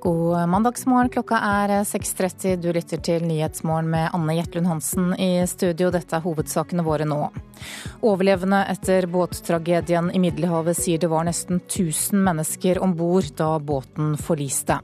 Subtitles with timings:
[0.00, 1.10] God mandagsmorgen.
[1.12, 2.56] Klokka er 6.30.
[2.62, 5.90] Du lytter til Nyhetsmorgen med Anne Jetlund Hansen i studio.
[5.92, 7.18] Dette er hovedsakene våre nå.
[8.08, 14.16] Overlevende etter båttragedien i Middelhavet sier det var nesten 1000 mennesker om bord da båten
[14.16, 14.80] forliste.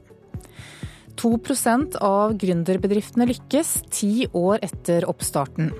[1.17, 5.71] 2% av gründerbedriftene lykkes ti år etter oppstarten.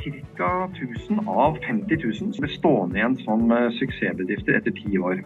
[0.00, 0.52] Ca.
[0.72, 5.20] 1000 av 50 000 ble stående igjen som eh, suksessbedrifter etter ti år.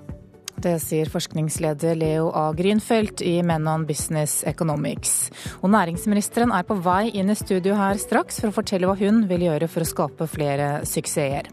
[0.61, 2.51] Det sier forskningsleder Leo A.
[2.53, 5.31] Grünfeldt i Menon Business Economics.
[5.63, 9.23] Og næringsministeren er på vei inn i studio her straks for å fortelle hva hun
[9.31, 11.49] vil gjøre for å skape flere suksesser.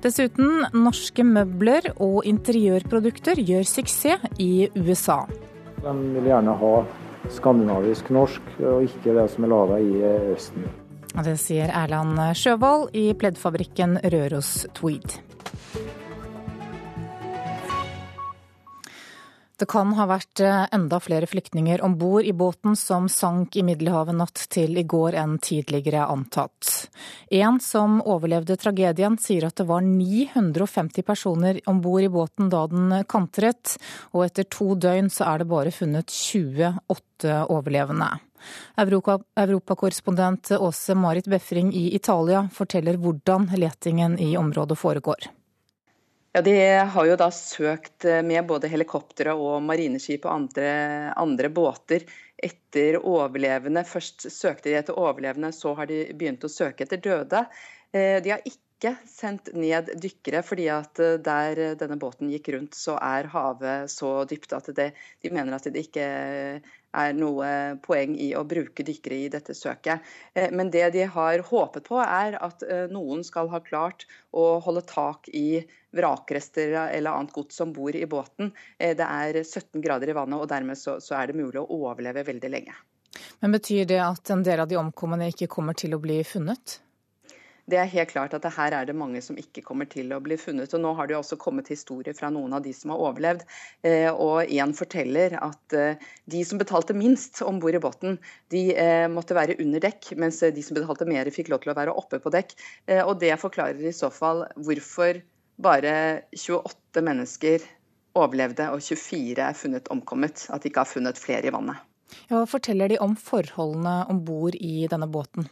[0.00, 5.20] Dessuten, norske møbler og interiørprodukter gjør suksess i USA.
[5.84, 6.72] De vil gjerne ha
[7.34, 10.00] skandinavisk norsk, og ikke det som er laga i
[10.32, 10.64] Østen.
[11.14, 15.20] Det sier Erland Sjøvold i pleddfabrikken Røros Tweed.
[19.54, 23.62] Det kan ha vært eh, enda flere flyktninger om bord i båten som sank i
[23.62, 26.88] Middelhavet natt til i går enn tidligere antatt.
[27.30, 32.64] En som overlevde tragedien, sier at det var 950 personer om bord i båten da
[32.70, 33.76] den kantret,
[34.10, 38.10] og etter to døgn så er det bare funnet 28 overlevende.
[38.76, 45.30] Europakorrespondent Åse Marit Befring i Italia forteller hvordan letingen i området foregår.
[46.34, 46.54] Ja, De
[46.90, 50.70] har jo da søkt eh, med både helikoptre og marineskip og andre,
[51.14, 52.02] andre, båter
[52.42, 53.84] etter overlevende.
[53.86, 57.44] Først søkte de etter overlevende, så har de begynt å søke etter døde.
[57.94, 58.63] Eh, de har ikke
[59.08, 64.24] sendt ned dykkere, fordi at eh, der denne båten gikk rundt, så er havet så
[64.28, 66.08] dypt at det, de mener at det ikke
[66.94, 67.46] er noe
[67.82, 70.04] poeng i å bruke dykkere i dette søket.
[70.34, 74.60] Eh, men det de har håpet på, er at eh, noen skal ha klart å
[74.64, 78.52] holde tak i vrakrester eller annet gods som bor i båten.
[78.78, 82.26] Eh, det er 17 grader i vannet, og dermed så er det mulig å overleve
[82.26, 82.76] veldig lenge.
[83.40, 86.80] Men Betyr det at en del av de omkomne ikke kommer til å bli funnet?
[87.70, 90.36] Det er helt klart at her er det mange som ikke kommer til å bli
[90.40, 90.72] funnet.
[90.76, 93.44] og Nå har det jo også kommet historier fra noen av de som har overlevd.
[93.88, 98.18] Eh, og Én forteller at eh, de som betalte minst om bord i båten,
[98.52, 101.78] de eh, måtte være under dekk, mens de som betalte mer fikk lov til å
[101.78, 102.52] være oppe på dekk.
[103.06, 105.22] Og Det forklarer i så fall hvorfor
[105.64, 105.96] bare
[106.36, 107.64] 28 mennesker
[108.18, 110.46] overlevde og 24 er funnet omkommet.
[110.52, 111.80] At de ikke har funnet flere i vannet.
[112.28, 115.48] Hva forteller de om forholdene om bord i denne båten?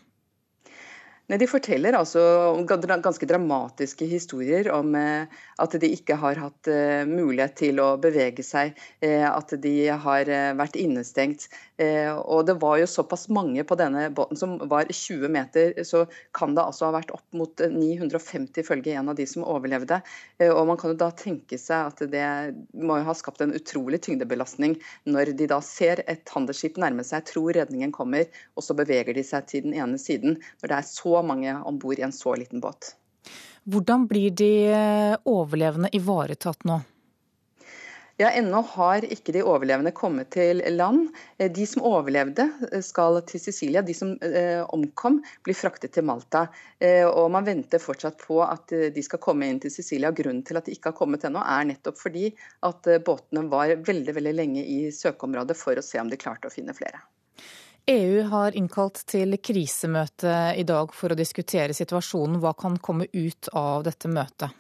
[1.33, 2.23] Nei, De forteller altså
[2.69, 5.25] ganske dramatiske historier om eh,
[5.65, 9.73] at de ikke har hatt eh, mulighet til å bevege seg, eh, at de
[10.05, 10.29] har
[10.61, 11.49] vært innestengt.
[12.23, 16.05] Og det var jo såpass mange på denne båten som var 20 meter, så
[16.37, 20.01] kan det altså ha vært opp mot 950 ifølge en av de som overlevde.
[20.49, 22.27] Og man kan jo da tenke seg at det
[22.77, 24.79] må jo ha skapt en utrolig tyngdebelastning
[25.09, 29.25] når de da ser et handelsskip nærme seg, tror redningen kommer, og så beveger de
[29.27, 30.39] seg til den ene siden.
[30.63, 32.95] Når det er så mange om bord i en så liten båt.
[33.71, 36.81] Hvordan blir de eh, overlevende ivaretatt nå?
[38.23, 41.09] Ja, Ennå har ikke de overlevende kommet til land.
[41.43, 43.83] Eh, de som overlevde eh, skal til Sicilia.
[43.83, 44.13] De som
[44.77, 46.45] omkom blir fraktet til Malta.
[47.09, 50.13] Og Man venter fortsatt på at de skal komme inn til Sicilia.
[50.15, 52.31] Grunnen til at de ikke har kommet ennå, er nettopp fordi
[52.69, 56.55] at båtene var veldig, veldig lenge i søkeområdet for å se om de klarte å
[56.55, 57.03] finne flere.
[57.91, 62.39] EU har innkalt til krisemøte i dag for å diskutere situasjonen.
[62.43, 64.55] Hva kan komme ut av dette møtet?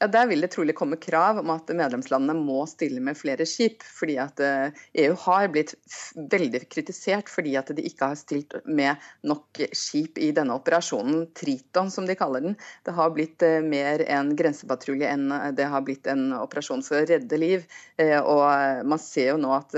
[0.00, 3.82] Ja, Der vil det trolig komme krav om at medlemslandene må stille med flere skip.
[3.84, 5.74] fordi at EU eh, e har blitt
[6.16, 8.96] veldig kritisert fordi at de ikke har stilt med
[9.28, 12.56] nok skip i denne operasjonen, Triton som de kaller den.
[12.88, 17.04] Det har blitt eh, mer en grensepatrulje enn det har blitt en operasjon for å
[17.12, 17.68] redde liv.
[18.00, 19.76] Eh, og man ser jo nå at,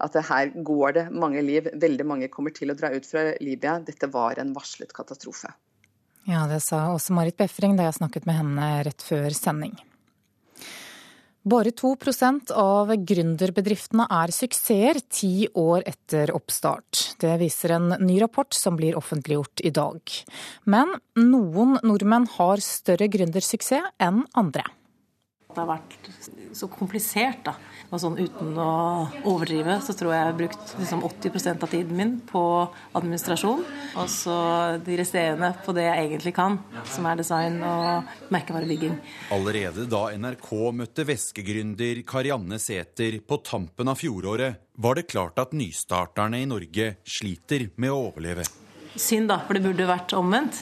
[0.00, 1.68] at her går det mange liv.
[1.76, 3.80] Veldig mange kommer til å dra ut fra Libya.
[3.84, 5.52] Dette var en varslet katastrofe.
[6.26, 9.76] Ja, det sa også Marit Befring da jeg snakket med henne rett før sending.
[11.48, 17.14] Bare 2% av gründerbedriftene er suksesser ti år etter oppstart.
[17.22, 20.02] Det viser en ny rapport som blir offentliggjort i dag.
[20.68, 24.66] Men noen nordmenn har større gründersuksess enn andre.
[25.48, 26.08] Det har vært
[26.52, 27.54] så komplisert, da.
[27.88, 28.72] Og sånn uten å
[29.30, 32.42] overdrive, så tror jeg jeg har brukt liksom 80% av tiden min på
[32.98, 33.62] administrasjon.
[33.96, 34.34] Og så
[34.84, 36.58] de resterende på det jeg egentlig kan,
[36.92, 38.98] som er design og merkevarebygging.
[39.38, 40.50] Allerede da NRK
[40.82, 46.90] møtte væskegründer Karianne Sæther på tampen av fjoråret, var det klart at nystarterne i Norge
[47.08, 48.44] sliter med å overleve.
[49.00, 50.60] Synd, da, for det burde vært omvendt.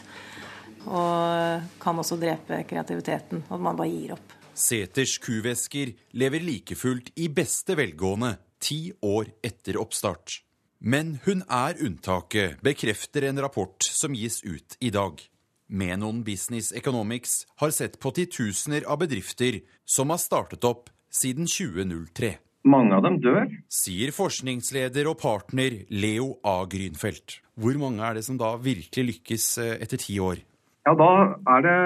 [0.86, 4.35] Og kan også drepe kreativiteten, at man bare gir opp.
[4.56, 10.40] Seters kuvesker lever like fullt i beste velgående ti år etter oppstart.
[10.80, 15.20] Men hun er unntaket, bekrefter en rapport som gis ut i dag.
[15.68, 22.36] Menon Business Economics har sett på titusener av bedrifter som har startet opp siden 2003.
[22.66, 23.46] Mange av dem dør.
[23.70, 26.62] Sier forskningsleder og partner Leo A.
[26.66, 27.40] Grünfeldt.
[27.60, 30.40] Hvor mange er det som da virkelig lykkes eh, etter ti år?
[30.86, 31.78] Ja, Da er det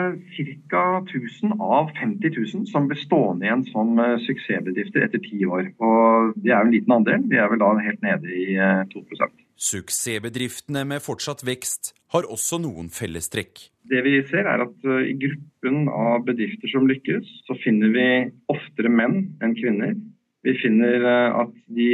[0.68, 0.82] ca.
[1.00, 5.70] 1000 av 50 000 som blir stående igjen som eh, suksessbedrifter etter ti år.
[5.80, 7.24] Og Det er jo en liten andel.
[7.30, 8.58] Vi er vel da helt nede i
[8.92, 13.70] 2 eh, Suksessbedriftene med fortsatt vekst har også noen fellestrekk.
[13.88, 18.06] Det vi ser er at eh, I gruppen av bedrifter som lykkes, så finner vi
[18.52, 19.96] oftere menn enn kvinner.
[20.44, 21.04] Vi finner
[21.36, 21.88] at de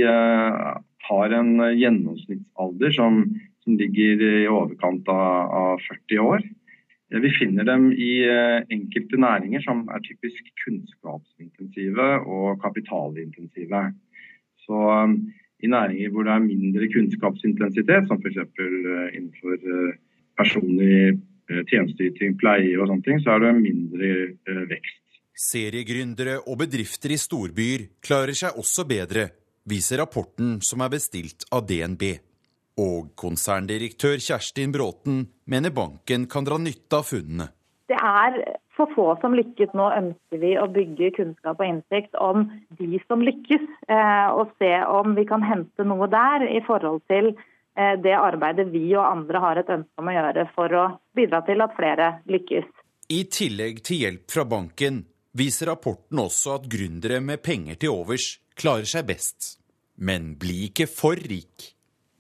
[1.07, 3.25] har en gjennomsnittsalder som,
[3.65, 6.47] som ligger i overkant av, av 40 år.
[7.09, 13.83] Vi finner dem i eh, enkelte næringer som er typisk kunnskapsintensive og kapitalintensive.
[14.67, 15.15] Så um,
[15.63, 18.43] I næringer hvor det er mindre kunnskapsintensitet, som f.eks.
[18.43, 19.97] Eh, innenfor eh,
[20.37, 24.99] personlig tjenesteyting, pleie og sånne ting, så er det mindre vekst.
[25.39, 29.29] Seriegründere og bedrifter i storbyer klarer seg også bedre,
[29.63, 32.03] viser rapporten som er bestilt av DNB.
[32.77, 37.49] Og konserndirektør Kjerstin Bråten mener banken kan dra nytte av funnene.
[37.89, 38.37] Det er
[38.77, 39.73] for få som lykkes.
[39.73, 44.73] Nå ønsker vi å bygge kunnskap og innsikt om de som lykkes, eh, og se
[44.93, 49.43] om vi kan hente noe der i forhold til eh, det arbeidet vi og andre
[49.45, 50.87] har et ønske om å gjøre for å
[51.17, 52.69] bidra til at flere lykkes.
[53.09, 55.05] I tillegg til hjelp fra banken
[55.37, 59.55] viser rapporten også at gründere med penger til overs klarer seg best.
[59.97, 61.76] Men bli ikke for rik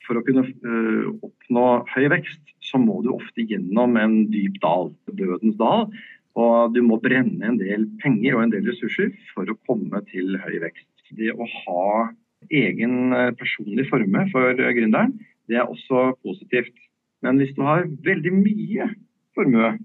[0.06, 4.92] for å kunne uh, oppnå høy vekst, så må du ofte gjennom en dyp dal,
[5.18, 5.88] dødens dal.
[6.36, 10.36] Og du må brenne en del penger og en del ressurser for å komme til
[10.42, 10.88] høy vekst.
[11.16, 11.86] Det å ha
[12.52, 15.14] egen eh, personlig formue for gründeren,
[15.48, 16.74] det er også positivt.
[17.24, 18.90] Men hvis du har veldig mye
[19.36, 19.76] formue,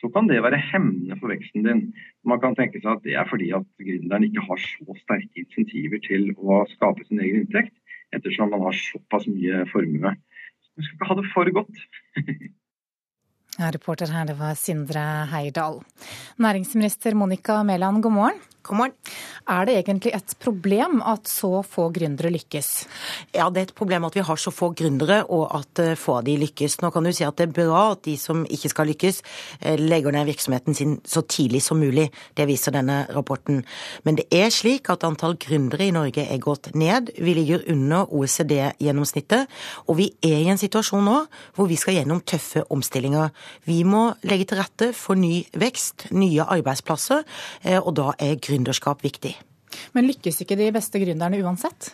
[0.00, 1.82] så kan det være hemmende for veksten din.
[2.26, 6.02] Man kan tenke seg at det er fordi at gründeren ikke har så sterke insentiver
[6.06, 7.74] til å skape sin egen inntekt
[8.16, 10.14] ettersom man har såpass mye formue.
[10.60, 11.84] Så man skal ikke ha det for godt.
[13.58, 15.82] Ja, reporter her, det var Sindre Heirdal.
[16.40, 18.38] Næringsminister Monica Mæland, god morgen.
[19.50, 22.68] Er det egentlig et problem at så få gründere lykkes?
[23.34, 26.18] Ja, det er et problem at vi har så få gründere, og at eh, få
[26.20, 26.80] av de lykkes.
[26.82, 29.22] Nå kan du si at det er bra at de som ikke skal lykkes,
[29.60, 32.10] eh, legger ned virksomheten sin så tidlig som mulig.
[32.36, 33.64] Det viser denne rapporten.
[34.04, 37.10] Men det er slik at antall gründere i Norge er gått ned.
[37.18, 39.50] Vi ligger under OECD-gjennomsnittet,
[39.88, 41.18] og vi er i en situasjon nå
[41.56, 43.32] hvor vi skal gjennom tøffe omstillinger.
[43.66, 47.24] Vi må legge til rette for ny vekst, nye arbeidsplasser,
[47.64, 49.36] eh, og da er gründere gründerskap viktig.
[49.94, 51.90] Men lykkes ikke de beste gründerne uansett?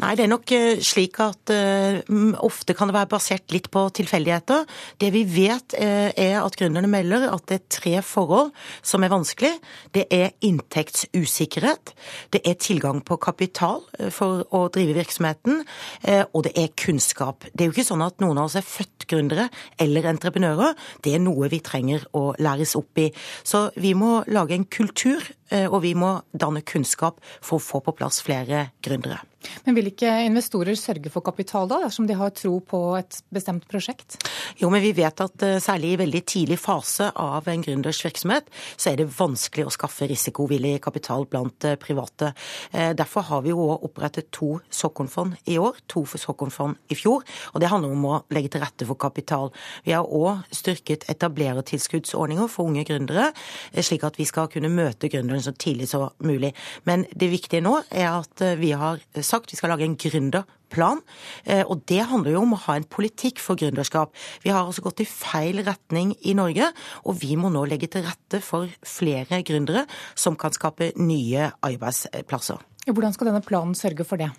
[0.00, 2.00] Nei, det er nok eh, slik at uh,
[2.44, 4.64] ofte kan det være basert litt på tilfeldigheter.
[5.00, 8.52] Det vi vet uh, er at gründerne melder at det er tre forhold
[8.84, 9.52] som er vanskelig.
[9.94, 11.94] Det er inntektsusikkerhet,
[12.34, 13.82] det er tilgang på kapital
[14.14, 15.62] for å drive virksomheten,
[16.08, 17.48] uh, og det er kunnskap.
[17.52, 19.48] Det er jo ikke sånn at noen av oss er født gründere
[19.80, 20.76] eller entreprenører.
[21.04, 23.10] Det er noe vi trenger å læres opp i.
[23.44, 25.24] Så vi må lage en kultur,
[25.68, 29.20] og vi må danne kunnskap for å få på plass flere gründere.
[29.64, 33.66] Men vil ikke investorer sørge for kapital da, dersom de har tro på et bestemt
[33.70, 34.18] prosjekt?
[34.60, 38.48] Jo, men vi vet at eh, særlig i veldig tidlig fase av en gründers virksomhet,
[38.76, 42.32] så er det vanskelig å skaffe risikovillig kapital blant eh, private.
[42.72, 47.24] Eh, derfor har vi jo opprettet to såkornfond i år, to for såkornfond i fjor.
[47.52, 49.52] Og det handler om å legge til rette for kapital.
[49.86, 53.30] Vi har òg styrket etablerertilskuddsordninger for unge gründere,
[53.78, 56.52] slik at vi skal kunne møte gründeren så tidlig som mulig.
[56.88, 59.00] Men det viktige nå er at vi har
[59.32, 61.02] sagt vi skal lage en gründerplan.
[61.44, 64.12] Eh, og det handler jo om å ha en politikk for gründerskap.
[64.44, 66.70] Vi har altså gått i feil retning i Norge,
[67.08, 72.62] og vi må nå legge til rette for flere gründere som kan skape nye arbeidsplasser.
[72.88, 74.32] Hvordan skal denne planen sørge for det?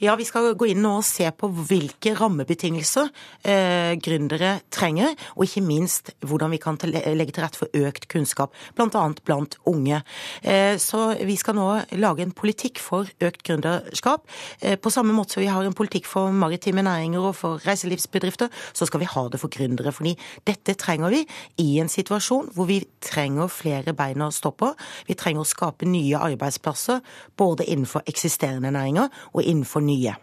[0.00, 3.10] Ja, Vi skal gå inn og se på hvilke rammebetingelser
[3.44, 8.54] eh, gründere trenger, og ikke minst hvordan vi kan legge til rette for økt kunnskap,
[8.76, 9.04] bl.a.
[9.24, 10.02] blant unge.
[10.42, 14.26] Eh, så vi skal nå lage en politikk for økt gründerskap.
[14.60, 18.50] Eh, på samme måte som vi har en politikk for maritime næringer og for reiselivsbedrifter,
[18.72, 19.92] så skal vi ha det for gründere.
[19.92, 21.26] fordi dette trenger vi
[21.58, 24.72] i en situasjon hvor vi trenger flere bein å stå på.
[25.06, 27.00] Vi trenger å skape nye arbeidsplasser
[27.36, 30.16] både innenfor eksisterende næringer og innenfor nye.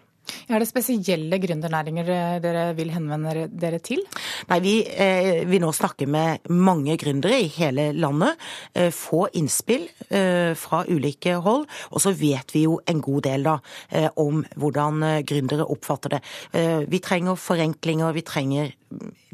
[0.49, 2.09] Er det spesielle gründernæringer
[2.43, 4.01] dere vil henvende dere til?
[4.49, 8.37] Nei, Vi eh, vil nå snakke med mange gründere i hele landet.
[8.73, 11.67] Eh, få innspill eh, fra ulike hold.
[11.91, 13.57] Og så vet vi jo en god del da
[13.89, 16.23] eh, om hvordan eh, gründere oppfatter det.
[16.53, 18.73] Eh, vi trenger forenklinger, vi trenger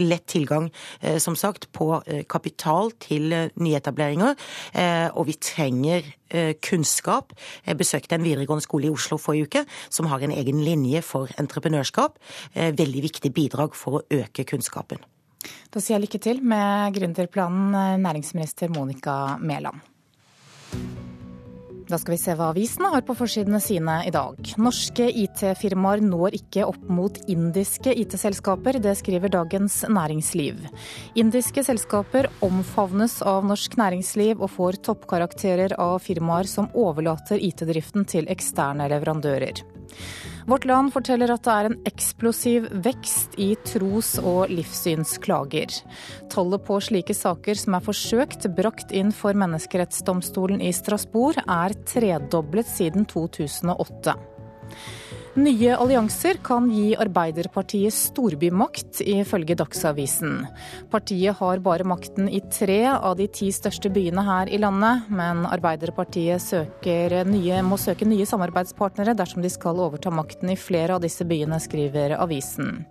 [0.02, 4.36] lett tilgang, eh, som sagt, på eh, kapital til eh, nyetableringer.
[5.16, 6.06] Og vi trenger
[6.64, 7.34] kunnskap.
[7.66, 11.32] Jeg besøkte en videregående skole i Oslo forrige uke som har en egen linje for
[11.42, 12.18] entreprenørskap.
[12.56, 15.04] Veldig viktig bidrag for å øke kunnskapen.
[15.74, 19.84] Da sier jeg lykke til med gründerplanen, næringsminister Monica Mæland.
[21.92, 24.38] Da skal vi se hva avisene har på forsidene sine i dag.
[24.64, 30.62] Norske IT-firmaer når ikke opp mot indiske IT-selskaper, det skriver Dagens Næringsliv.
[31.20, 38.32] Indiske selskaper omfavnes av norsk næringsliv og får toppkarakterer av firmaer som overlater IT-driften til
[38.32, 39.66] eksterne leverandører.
[40.48, 45.76] Vårt Land forteller at det er en eksplosiv vekst i tros- og livssynsklager.
[46.34, 52.70] Tallet på slike saker som er forsøkt brakt inn for Menneskerettsdomstolen i Strasbourg, er tredoblet
[52.70, 54.18] siden 2008.
[55.32, 60.42] Nye allianser kan gi Arbeiderpartiet storbymakt, ifølge Dagsavisen.
[60.92, 65.46] Partiet har bare makten i tre av de ti største byene her i landet, men
[65.48, 66.52] Arbeiderpartiet
[67.32, 71.62] nye, må søke nye samarbeidspartnere dersom de skal overta makten i flere av disse byene,
[71.64, 72.84] skriver avisen.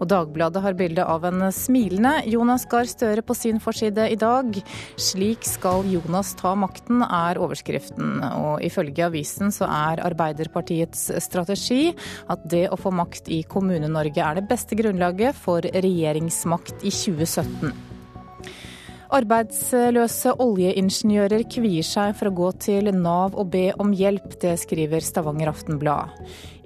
[0.00, 4.48] Og Dagbladet har bilde av en smilende Jonas Gahr Støre på sin forside i dag.
[4.96, 8.24] Slik skal Jonas ta makten, er overskriften.
[8.32, 11.94] Og ifølge avisen så er Arbeiderpartiets strategi strategi
[12.28, 17.74] at det å få makt i Kommune-Norge er det beste grunnlaget for regjeringsmakt i 2017.
[19.16, 25.00] Arbeidsløse oljeingeniører kvier seg for å gå til Nav og be om hjelp, det skriver
[25.00, 26.10] Stavanger Aftenblad.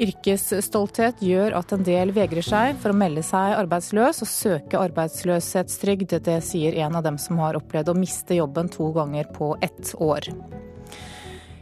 [0.01, 6.17] Yrkesstolthet gjør at en del vegrer seg for å melde seg arbeidsløs og søke arbeidsløshetstrygd.
[6.25, 9.93] Det sier en av dem som har opplevd å miste jobben to ganger på ett
[10.01, 10.33] år.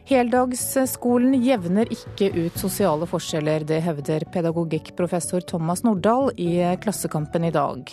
[0.08, 7.92] Heldagsskolen jevner ikke ut sosiale forskjeller, det hevder pedagogikkprofessor Thomas Nordahl i Klassekampen i dag.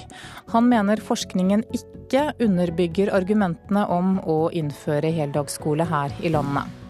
[0.54, 6.85] Han mener forskningen ikke underbygger argumentene om å innføre heldagsskole her i landet.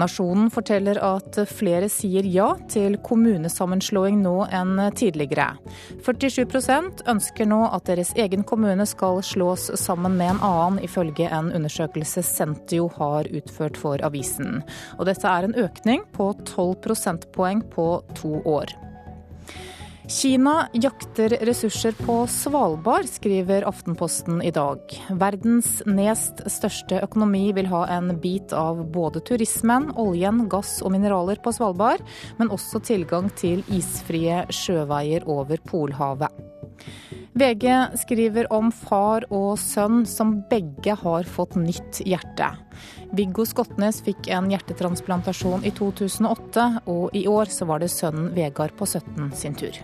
[0.00, 5.52] Nasjonen forteller at flere sier ja til kommunesammenslåing nå enn tidligere.
[6.06, 11.52] 47% ønsker nå at deres egen kommune skal slås sammen med en annen, ifølge en
[11.52, 14.62] undersøkelse Sentio har utført for avisen.
[14.98, 18.72] Og dette er en økning på 12 prosentpoeng på to år.
[20.10, 24.80] Kina jakter ressurser på Svalbard, skriver Aftenposten i dag.
[25.10, 31.38] Verdens nest største økonomi vil ha en bit av både turismen, oljen, gass og mineraler
[31.44, 32.02] på Svalbard,
[32.40, 36.34] men også tilgang til isfrie sjøveier over Polhavet.
[37.38, 37.70] VG
[38.02, 42.50] skriver om far og sønn som begge har fått nytt hjerte.
[43.14, 48.74] Viggo Skotnes fikk en hjertetransplantasjon i 2008, og i år så var det sønnen Vegard
[48.74, 49.78] på 17 sin tur.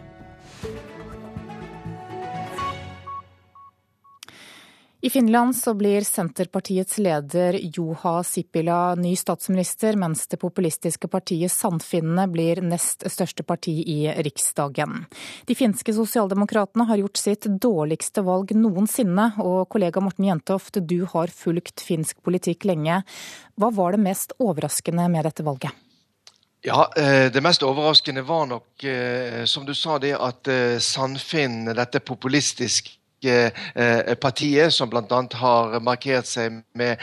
[5.06, 12.24] I Finland så blir Senterpartiets leder Juha Sipila ny statsminister, mens det populistiske partiet Sandfinnene
[12.26, 15.04] blir nest største parti i riksdagen.
[15.46, 21.30] De finske sosialdemokratene har gjort sitt dårligste valg noensinne, og kollega Morten Jentoft, du har
[21.30, 23.04] fulgt finsk politikk lenge.
[23.54, 25.85] Hva var det mest overraskende med dette valget?
[26.62, 31.66] Ja, eh, Det mest overraskende var nok, eh, som du sa, det at eh, Sandfinn,
[31.74, 32.94] dette populistiske
[34.20, 35.20] partiet, som bl.a.
[35.40, 37.00] har markert seg med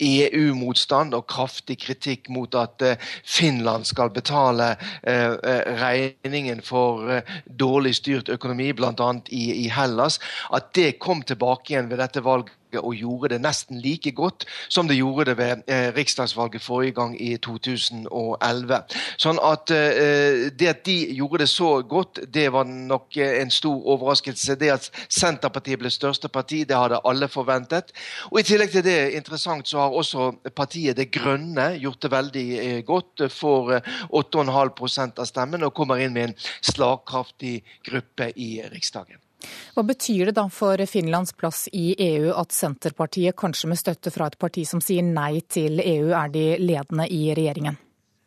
[0.00, 2.82] EU-motstand e og kraftig kritikk mot at
[3.22, 4.72] Finland skal betale
[5.04, 9.12] regningen for dårlig styrt økonomi, bl.a.
[9.28, 10.18] I, i Hellas,
[10.50, 14.88] at det kom tilbake igjen ved dette valget og gjorde det nesten like godt som
[14.88, 18.80] det gjorde det ved eh, riksdagsvalget forrige gang i 2011.
[19.20, 23.50] Sånn at eh, Det at de gjorde det så godt, det var nok eh, en
[23.50, 24.56] stor overraskelse.
[24.60, 27.92] Det at Senterpartiet ble største parti, det hadde alle forventet.
[28.30, 32.48] Og I tillegg til det, interessant, så har også partiet Det Grønne gjort det veldig
[32.86, 33.26] godt.
[33.32, 33.74] Får
[34.10, 36.38] 8,5% av stemmen og kommer inn med en
[36.72, 39.21] slagkraftig gruppe i Riksdagen.
[39.74, 44.28] Hva betyr det da for Finlands plass i EU at Senterpartiet, kanskje med støtte fra
[44.30, 47.78] et parti som sier nei til EU, er de ledende i regjeringen?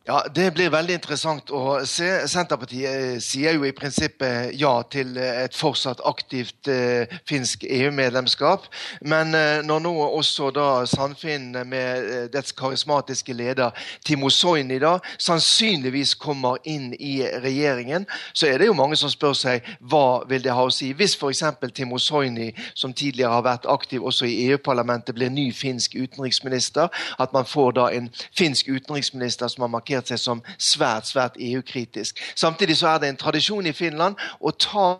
[0.08, 2.06] Ja, Det blir veldig interessant å se.
[2.30, 8.68] Senterpartiet eh, sier jo i prinsippet ja til eh, et fortsatt aktivt eh, finsk EU-medlemskap.
[9.02, 13.74] Men eh, når nå også da Sandfinn med eh, dets karismatiske leder
[14.06, 19.34] Timo Soini da sannsynligvis kommer inn i regjeringen, så er det jo mange som spør
[19.34, 20.92] seg hva vil det ha å si.
[20.94, 21.42] Hvis f.eks.
[21.74, 27.34] Timo Soini, som tidligere har vært aktiv også i EU-parlamentet, blir ny finsk utenriksminister, at
[27.34, 32.20] man får da en finsk utenriksminister som har markert markert seg som svært svært EU-kritisk.
[32.36, 35.00] Samtidig så er det en tradisjon i Finland å ta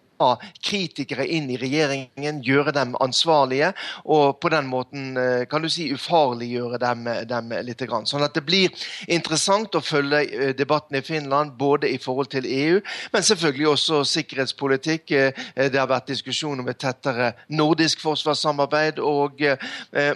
[0.64, 3.74] kritikere inn i regjeringen, gjøre dem ansvarlige,
[4.06, 7.84] og på den måten eh, kan du si ufarliggjøre dem, dem litt.
[8.08, 8.72] Sånn at det blir
[9.12, 12.80] interessant å følge eh, debatten i Finland, både i forhold til EU,
[13.12, 15.12] men selvfølgelig også sikkerhetspolitikk.
[15.12, 19.42] Eh, det har vært diskusjon om et tettere nordisk forsvarssamarbeid, og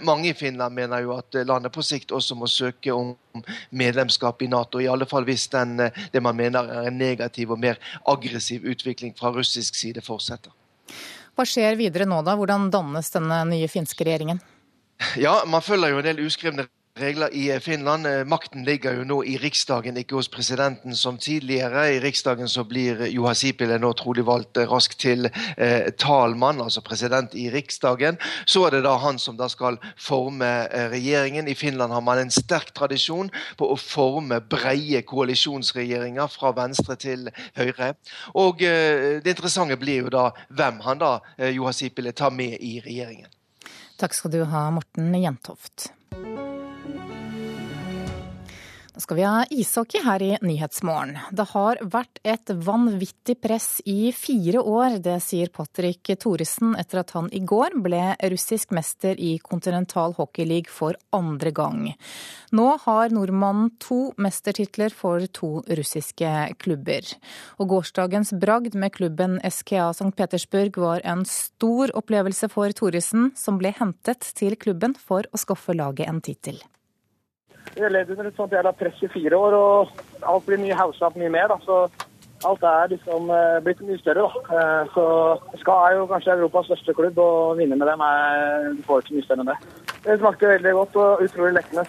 [0.06, 3.12] mange i Finland mener jo at landet på sikt også må søke om
[3.70, 5.76] medlemskap i Nato, i alle fall hvis den,
[6.12, 10.52] det man mener er en negativ og mer aggressiv utvikling fra russisk side side fortsetter.
[11.36, 12.34] Hva skjer videre nå, da?
[12.36, 14.40] Hvordan dannes denne nye finske regjeringen?
[15.16, 16.66] Ja, Man følger jo en del uskrevne
[16.98, 18.06] regler i Finland.
[18.26, 21.86] Makten ligger jo nå i Riksdagen, ikke hos presidenten som tidligere.
[21.94, 27.34] I Riksdagen så blir Juha Sipilä nå trolig valgt raskt til eh, talmann, altså president
[27.34, 28.18] i Riksdagen.
[28.46, 31.48] Så er det da han som da skal forme eh, regjeringen.
[31.48, 37.30] I Finland har man en sterk tradisjon på å forme breie koalisjonsregjeringer fra venstre til
[37.58, 37.94] høyre.
[38.34, 42.58] Og eh, det interessante blir jo da hvem han da, eh, Juha Sipilä, tar med
[42.58, 43.30] i regjeringen.
[44.00, 45.90] Takk skal du ha, Morten Jentoft
[49.00, 51.16] skal vi ha ishockey her i Nyhetsmorgen.
[51.32, 57.14] Det har vært et vanvittig press i fire år, det sier Patrick Thoresen etter at
[57.16, 58.02] han i går ble
[58.32, 61.82] russisk mester i kontinental hockeyleague for andre gang.
[62.56, 67.06] Nå har nordmannen to mestertitler for to russiske klubber.
[67.58, 70.12] Og gårsdagens bragd med klubben SKA St.
[70.16, 75.76] Petersburg var en stor opplevelse for Thoresen, som ble hentet til klubben for å skaffe
[75.76, 76.60] laget en tittel.
[77.74, 79.88] Vi har under et sånt jævla press i fire år, og
[80.26, 81.48] alt blir mye haussa opp mye mer.
[81.52, 81.86] da, så
[82.48, 84.26] alt er liksom eh, blitt mye større.
[84.26, 84.58] da.
[84.58, 85.04] Eh, så
[85.60, 89.18] SKA er jo kanskje Europas største klubb, og vinne med dem er, du får ikke
[89.18, 89.58] mye større enn det.
[90.00, 91.82] Det smakte veldig godt og utrolig lekkende.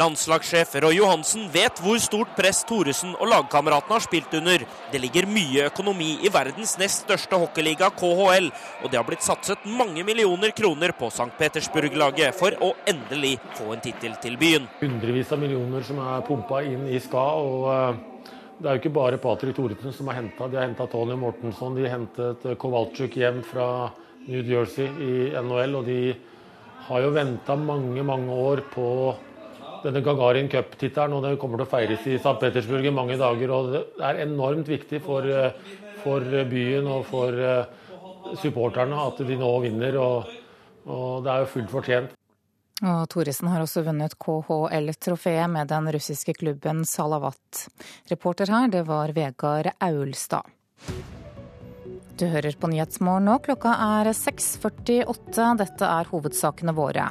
[0.00, 4.64] Landslagssjef Roy Johansen vet hvor stort press Thoresen og lagkameratene har spilt under.
[4.92, 8.48] Det ligger mye økonomi i verdens nest største hockeyliga, KHL,
[8.82, 11.28] og det har blitt satset mange millioner kroner på St.
[11.36, 14.68] Petersburg-laget for å endelig få en tittel til byen.
[14.80, 17.26] Hundrevis av millioner som er pumpa inn i SKA.
[17.42, 17.72] og...
[17.74, 18.04] Eh,
[18.58, 20.48] det er jo ikke bare Patrick Thoresen som har henta.
[20.50, 21.76] De har henta Tony Mortensson.
[21.78, 23.68] De hentet Kowalczyk hjem fra
[24.26, 25.76] New Jersey i NHL.
[25.78, 26.00] Og de
[26.88, 28.88] har jo venta mange, mange år på
[29.84, 31.16] denne Gagarin Cup-tittelen.
[31.16, 32.36] Og det kommer til å feires i St.
[32.40, 33.54] Petersburg i mange dager.
[33.54, 35.28] Og det er enormt viktig for,
[36.02, 37.42] for byen og for
[38.40, 40.00] supporterne at de nå vinner.
[40.02, 40.38] Og,
[40.88, 42.16] og det er jo fullt fortjent.
[42.78, 47.66] Og Thoresen har også vunnet KHL-trofeet med den russiske klubben Salavat.
[48.10, 50.46] Reporter her, det var Vegard Aulstad.
[52.18, 53.36] Du hører på Nyhetsmorgen nå.
[53.44, 55.44] Klokka er 6.48.
[55.60, 57.04] Dette er hovedsakene våre.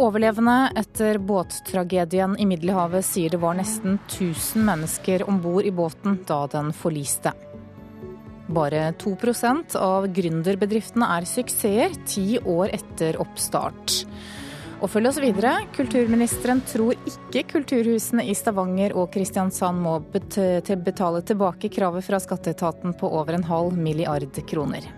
[0.00, 6.20] Overlevende etter båttragedien i Middelhavet sier det var nesten 1000 mennesker om bord i båten
[6.28, 7.32] da den forliste.
[8.50, 14.02] Bare 2% av gründerbedriftene er suksesser ti år etter oppstart.
[14.80, 15.58] Og følg oss videre.
[15.76, 23.10] Kulturministeren tror ikke kulturhusene i Stavanger og Kristiansand må betale tilbake kravet fra skatteetaten på
[23.12, 24.88] over en halv milliard kroner.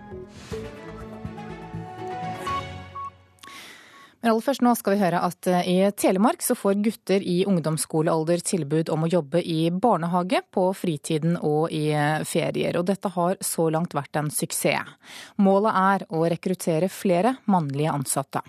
[4.23, 7.41] Men aller først nå skal vi høre at eh, i Telemark så får gutter i
[7.51, 12.79] ungdomsskolealder tilbud om å jobbe i barnehage på fritiden og i eh, ferier.
[12.79, 14.95] Og dette har så langt vært en suksess.
[15.43, 18.47] Målet er å rekruttere flere mannlige ansatte.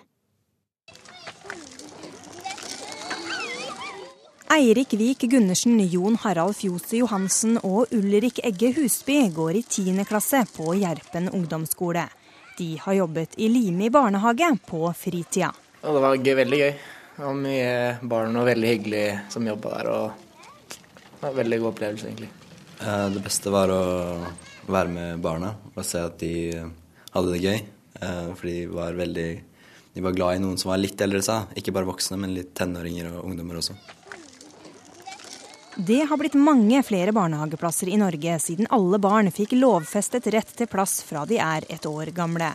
[4.51, 10.03] Eirik Vik Gundersen, Jon Harald Fjose Johansen og Ulrik Egge Husby går i 10.
[10.05, 12.03] klasse på Gjerpen ungdomsskole.
[12.57, 15.53] De har jobbet i Limi barnehage på fritida.
[15.81, 16.73] Ja, det var gøy, veldig gøy.
[17.15, 17.71] Det var mye
[18.11, 19.89] barn og veldig hyggelig som jobba der.
[19.89, 20.11] og
[20.67, 22.29] det var en Veldig god opplevelse, egentlig.
[22.81, 23.81] Eh, det beste var å
[24.67, 26.33] være med barna og se at de
[27.15, 27.63] hadde det gøy.
[28.01, 29.29] Eh, for de var veldig
[29.93, 31.43] de var glad i noen som var litt eldre sa.
[31.55, 33.75] Ikke bare voksne, men litt tenåringer og ungdommer også.
[35.75, 40.69] Det har blitt mange flere barnehageplasser i Norge siden alle barn fikk lovfestet rett til
[40.69, 42.53] plass fra de er et år gamle.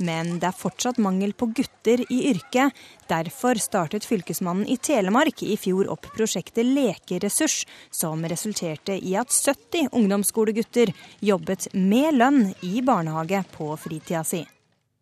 [0.00, 2.72] men det er fortsatt mangel på gutter i yrket.
[3.10, 9.90] Derfor startet Fylkesmannen i Telemark i fjor opp prosjektet Lekeressurs, som resulterte i at 70
[9.92, 14.40] ungdomsskolegutter jobbet med lønn i barnehage på fritida si.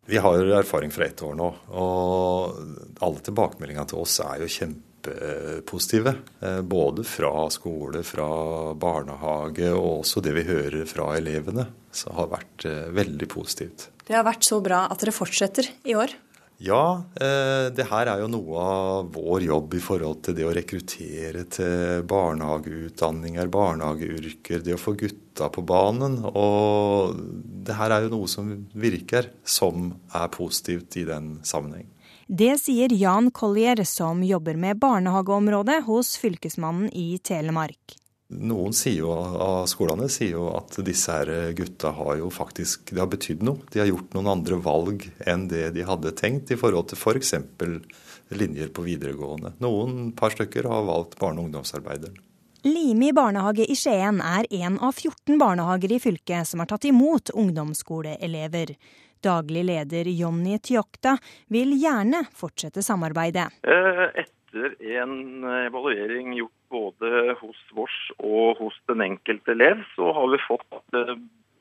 [0.09, 4.51] Vi har erfaring fra ett år nå, og alle tilbakemeldingene til oss er jo
[4.99, 6.13] kjempepositive.
[6.39, 11.67] Eh, både fra skole, fra barnehage og også det vi hører fra elevene.
[11.91, 13.89] Så har vært eh, veldig positivt.
[14.05, 16.15] Det har vært så bra at dere fortsetter i år?
[16.59, 20.51] Ja, eh, det her er jo noe av vår jobb i forhold til det å
[20.51, 26.19] rekruttere til barnehageutdanninger, barnehageyrker, det å få gutta på banen.
[26.27, 27.15] Og
[27.63, 31.87] det her er jo noe som virker, som er positivt i den sammenheng.
[32.31, 37.95] Det sier Jan Collier, som jobber med barnehageområdet hos Fylkesmannen i Telemark.
[38.29, 43.09] Noen jo, av skolene sier jo at disse her gutta har jo faktisk det har
[43.09, 43.65] betydd noe.
[43.73, 47.33] De har gjort noen andre valg enn det de hadde tenkt i forhold til f.eks.
[47.57, 49.55] For linjer på videregående.
[49.57, 52.21] Noen par stykker har valgt barne- og ungdomsarbeideren.
[52.61, 57.33] Limi barnehage i Skien er en av 14 barnehager i fylket som har tatt imot
[57.33, 58.77] ungdomsskoleelever.
[59.23, 61.17] Daglig leder Jonny Tjokta
[61.51, 63.49] vil gjerne fortsette samarbeidet.
[63.67, 70.29] Eh, etter en evaluering gjort både hos vårs og hos den enkelte elev, så har
[70.31, 71.17] vi fått eh,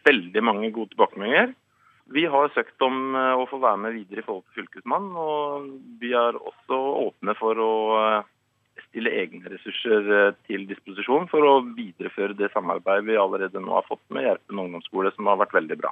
[0.06, 1.56] veldig mange gode tilbakemeldinger.
[2.14, 5.72] Vi har søkt om eh, å få være med videre i forhold til Fylkesmannen, og
[5.98, 7.72] vi er også åpne for å
[8.86, 14.04] stille egne ressurser til disposisjon for å videreføre det samarbeidet vi allerede nå har fått
[14.14, 15.90] med Gjerpen ungdomsskole, som har vært veldig bra.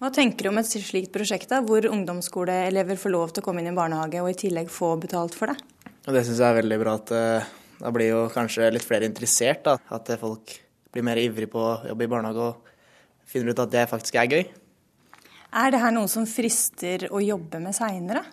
[0.00, 3.60] Hva tenker du om et slikt prosjekt, da, hvor ungdomsskoleelever får lov til å komme
[3.60, 5.58] inn i barnehage og i tillegg få betalt for det?
[6.06, 7.12] Det syns jeg er veldig bra at
[7.80, 9.60] da blir jo kanskje litt flere interessert.
[9.68, 10.56] da, At folk
[10.92, 12.72] blir mer ivrig på å jobbe i barnehage og
[13.28, 14.42] finner ut at det faktisk er gøy.
[15.60, 18.24] Er det her noe som frister å jobbe med seinere?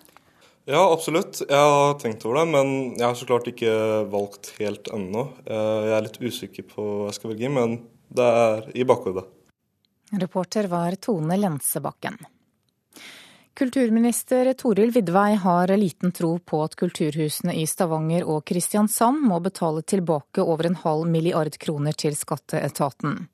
[0.68, 1.44] Ja, absolutt.
[1.44, 3.76] Jeg har tenkt over det, men jeg har så klart ikke
[4.12, 5.30] valgt helt ennå.
[5.44, 9.28] Jeg er litt usikker på hva jeg skal velge, men det er i bakhodet.
[10.12, 12.18] Reporter var Tone Lensebakken.
[13.58, 19.82] Kulturminister Toril Vidvei har liten tro på at kulturhusene i Stavanger og Kristiansand må betale
[19.82, 23.28] tilbake over en halv milliard kroner til skatteetaten.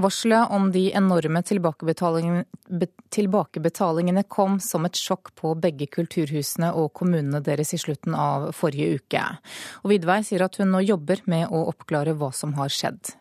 [0.00, 7.76] Varselet om de enorme tilbakebetalingene, kom som et sjokk på begge kulturhusene og kommunene deres
[7.76, 9.20] i slutten av forrige uke.
[9.84, 13.12] Og Vidvei sier at hun nå jobber med å oppklare hva som har skjedd.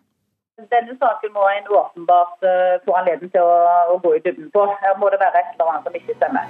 [0.55, 3.55] Denne saken må en åpenbart uh, få anledning til å,
[3.91, 4.61] å, gå i dybden på.
[4.83, 6.47] Her må det være et eller annet som ikke stemmer.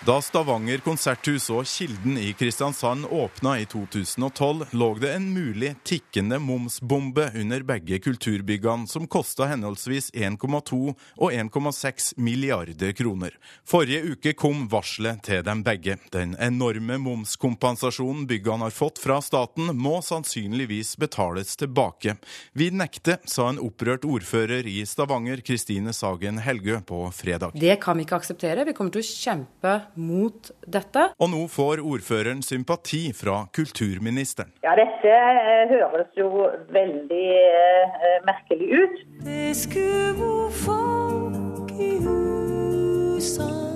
[0.00, 6.38] Da Stavanger konserthus og Kilden i Kristiansand åpna i 2012, lå det en mulig tikkende
[6.40, 10.78] momsbombe under begge kulturbyggene, som kosta henholdsvis 1,2
[11.20, 13.36] og 1,6 milliarder kroner.
[13.68, 15.98] Forrige uke kom varselet til dem begge.
[16.16, 22.16] Den enorme momskompensasjonen byggene har fått fra staten, må sannsynligvis betales tilbake.
[22.56, 27.52] Vi nekter, sa en opprørt ordfører i Stavanger, Kristine Sagen Helgø, på fredag.
[27.52, 28.64] Det kan vi ikke akseptere.
[28.64, 31.06] Vi kommer til å kjempe mot dette.
[31.20, 34.52] Og nå får ordføreren sympati fra kulturministeren.
[34.64, 39.02] Ja, dette eh, høres jo veldig eh, merkelig ut.
[39.24, 43.69] Det skulle folk i husene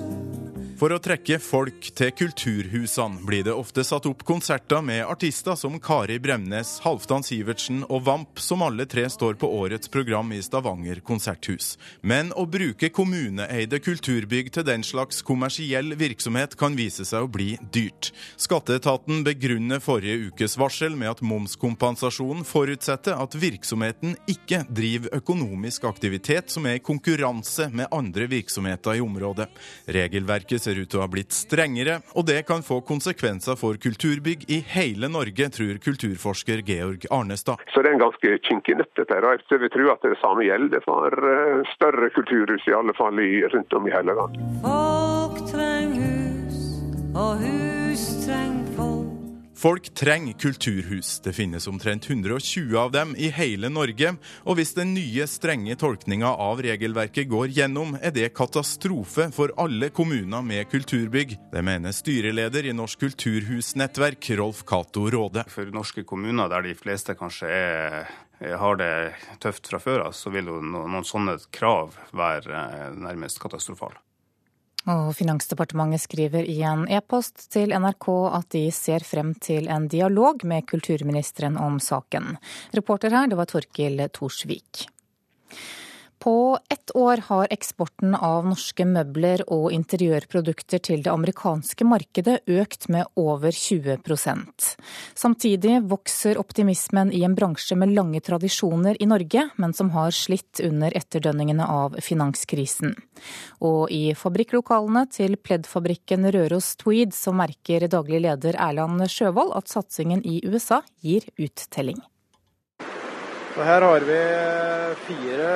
[0.78, 5.76] for å trekke folk til kulturhusene blir det ofte satt opp konserter med artister som
[5.82, 10.98] Kari Bremnes, Halvdan Sivertsen og Vamp, som alle tre står på årets program i Stavanger
[11.06, 11.74] konserthus.
[12.02, 17.54] Men å bruke kommuneeide kulturbygg til den slags kommersiell virksomhet kan vise seg å bli
[17.74, 18.10] dyrt.
[18.40, 26.50] Skatteetaten begrunner forrige ukes varsel med at momskompensasjonen forutsetter at virksomheten ikke driver økonomisk aktivitet
[26.52, 29.48] som er i konkurranse med andre virksomheter i området.
[29.94, 34.46] Regelverket ser ut til å ha blitt strengere, og det kan få konsekvenser for kulturbygg
[34.52, 37.62] i hele Norge, tror kulturforsker Georg Arnestad.
[37.72, 39.28] Så det er en ganske kinkig nøtt, dette her.
[39.38, 43.20] jeg vi tror at det samme gjelder for eh, større kulturhus, i alle fall
[43.54, 44.52] rundt om i hele landet.
[44.64, 46.60] Folk trenger hus,
[47.14, 48.63] og hus trenger
[49.64, 49.94] folk.
[49.94, 51.20] Trenger kulturhus.
[51.20, 54.11] Det finnes omtrent 120 av dem i hele Norge.
[54.44, 59.88] Og hvis den nye, strenge tolkninga av regelverket går gjennom, er det katastrofe for alle
[59.88, 61.37] kommuner med kulturbygg.
[61.53, 65.46] Det mener styreleder i Norsk kulturhusnettverk, Rolf Cato Råde.
[65.48, 67.98] For norske kommuner der de fleste kanskje er
[68.44, 74.03] har det tøft fra før av, så vil jo noen sånne krav være nærmest katastrofale.
[74.90, 80.44] Og Finansdepartementet skriver i en e-post til NRK at de ser frem til en dialog
[80.44, 82.37] med kulturministeren om saken.
[82.77, 84.85] Reporter her, det var Torkil Torsvik.
[86.24, 92.87] På ett år har eksporten av norske møbler og interiørprodukter til det amerikanske markedet økt
[92.88, 94.70] med over 20%
[95.20, 100.64] Samtidig vokser optimismen i en bransje med lange tradisjoner i Norge, men som har slitt
[100.64, 102.96] under etterdønningene av finanskrisen.
[103.60, 110.24] Og i fabrikklokalene til pleddfabrikken Røros Tweed så merker daglig leder Erland Sjøvold at satsingen
[110.24, 112.00] i USA gir uttelling.
[113.54, 114.20] Og her har vi
[115.06, 115.50] fire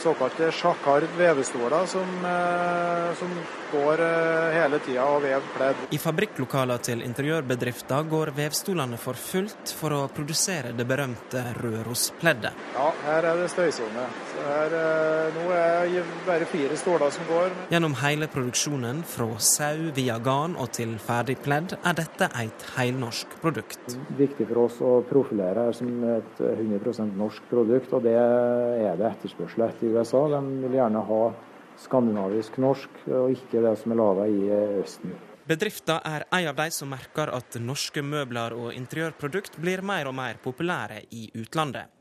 [0.00, 3.30] såkalte sjakard vevestoler som, eh, som
[3.74, 5.84] går eh, hele tida og vever pledd.
[5.94, 12.60] I fabrikklokalene til interiørbedrifter går vevstolene for fullt for å produsere det berømte Røros-pleddet.
[12.76, 14.06] Ja, her er det støysone.
[14.44, 17.54] Her, eh, nå er det bare fire stoler som går.
[17.74, 23.38] Gjennom hele produksjonen, fra sau via garn og til ferdig pledd, er dette et heilnorsk
[23.42, 23.96] produkt.
[24.18, 29.10] Viktig for oss å profilere her som et 100% norsk produkt, og det er det
[29.10, 30.26] etterspørsel etter i USA.
[30.34, 31.20] De vil gjerne ha
[31.82, 34.42] skandinavisk norsk, og ikke det som er laga i
[34.82, 35.14] Østen.
[35.44, 40.16] Bedriften er en av de som merker at norske møbler og interiørprodukt blir mer og
[40.16, 41.92] mer populære i utlandet.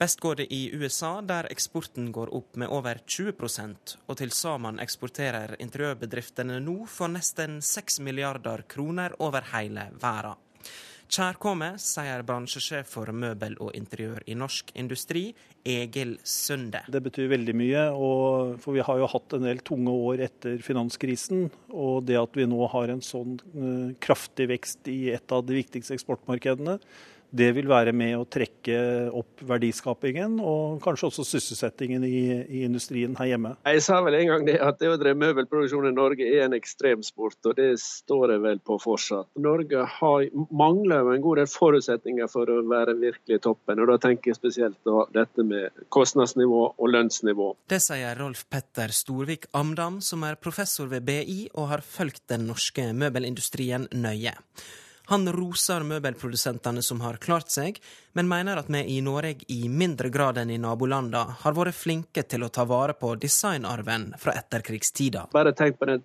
[0.00, 3.32] Best går det i USA, der eksporten går opp med over 20
[4.06, 10.36] og til sammen eksporterer interiørbedriftene nå for nesten 6 milliarder kroner over hele verden.
[11.10, 15.32] Kjærkommet, sier bransjesjef for møbel og interiør i Norsk Industri,
[15.66, 16.84] Egil Sunde.
[16.86, 17.82] Det betyr veldig mye,
[18.62, 21.48] for vi har jo hatt en del tunge år etter finanskrisen.
[21.74, 25.58] Og det at vi nå har en sånn uh, kraftig vekst i et av de
[25.58, 26.78] viktigste eksportmarkedene,
[27.30, 28.76] det vil være med å trekke
[29.16, 33.54] opp verdiskapingen og kanskje også sysselsettingen i, i, industrien her hjemme.
[33.66, 36.56] Jeg sa vel en gang det at det å drive møbelproduksjon i Norge er en
[36.56, 39.30] ekstremsport, og det står jeg vel på fortsatt.
[39.40, 44.32] Norge har, mangler en god del forutsetninger for å være virkelig toppen, og da tenker
[44.32, 47.52] jeg spesielt på dette med kostnadsnivå og lønnsnivå.
[47.70, 52.48] Det sier Rolf Petter Storvik Amdam, som er professor ved BI og har fulgt den
[52.50, 54.34] norske møbelindustrien nøye.
[55.10, 57.80] Han roser møbelprodusentene som har klart seg,
[58.14, 62.22] men mener at vi i Norge i mindre grad enn i nabolandene har vært flinke
[62.30, 65.24] til å ta vare på designarven fra etterkrigstida.
[65.34, 65.98] Bare tenk på det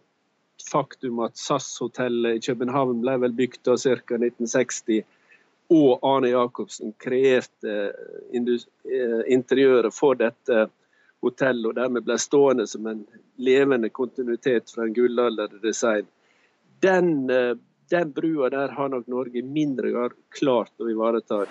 [0.66, 4.18] faktum at SAS-hotellet i København ble vel bygd ca.
[4.18, 5.04] 1960,
[5.76, 7.78] og Arne Jacobsen kreerte
[8.34, 10.66] eh, interiøret for dette
[11.26, 13.06] hotellet, og dermed ble stående som en
[13.38, 16.10] levende kontinuitet fra en gullalderdesign.
[16.82, 17.54] Den eh,
[17.92, 21.46] den brua der har nok Norge i mindre grad klart å ivareta.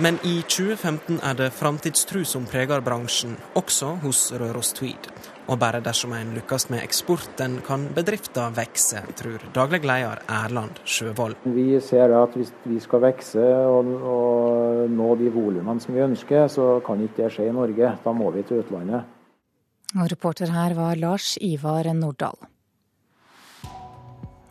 [0.00, 5.10] Men i 2015 er det framtidstru som preger bransjen, også hos Røros Tweed.
[5.52, 11.36] Og bare dersom en lykkes med eksporten, kan bedriften vokse, tror daglig leder Erland Sjøvold.
[11.44, 16.46] Vi ser at hvis vi skal vokse og, og, nå de volumene som vi ønsker,
[16.48, 17.92] så kan ikke det skje i Norge.
[18.04, 19.04] Da må vi til utlandet.
[19.92, 22.38] Og reporter her var Lars Ivar Nordahl.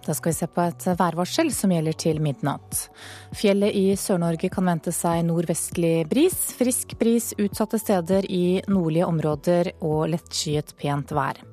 [0.06, 2.88] Da skal vi se på et værvarsel som gjelder til midnatt.
[3.38, 6.38] Fjellet i Sør-Norge kan vente seg nordvestlig bris.
[6.58, 11.44] Frisk bris utsatte steder i nordlige områder og lettskyet pent vær.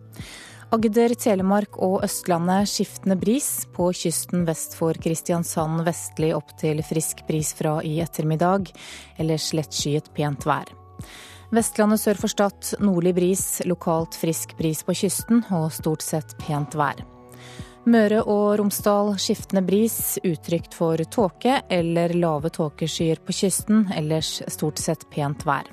[0.73, 3.67] Agder, Telemark og Østlandet skiftende bris.
[3.73, 8.73] På kysten vest for Kristiansand vestlig opp til frisk bris fra i ettermiddag.
[9.21, 10.73] Ellers lettskyet pent vær.
[11.53, 16.77] Vestlandet sør for Stad nordlig bris, lokalt frisk bris på kysten og stort sett pent
[16.77, 17.01] vær.
[17.87, 24.83] Møre og Romsdal skiftende bris, utrygt for tåke eller lave tåkeskyer på kysten, ellers stort
[24.83, 25.69] sett pent vær.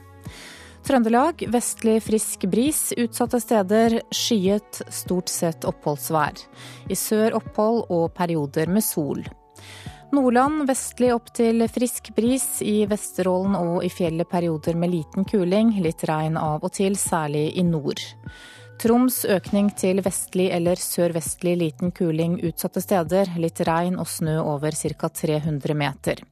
[0.86, 6.44] Trøndelag vestlig frisk bris, utsatte steder skyet, stort sett oppholdsvær.
[6.90, 9.26] I sør opphold og perioder med sol.
[10.14, 15.74] Nordland vestlig opp til frisk bris, i Vesterålen og i fjellet perioder med liten kuling,
[15.82, 18.04] litt regn av og til, særlig i nord.
[18.82, 23.32] Troms økning til vestlig eller sørvestlig liten kuling utsatte steder.
[23.40, 25.10] Litt regn og snø over ca.
[25.10, 26.26] 300 meter.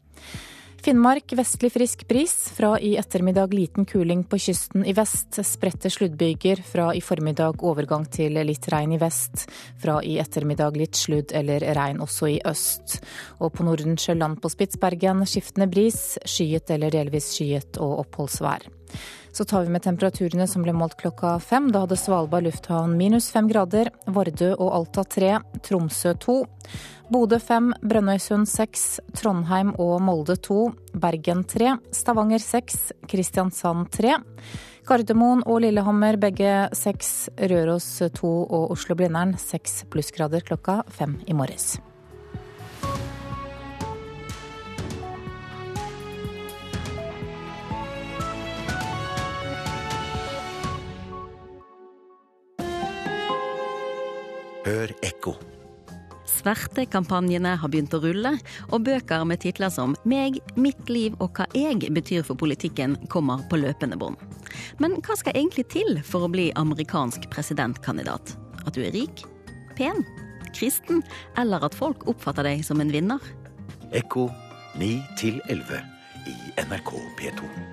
[0.83, 2.33] Finnmark vestlig frisk bris.
[2.57, 5.39] Fra i ettermiddag liten kuling på kysten i vest.
[5.47, 6.59] Spredte sluddbyger.
[6.67, 9.45] Fra i formiddag overgang til litt regn i vest.
[9.79, 12.99] Fra i ettermiddag litt sludd eller regn også i øst.
[13.39, 16.17] Og på Nordensjøland på Spitsbergen skiftende bris.
[16.27, 18.67] Skyet eller delvis skyet og oppholdsvær.
[19.33, 21.71] Så tar vi med temperaturene som ble målt klokka fem.
[21.73, 26.43] Da hadde Svalbard lufthavn minus fem grader, Vardø og Alta tre, Tromsø to.
[27.13, 34.19] Bodø fem, Brønnøysund seks, Trondheim og Molde to, Bergen tre, Stavanger seks, Kristiansand tre.
[34.83, 41.77] Gardermoen og Lillehammer begge seks, Røros to og Oslo-Blindern seks plussgrader klokka fem i morges.
[54.63, 55.33] Hør ekko.
[56.23, 58.31] Svertekampanjene har begynt å rulle,
[58.71, 63.43] og bøker med titler som 'Meg, mitt liv og hva jeg betyr for politikken' kommer
[63.49, 64.17] på løpende bånd.
[64.79, 68.37] Men hva skal egentlig til for å bli amerikansk presidentkandidat?
[68.65, 69.25] At du er rik?
[69.75, 70.05] Pen?
[70.53, 71.03] Kristen?
[71.37, 73.19] Eller at folk oppfatter deg som en vinner?
[73.91, 74.29] Ekko
[74.79, 75.03] 9
[75.49, 75.83] 11
[76.25, 77.72] i NRK P2.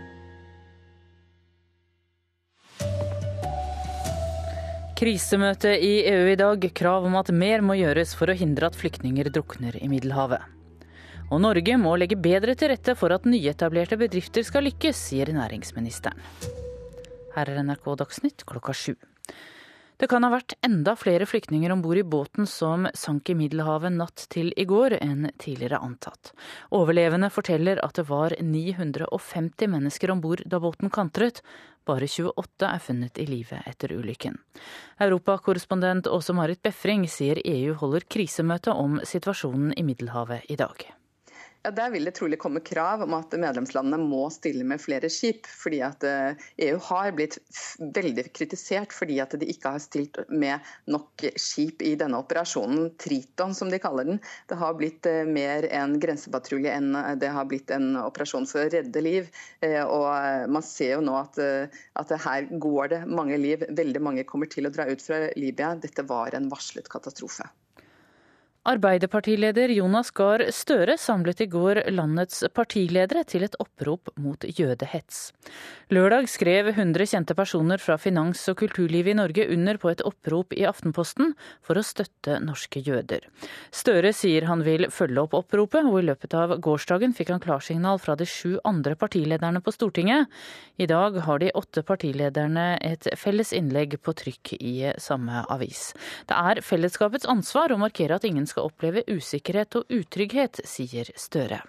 [5.01, 6.65] Krisemøte i EU i dag.
[6.77, 10.45] Krav om at mer må gjøres for å hindre at flyktninger drukner i Middelhavet.
[11.33, 16.21] Og Norge må legge bedre til rette for at nyetablerte bedrifter skal lykkes, sier næringsministeren.
[17.33, 18.93] Her er NRK Dagsnytt klokka sju.
[20.01, 23.93] Det kan ha vært enda flere flyktninger om bord i båten som sank i Middelhavet
[23.93, 26.31] natt til i går, enn tidligere antatt.
[26.73, 31.43] Overlevende forteller at det var 950 mennesker om bord da båten kantret.
[31.85, 34.39] Bare 28 er funnet i live etter ulykken.
[35.05, 40.89] Europakorrespondent Åse Marit Befring sier EU holder krisemøte om situasjonen i Middelhavet i dag.
[41.63, 45.45] Ja, Der vil det trolig komme krav om at medlemslandene må stille med flere skip.
[45.47, 46.05] fordi at
[46.57, 47.37] EU har blitt
[47.81, 53.53] veldig kritisert fordi at de ikke har stilt med nok skip i denne operasjonen, Triton
[53.55, 54.21] som de kaller den.
[54.49, 59.05] Det har blitt mer en grensepatrulje enn det har blitt en operasjon for å redde
[59.05, 59.29] liv.
[59.85, 61.37] Og Man ser jo nå at,
[62.01, 63.69] at her går det mange liv.
[63.69, 65.75] Veldig mange kommer til å dra ut fra Libya.
[65.77, 67.51] Dette var en varslet katastrofe.
[68.69, 75.31] Arbeiderpartileder Jonas Gahr Støre samlet i går landets partiledere til et opprop mot jødehets.
[75.89, 80.53] Lørdag skrev 100 kjente personer fra finans- og kulturlivet i Norge under på et opprop
[80.53, 81.33] i Aftenposten
[81.65, 83.25] for å støtte norske jøder.
[83.73, 87.97] Støre sier han vil følge opp oppropet, og i løpet av gårsdagen fikk han klarsignal
[87.97, 90.29] fra de sju andre partilederne på Stortinget.
[90.77, 95.95] I dag har de åtte partilederne et felles innlegg på trykk i samme avis.
[96.29, 101.63] Det er fellesskapets ansvar å markere at ingen skal oppleve usikkerhet og utrygghet, sier Støre.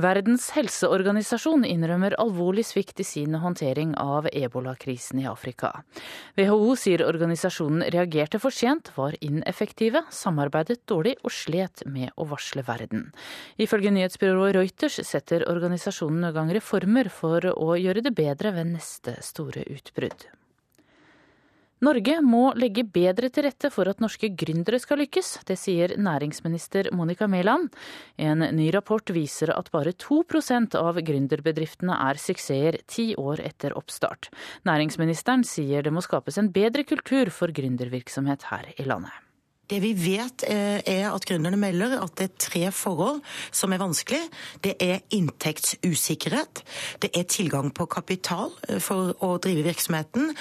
[0.00, 5.72] Verdens helseorganisasjon innrømmer alvorlig svikt i sin håndtering av ebolakrisen i Afrika.
[6.38, 12.64] WHO sier organisasjonen reagerte for sent, var ineffektive, samarbeidet dårlig og slet med å varsle
[12.64, 13.10] verden.
[13.60, 19.18] Ifølge nyhetsbyrået Reuters setter organisasjonen i gang reformer for å gjøre det bedre ved neste
[19.26, 20.30] store utbrudd.
[21.80, 25.30] Norge må legge bedre til rette for at norske gründere skal lykkes.
[25.48, 27.70] Det sier næringsminister Monica Mæland.
[28.20, 34.28] En ny rapport viser at bare 2% av gründerbedriftene er suksesser ti år etter oppstart.
[34.68, 39.29] Næringsministeren sier det må skapes en bedre kultur for gründervirksomhet her i landet.
[39.70, 43.20] Det vi vet er at gründerne melder at det er tre forhold
[43.54, 44.20] som er vanskelig.
[44.64, 46.62] Det er inntektsusikkerhet,
[47.02, 48.50] det er tilgang på kapital
[48.82, 50.32] for å drive virksomheten,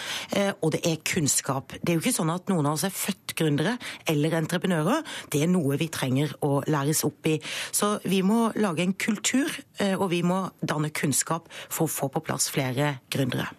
[0.63, 1.78] og det er kunnskap.
[1.78, 3.78] Det er jo ikke sånn at noen av oss er født gründere
[4.10, 5.06] eller entreprenører.
[5.30, 7.38] Det er noe vi trenger å læres opp i.
[7.72, 9.54] Så vi må lage en kultur,
[10.00, 13.52] og vi må danne kunnskap for å få på plass flere gründere.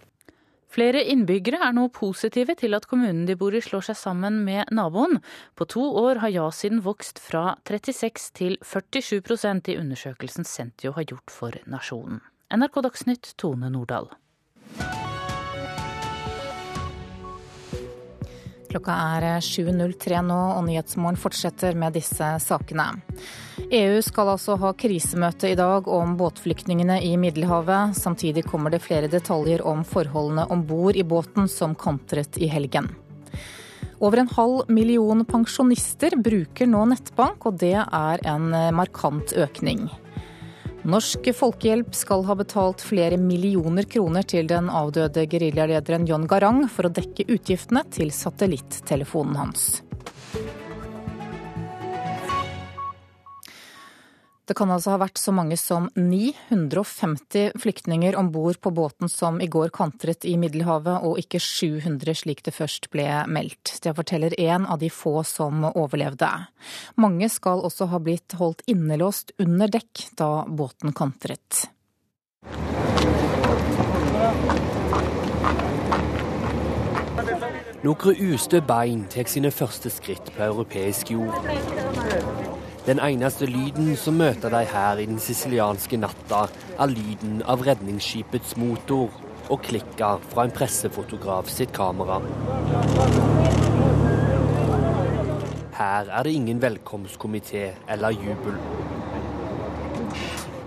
[0.70, 4.70] Flere innbyggere er nå positive til at kommunen de bor i slår seg sammen med
[4.70, 5.18] naboen.
[5.58, 11.34] På to år har ja-siden vokst fra 36 til 47% i undersøkelsen Sentio har gjort
[11.34, 12.22] for Nasjonen.
[12.54, 14.10] NRK Dagsnytt, Tone Nordahl.
[18.70, 22.86] Klokka er 7.03 nå, og Nyhetsmorgen fortsetter med disse sakene.
[23.66, 27.96] EU skal altså ha krisemøte i dag om båtflyktningene i Middelhavet.
[27.98, 32.92] Samtidig kommer det flere detaljer om forholdene om bord i båten som kantret i helgen.
[33.98, 39.88] Over en halv million pensjonister bruker nå nettbank, og det er en markant økning.
[40.88, 46.88] Norsk Folkehjelp skal ha betalt flere millioner kroner til den avdøde geriljalederen John Garang for
[46.88, 49.66] å dekke utgiftene til satellittelefonen hans.
[54.50, 59.36] Det kan altså ha vært så mange som 950 flyktninger om bord på båten som
[59.38, 63.76] i går kantret i Middelhavet, og ikke 700 slik det først ble meldt.
[63.78, 66.32] Det forteller en av de få som overlevde.
[66.98, 71.68] Mange skal også ha blitt holdt innelåst under dekk da båten kantret.
[77.86, 82.49] Noen ustø bein tar sine første skritt på europeisk jord.
[82.90, 86.40] Den eneste lyden som møter deg her i den sicilianske natta,
[86.74, 89.14] er lyden av redningsskipets motor
[89.46, 92.18] og klikka fra en pressefotograf sitt kamera.
[95.78, 98.58] Her er det ingen velkomstkomité eller jubel.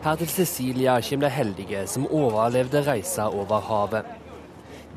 [0.07, 4.07] Her til Cecilia kommer de heldige som overlevde reisa over havet.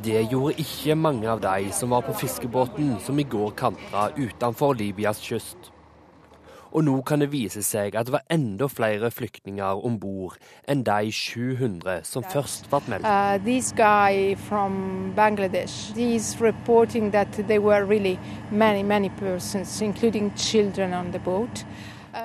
[0.05, 4.79] Det gjorde ikke mange av de som var på fiskebåten som i går kantra utenfor
[4.79, 5.72] Libyas kyst.
[6.77, 10.35] Og nå kan det vise seg at det var enda flere flyktninger om bord
[10.68, 13.09] enn de 700 som først ble meldt.
[13.09, 18.18] Uh, this guy from Bangladesh, he's reporting that there were really
[18.51, 21.64] many, many persons, including children on the boat.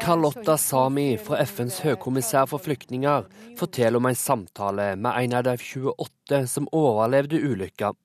[0.01, 5.55] Carlotta Sami fra FNs høykommissær for flyktninger forteller om en samtale med en av de
[5.57, 7.95] 28 som overlevde ulykka.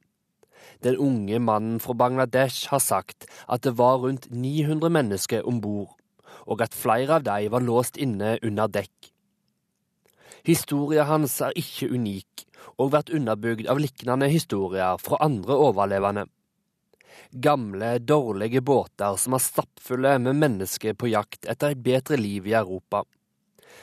[0.83, 5.96] Den unge mannen fra Bangladesh har sagt at det var rundt 900 mennesker om bord
[6.47, 9.13] og at flere av dem var låst inne under dekk.
[10.47, 12.47] Historien hans er ikke unik,
[12.79, 16.27] og blir underbygd av lignende historier fra andre overlevende.
[17.33, 22.55] Gamle, dårlige båter som er stappfulle med mennesker på jakt etter et bedre liv i
[22.55, 23.03] Europa.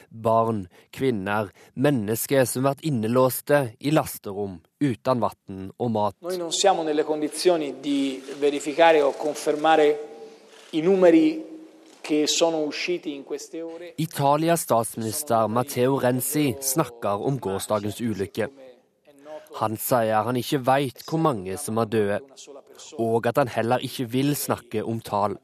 [0.09, 6.15] Barn, kvinner, mennesker som blir innelåste i lasterom uten vann og mat.
[6.21, 9.87] Noi non siamo nelle condizioni di verificare o confermare
[10.71, 11.52] i numeri
[13.97, 18.47] Italias statsminister Matteo Renzi snakker om gårsdagens ulykke.
[19.59, 22.19] Han sier han ikke veit hvor mange som er døde,
[22.99, 25.37] og at han heller ikke vil snakke om tall.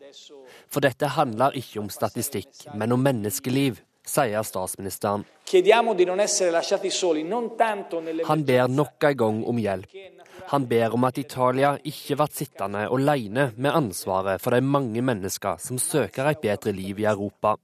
[0.69, 3.79] For dette handler ikke om statistikk, men om menneskeliv,
[4.09, 5.25] sier statsministeren.
[8.25, 9.99] Han ber nok en gang om hjelp.
[10.47, 15.59] Han ber om at Italia ikke blir sittende alene med ansvaret for de mange mennesker
[15.61, 17.55] som søker et bedre liv i Europa.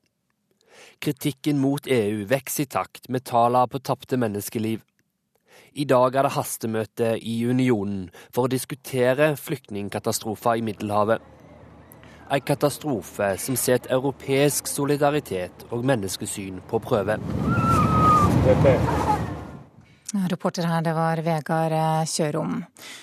[1.01, 4.83] Kritikken mot EU vokser i takt med tallene på tapte menneskeliv.
[5.75, 11.19] I dag er det hastemøte i unionen for å diskutere flyktningkatastrofer i Middelhavet.
[12.31, 17.19] En katastrofe som setter europeisk solidaritet og menneskesyn på prøve.
[20.15, 22.61] Reporter her, det var Vegard eh, Kjørom.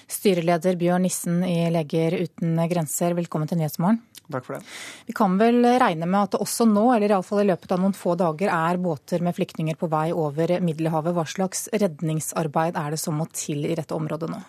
[0.08, 4.00] Styreleder Bjørn Nissen i Leger uten grenser, velkommen til Nyhetsmorgen.
[4.32, 4.62] Takk for det.
[5.10, 7.92] Vi kan vel regne med at det også nå, eller iallfall i løpet av noen
[7.96, 11.12] få dager, er båter med flyktninger på vei over Middelhavet.
[11.12, 14.40] Hva slags redningsarbeid er det som må til i dette området nå?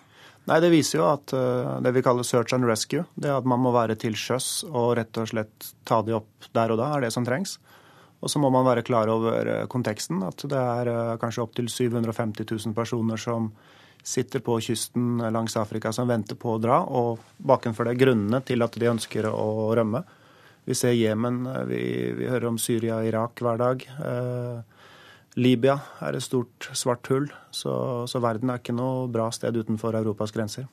[0.47, 3.59] Nei, Det viser jo at uh, det vi kaller search and rescue, det at man
[3.64, 7.07] må være til sjøs og rett og slett ta de opp der og da, er
[7.07, 7.57] det som trengs.
[8.24, 11.68] Og så må man være klar over eh, konteksten, at det er eh, kanskje opptil
[11.68, 13.52] 750 000 personer som
[14.04, 18.64] sitter på kysten langs Afrika som venter på å dra, og bakenfor det grunnene til
[18.64, 20.04] at de ønsker å rømme.
[20.64, 21.82] Vi ser Jemen, eh, vi,
[22.20, 23.84] vi, hører om Syria og Irak hver dag.
[25.34, 27.74] Libya er et stort svart hull, så,
[28.08, 30.70] så verden er ikke noe bra sted utenfor Europas grenser.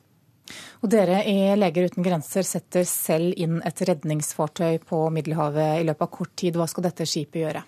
[0.81, 6.07] Og dere i Leger uten grenser setter selv inn et redningsfartøy på Middelhavet i løpet
[6.07, 6.57] av kort tid.
[6.59, 7.65] Hva skal dette skipet gjøre?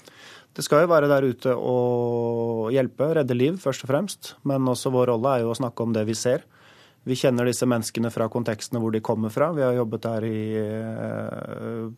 [0.53, 4.35] Det skal jo være der ute og hjelpe, redde liv først og fremst.
[4.45, 6.45] Men også vår rolle er jo å snakke om det vi ser.
[7.03, 9.49] Vi kjenner disse menneskene fra kontekstene hvor de kommer fra.
[9.55, 11.89] Vi har jobbet der i, eh,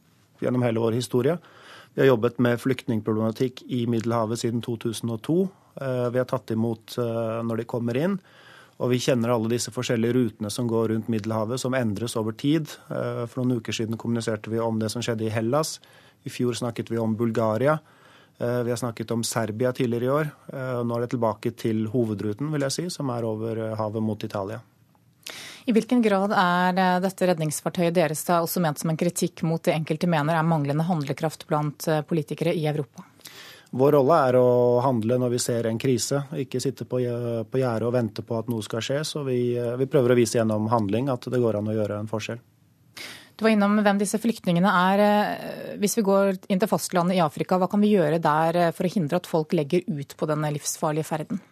[0.42, 1.38] gjennom hele vår historie.
[1.94, 5.50] Vi har jobbet med flyktningproblematikk i Middelhavet siden 2002.
[5.80, 8.18] Eh, vi har tatt imot eh, når de kommer inn.
[8.76, 12.68] Og vi kjenner alle disse forskjellige rutene som går rundt Middelhavet, som endres over tid.
[12.92, 15.78] Eh, for noen uker siden kommuniserte vi om det som skjedde i Hellas.
[16.28, 17.78] I fjor snakket vi om Bulgaria.
[18.38, 20.32] Eh, vi har snakket om Serbia tidligere i år.
[20.52, 24.28] Eh, nå er det tilbake til hovedruten, vil jeg si, som er over havet mot
[24.28, 24.60] Italia.
[25.66, 29.74] I hvilken grad er dette redningsfartøyet deres da også ment som en kritikk mot det
[29.74, 33.08] enkelte mener er manglende handlekraft blant politikere i Europa?
[33.76, 37.02] Vår rolle er å handle når vi ser en krise, ikke sitte på,
[37.52, 39.02] på gjerdet og vente på at noe skal skje.
[39.04, 42.08] Så vi, vi, prøver å vise gjennom handling at det går an å gjøre en
[42.08, 42.40] forskjell.
[43.36, 45.04] Du var innom hvem disse flyktningene er.
[45.82, 48.94] Hvis vi går inn til fastlandet i Afrika, hva kan vi gjøre der for å
[48.94, 51.44] hindre at folk legger ut på denne livsfarlige ferden?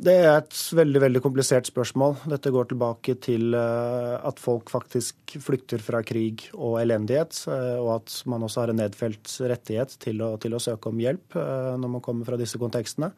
[0.00, 2.14] Det er et veldig veldig komplisert spørsmål.
[2.32, 7.98] Dette går tilbake til eh, at folk faktisk flykter fra krig og elendighet, eh, og
[7.98, 11.74] at man også har en nedfelt rettighet til å, til å søke om hjelp eh,
[11.82, 13.10] når man kommer fra disse kontekstene.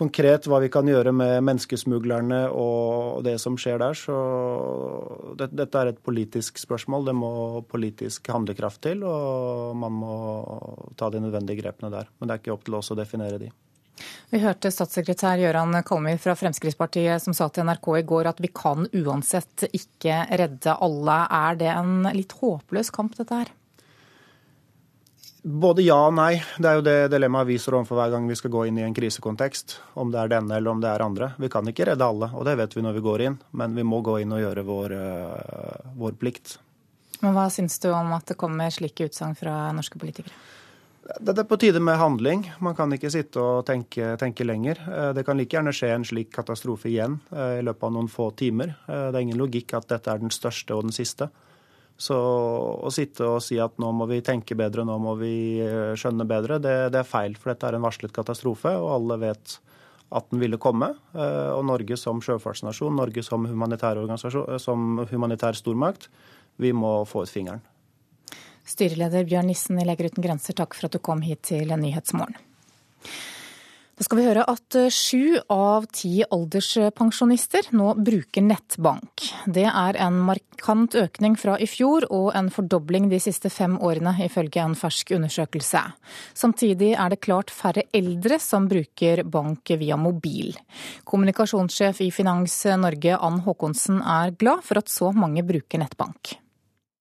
[0.00, 4.16] Konkret hva vi kan gjøre med menneskesmuglerne og det som skjer der, så
[5.36, 7.04] det, dette er et politisk spørsmål.
[7.10, 7.34] Det må
[7.68, 10.16] politisk handlekraft til, og man må
[10.96, 12.08] ta de nødvendige grepene der.
[12.16, 13.52] Men det er ikke opp til oss å definere de.
[14.30, 18.50] Vi hørte statssekretær Gøran Kolmi fra Fremskrittspartiet som sa til NRK i går at vi
[18.52, 21.20] kan uansett ikke redde alle.
[21.30, 23.54] Er det en litt håpløs kamp, dette her?
[25.46, 26.40] Både ja og nei.
[26.58, 28.82] Det er jo det dilemmaet vi står overfor hver gang vi skal gå inn i
[28.82, 29.76] en krisekontekst.
[29.94, 31.28] Om det er denne eller om det er andre.
[31.38, 33.36] Vi kan ikke redde alle, og det vet vi når vi går inn.
[33.54, 36.56] Men vi må gå inn og gjøre vår, uh, vår plikt.
[37.22, 40.34] Men Hva syns du om at det kommer slike utsagn fra norske politikere?
[41.06, 42.42] Det er på tide med handling.
[42.58, 44.80] Man kan ikke sitte og tenke, tenke, lenger.
[44.90, 48.08] Eh, det kan like gjerne skje en slik katastrofe igjen eh, i løpet av noen
[48.10, 48.72] få timer.
[48.88, 51.28] Eh, det er ingen logikk at dette er den største og den siste.
[51.96, 55.36] Så å sitte og si at nå må vi tenke bedre, nå må vi
[55.96, 57.38] skjønne bedre, det, det er feil.
[57.40, 59.54] For dette er en varslet katastrofe, og alle vet
[60.12, 60.90] at den ville komme.
[61.16, 64.02] Og Norge som sjøfartsnasjon, Norge som humanitær,
[64.60, 66.10] som humanitær stormakt,
[66.60, 67.64] vi må få ut fingeren.
[68.66, 72.38] Styreleder Bjørn Nissen i Leger uten grenser, takk for at du kom hit til Nyhetsmorgen.
[73.96, 79.24] Da skal vi høre at sju av ti alderspensjonister nå bruker nettbank.
[79.48, 84.12] Det er en markant økning fra i fjor og en fordobling de siste fem årene,
[84.28, 85.80] ifølge en fersk undersøkelse.
[86.36, 90.52] Samtidig er det klart færre eldre som bruker bank via mobil.
[91.08, 96.36] Kommunikasjonssjef i Finans Norge, Ann Håkonsen, er glad for at så mange bruker nettbank.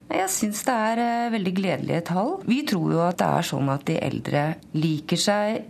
[0.05, 2.35] Jeg syns det er eh, veldig gledelige tall.
[2.45, 4.43] Vi tror jo at det er sånn at de eldre
[4.77, 5.63] liker seg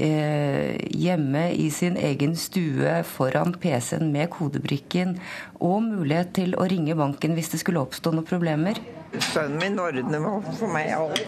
[0.00, 5.18] eh, hjemme i sin egen stue foran PC-en med kodebrikken
[5.60, 8.80] og mulighet til å ringe banken hvis det skulle oppstå noen problemer.
[9.20, 10.24] Sønnen min ordner
[10.56, 11.20] for meg alt.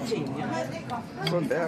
[1.28, 1.60] Så det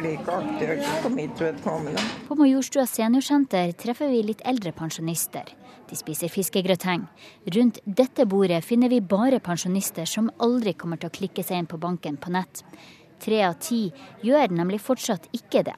[0.00, 2.02] blir ikke aktuelt for mitt vedkommende.
[2.26, 5.54] På Majorstua seniorsenter treffer vi litt eldre pensjonister.
[5.90, 7.04] De spiser fiskegrøteng.
[7.56, 11.70] Rundt dette bordet finner vi bare pensjonister som aldri kommer til å klikke seg inn
[11.70, 12.62] på banken på nett.
[13.20, 13.88] Tre av ti
[14.24, 15.76] gjør nemlig fortsatt ikke det.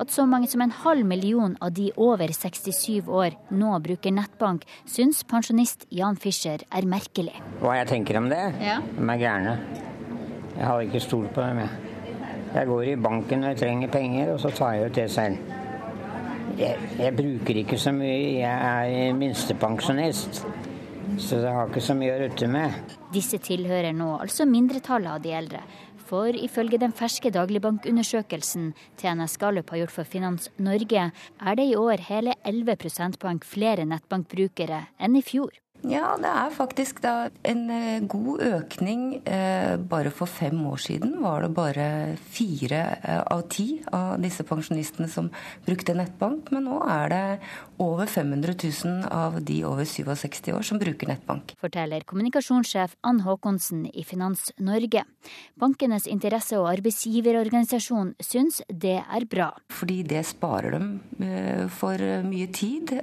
[0.00, 4.64] At så mange som en halv million av de over 67 år nå bruker nettbank,
[4.88, 7.34] syns pensjonist Jan Fischer er merkelig.
[7.60, 8.44] Hva jeg tenker om det?
[8.62, 8.78] Ja.
[8.84, 9.58] De er gærne.
[10.56, 11.94] Jeg har ikke stolt på dem, jeg.
[12.56, 15.56] Jeg går i banken når jeg trenger penger, og så tar jeg ut det selv.
[16.56, 18.40] Jeg, jeg, bruker ikke så mye.
[18.40, 20.40] Jeg er minstepensjonist.
[21.20, 22.94] Så det har ikke så mye å rutte med.
[23.14, 25.60] Disse tilhører nå altså mindretallet av de eldre.
[26.06, 31.76] For ifølge den ferske dagligbankundersøkelsen TNS Gallup har gjort for Finans Norge, er det i
[31.78, 35.50] år hele 11 prosentpoeng flere nettbankbrukere enn i fjor.
[35.84, 39.02] Ja, det er faktisk da en eh, god økning.
[39.22, 41.86] Eh, bare for fem år siden var det bare
[42.32, 45.28] fire eh, av ti av disse pensjonistene som
[45.66, 46.50] brukte nettbank.
[46.54, 47.20] Men nå er det
[47.82, 51.54] over 500 000 av de over 67 år som bruker nettbank.
[51.62, 55.04] Forteller kommunikasjonssjef Ann Håkonsen i Finans Norge.
[55.60, 59.52] Bankenes interesse- og arbeidsgiverorganisasjon syns det er bra.
[59.70, 60.90] Fordi det sparer dem
[61.78, 62.96] for mye tid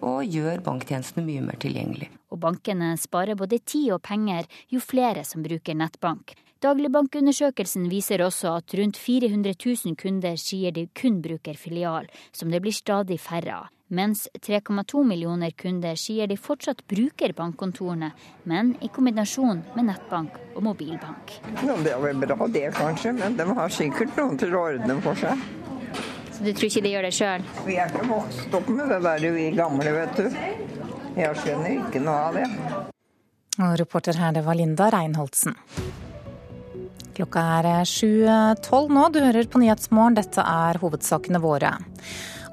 [0.00, 5.24] og gjør banktjenestene mye mer tilgjengelig og bankene sparer både tid og penger jo flere
[5.24, 6.36] som bruker nettbank.
[6.60, 12.60] Dagligbankundersøkelsen viser også at rundt 400 000 kunder sier de kun bruker filial, som det
[12.60, 13.70] blir stadig færre av.
[13.90, 18.12] Mens 3,2 millioner kunder sier de fortsatt bruker bankkontorene,
[18.44, 21.32] men i kombinasjon med nettbank og mobilbank.
[21.64, 25.00] Ja, det er vel bra det, kanskje, men de har sikkert noen til å ordne
[25.02, 25.42] for seg.
[26.36, 27.48] Så du tror ikke de gjør det sjøl?
[27.66, 30.79] Vi er ikke vokst opp med det der vi gamle, vet du.
[31.20, 32.46] Jeg skjønner ikke noe av det.
[33.60, 35.56] Og reporter her, det var Linda Reinholdsen.
[37.16, 39.08] Klokka er 7.12 nå.
[39.12, 40.16] Du hører på Nyhetsmorgen.
[40.16, 41.74] Dette er hovedsakene våre.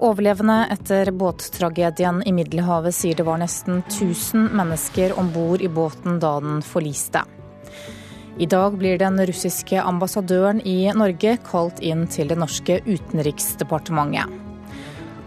[0.03, 6.20] Overlevende etter båttragedien i Middelhavet sier det var nesten 1000 mennesker om bord i båten
[6.22, 7.24] da den forliste.
[8.38, 14.46] I dag blir den russiske ambassadøren i Norge kalt inn til det norske utenriksdepartementet.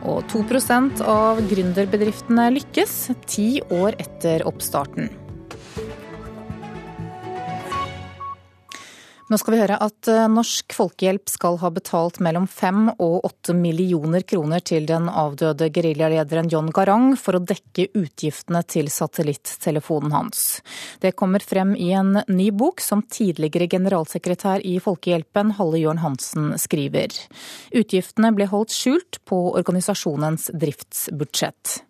[0.08, 2.94] Og 2% av gründerbedriftene lykkes
[3.28, 5.10] ti år etter oppstarten.
[9.30, 13.54] Nå skal vi høre at eh, Norsk Folkehjelp skal ha betalt mellom fem og åtte
[13.54, 20.40] millioner kroner til den avdøde geriljalederen John Garang for å dekke utgiftene til satellittelefonen hans.
[20.98, 26.50] Det kommer frem i en ny bok som tidligere generalsekretær i Folkehjelpen, Halle Jørn Hansen,
[26.58, 27.14] skriver.
[27.70, 31.84] Utgiftene ble holdt skjult på organisasjonens driftsbudsjett.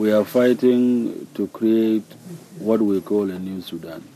[0.00, 2.16] We are fighting to create
[2.56, 4.11] what we call a new Sudan.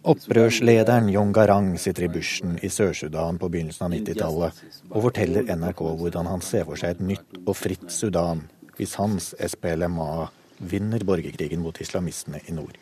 [0.00, 5.82] Opprørslederen John Garang sitter i bushen i Sør-Sudan på begynnelsen av 90-tallet og forteller NRK
[6.00, 8.46] hvordan han ser for seg et nytt og fritt Sudan
[8.78, 10.30] hvis hans SPLMA
[10.72, 12.78] vinner borgerkrigen mot islamistene i nord.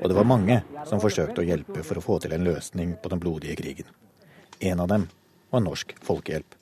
[0.00, 3.12] Og det var mange som forsøkte å hjelpe for å få til en løsning på
[3.12, 3.92] den blodige krigen.
[4.60, 5.04] En av dem
[5.52, 6.61] var Norsk Folkehjelp.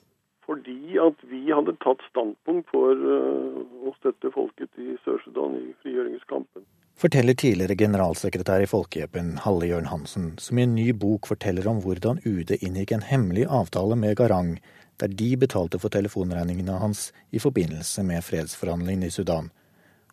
[0.51, 6.67] Fordi at vi hadde tatt standpunkt for eh, å støtte folket i Sør-Sudan i frigjøringskampen
[7.01, 11.79] forteller tidligere generalsekretær i Folkehjelpen Halle Jørn Hansen, som i en ny bok forteller om
[11.81, 14.57] hvordan UD inngikk en hemmelig avtale med Garang,
[15.01, 19.49] der de betalte for telefonregningene hans i forbindelse med fredsforhandlingene i Sudan,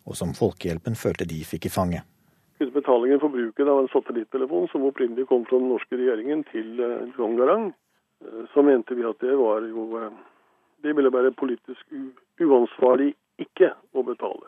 [0.07, 2.07] og som Folkehjelpen følte de fikk i fanget.
[2.59, 7.05] Betalingen for bruken av en satellittelefon som opprinnelig kom fra den norske regjeringen til eh,
[7.15, 7.69] John Garang,
[8.53, 10.11] så mente vi at det var jo
[10.83, 11.81] Det ville være politisk
[12.39, 14.47] uansvarlig ikke å betale.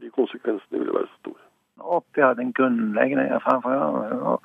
[0.00, 1.42] De konsekvensene ville være store.
[1.82, 4.36] Og vi hadde en grunnleggende erfaring fra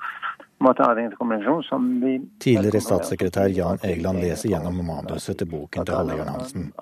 [0.66, 6.72] matavhengighetskonvensjon som vi Tidligere statssekretær Jan Egeland leser gjennom manuset til boken til Halvard Hansen.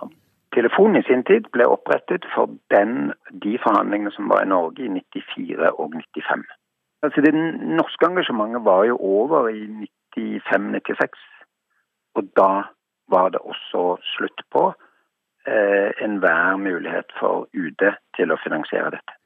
[0.57, 3.13] Telefonen i sin tid ble opprettet for den,
[3.45, 6.49] de forhandlingene som var i Norge i 94 og 95.
[7.07, 7.35] Altså Det
[7.81, 9.63] norske engasjementet var jo over i
[10.19, 11.30] 95-96.
[12.19, 12.53] Og da
[13.11, 14.67] var det også slutt på
[15.47, 17.87] eh, enhver mulighet for UD
[18.17, 19.17] til å finansiere dette.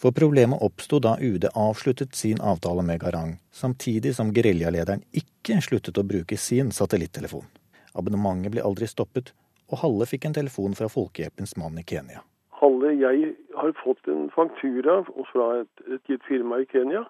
[0.00, 6.00] For problemet oppsto da UD avsluttet sin avtale med Garang, samtidig som geriljalederen ikke sluttet
[6.00, 7.44] å bruke sin satellittelefon.
[7.92, 9.34] Abonnementet ble aldri stoppet,
[9.68, 12.24] og Halle fikk en telefon fra Folkehjelpens mann i Kenya.
[12.62, 17.04] Halle, jeg har fått en faktura fra et, et gitt firma i Kenya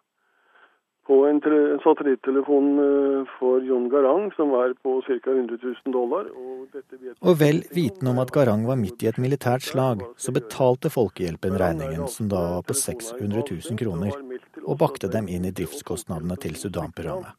[1.06, 5.30] på en, en satellittelefon eh, for John Garang som var på ca.
[5.30, 6.28] 100 000 dollar.
[6.30, 6.78] Og,
[7.20, 11.58] og vel vitende om at Garang var midt i et militært slag, så betalte Folkehjelpen
[11.60, 14.16] regningen, som da var på 600 000 kroner,
[14.64, 17.36] og bakte dem inn i driftskostnadene til Sudan-programmet.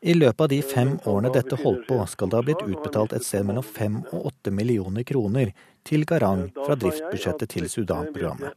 [0.00, 3.26] I løpet av de fem årene dette holdt på, skal det ha blitt utbetalt et
[3.26, 5.50] sted mellom fem og åtte millioner kroner
[5.88, 8.54] til Garang fra driftsbudsjettet til Sudan-programmet.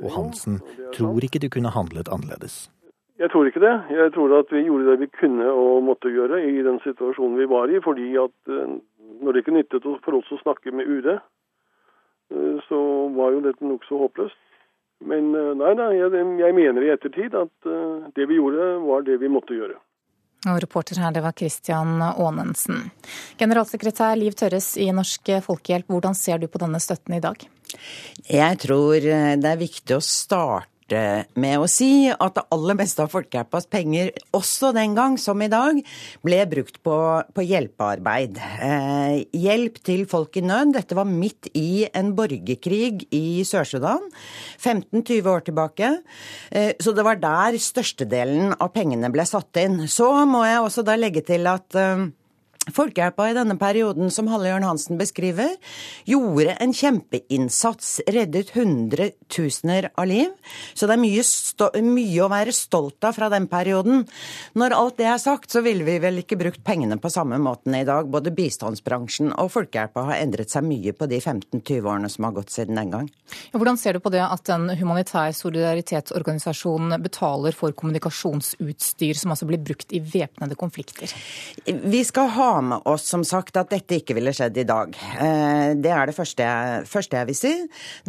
[0.00, 0.62] Og Hansen
[0.96, 2.70] tror ikke de kunne handlet annerledes.
[3.20, 3.74] Jeg tror ikke det.
[3.92, 7.48] Jeg tror at vi gjorde det vi kunne og måtte gjøre i den situasjonen vi
[7.50, 7.82] var i.
[7.84, 8.78] Fordi at eh,
[9.20, 12.80] når det ikke nyttet for oss å snakke med UD, eh, så
[13.18, 14.40] var jo dette nokså håpløst.
[15.04, 17.72] Men eh, nei, nei, jeg, jeg mener i ettertid at
[18.16, 19.76] det vi gjorde, var det vi måtte gjøre.
[20.50, 22.88] Og reporter her, det var Christian Aanensen.
[23.38, 27.44] Generalsekretær Liv Tørres i Norsk Folkehjelp, hvordan ser du på denne støtten i dag?
[28.26, 33.12] Jeg tror det er viktig å starte med å si at det aller meste av
[33.12, 35.80] Folkehjelpas penger, også den gang som i dag,
[36.24, 36.96] ble brukt på,
[37.34, 38.38] på hjelpearbeid.
[38.38, 40.74] Eh, hjelp til folk i nød.
[40.76, 44.08] Dette var midt i en borgerkrig i Sør-Sudan,
[44.60, 45.92] 15-20 år tilbake.
[46.50, 49.82] Eh, så det var der størstedelen av pengene ble satt inn.
[49.90, 52.08] Så må jeg også da legge til at eh,
[52.70, 55.56] Folkehjelpa i denne perioden, som Halle Jørn Hansen beskriver,
[56.06, 60.28] gjorde en kjempeinnsats, reddet hundretusener av liv.
[60.70, 61.24] Så det er mye,
[61.82, 64.04] mye, å være stolt av fra den perioden.
[64.54, 67.74] Når alt det er sagt, så ville vi vel ikke brukt pengene på samme måten
[67.74, 68.06] i dag.
[68.06, 72.54] Både bistandsbransjen og Folkehjelpa har endret seg mye på de 15-20 årene som har gått
[72.54, 73.10] siden den gang.
[73.56, 79.66] Hvordan ser du på det at en humanitær solidaritetsorganisasjon betaler for kommunikasjonsutstyr som altså blir
[79.66, 81.10] brukt i væpnede konflikter?
[81.66, 84.96] Vi skal ha med oss som sagt at dette ikke ville skjedd i dag.
[85.16, 87.52] Eh, det er det første jeg, første jeg vil si.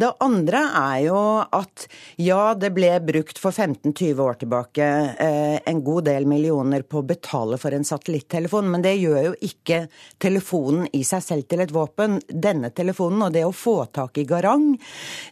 [0.00, 1.86] Det andre er jo at
[2.20, 4.88] ja, det ble brukt for 15-20 år tilbake
[5.22, 9.34] eh, en god del millioner på å betale for en satellittelefon, men det gjør jo
[9.48, 9.84] ikke
[10.22, 12.18] telefonen i seg selv til et våpen.
[12.28, 14.72] Denne telefonen og det å få tak i Garang,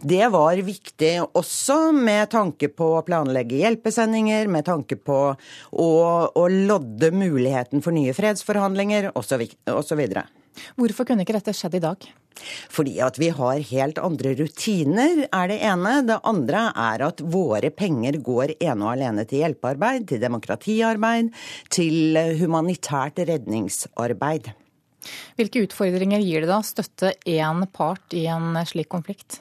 [0.01, 5.91] det var viktig også med tanke på å planlegge hjelpesendinger, med tanke på å,
[6.39, 10.07] å lodde muligheten for nye fredsforhandlinger penger osv.
[10.77, 12.09] Hvorfor kunne ikke dette skjedd i dag?
[12.73, 16.03] Fordi at vi har helt andre rutiner, er det ene.
[16.07, 21.31] Det andre er at våre penger går ene og alene til hjelpearbeid, til demokratiarbeid,
[21.71, 24.53] til humanitært redningsarbeid.
[25.39, 29.41] Hvilke utfordringer gir det da å støtte én part i en slik konflikt?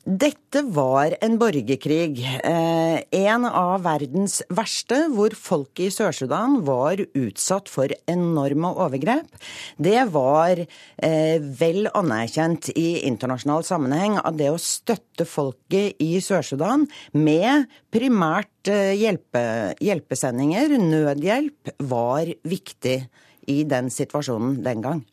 [0.00, 2.22] Dette var en borgerkrig.
[2.24, 9.28] Eh, en av verdens verste, hvor folk i Sør-Sudan var utsatt for enorme overgrep.
[9.76, 16.88] Det var eh, vel anerkjent i internasjonal sammenheng at det å støtte folket i Sør-Sudan
[17.12, 23.02] med primært eh, hjelpe, hjelpesendinger, nødhjelp, var viktig
[23.48, 25.04] i den situasjonen den gang.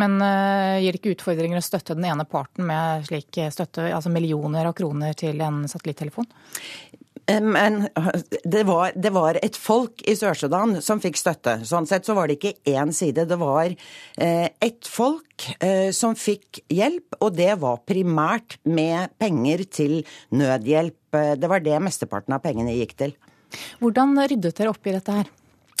[0.00, 4.12] Men uh, gir det ikke utfordringer å støtte den ene parten med slik støtte, altså
[4.12, 6.28] millioner av kroner til en satellittelefon?
[7.30, 7.88] Men
[8.42, 11.60] det var, det var, et folk i Sør-Sudan som fikk støtte.
[11.68, 13.26] Sånn sett så var det ikke én side.
[13.30, 19.62] Det var eh, ett folk eh, som fikk hjelp, og det var primært med penger
[19.70, 20.00] til
[20.34, 20.98] nødhjelp.
[21.38, 23.14] Det var det mesteparten av pengene gikk til.
[23.78, 25.30] Hvordan ryddet dere opp i dette her?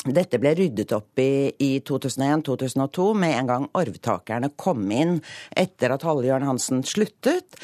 [0.00, 5.18] Dette ble ryddet opp i i 2001-2002 med en gang arvtakerne kom inn
[5.52, 7.58] etter at Halle Jørn Hansen sluttet.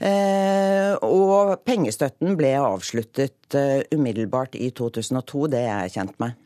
[0.00, 6.38] Eh, og pengestøtten ble avsluttet eh, umiddelbart i 2002, det er jeg kjent med.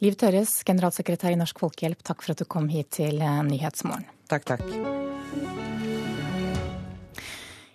[0.00, 4.08] Liv Tørres, generalsekretær i Norsk Folkehjelp, takk for at du kom hit til eh, Nyhetsmorgen.
[4.32, 5.66] Takk, takk.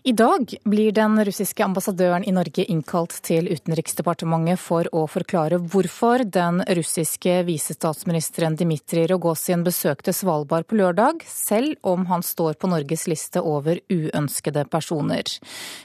[0.06, 6.26] I dag blir den russiske ambassadøren i Norge innkalt til Utenriksdepartementet for å forklare hvorfor
[6.28, 13.08] den russiske visestatsministeren Dmitrij Rogozin besøkte Svalbard på lørdag, selv om han står på Norges
[13.08, 15.24] liste over uønskede personer.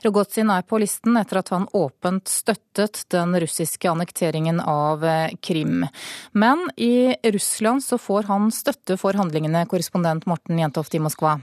[0.03, 5.07] Rogozin er på listen etter at han åpent støttet den russiske annekteringen av
[5.47, 5.87] Krim.
[6.35, 11.37] Men i Russland så får han støtte for handlingene, korrespondent Morten Jentoft i Moskva.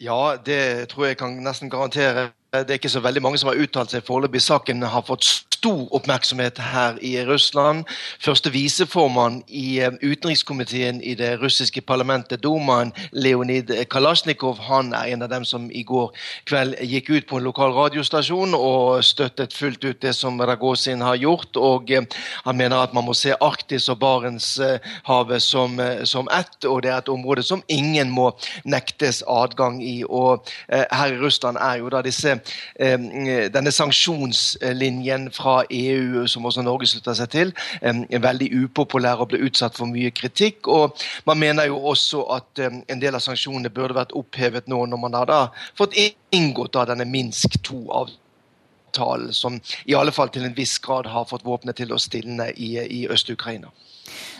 [0.00, 2.30] Ja, det tror jeg kan nesten garantere.
[2.52, 4.42] Det er ikke så veldig mange som har uttalt seg foreløpig.
[4.42, 5.28] Saken har fått
[5.60, 7.84] stor oppmerksomhet her i Russland.
[8.20, 15.22] Første viseformann i eh, utenrikskomiteen i det russiske parlamentet, Dumaen, Leonid Kalasjnikov, han er en
[15.26, 16.14] av dem som i går
[16.48, 21.20] kveld gikk ut på en lokal radiostasjon og støttet fullt ut det som Ragozin har
[21.20, 21.60] gjort.
[21.60, 22.08] Og eh,
[22.46, 26.94] han mener at man må se Arktis og Barentshavet som, eh, som ett, og det
[26.94, 28.30] er et område som ingen må
[28.64, 29.98] nektes adgang i.
[30.08, 32.38] Og her i Russland er jo da disse
[32.78, 39.42] denne sanksjonslinjen fra EU, som også Norge slutter seg til, er veldig upopulær og ble
[39.46, 40.68] utsatt for mye kritikk.
[40.68, 45.02] og Man mener jo også at en del av sanksjonene burde vært opphevet nå, når
[45.04, 45.40] man har da
[45.78, 45.96] fått
[46.34, 51.46] inngått av denne Minsk 2-avtalen, som i alle fall til en viss grad har fått
[51.46, 53.72] våpenet til å stilne i, i Øst-Ukraina.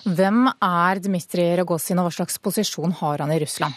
[0.05, 3.77] Hvem er Dmitrij Rogozin, og hva slags posisjon har han i Russland?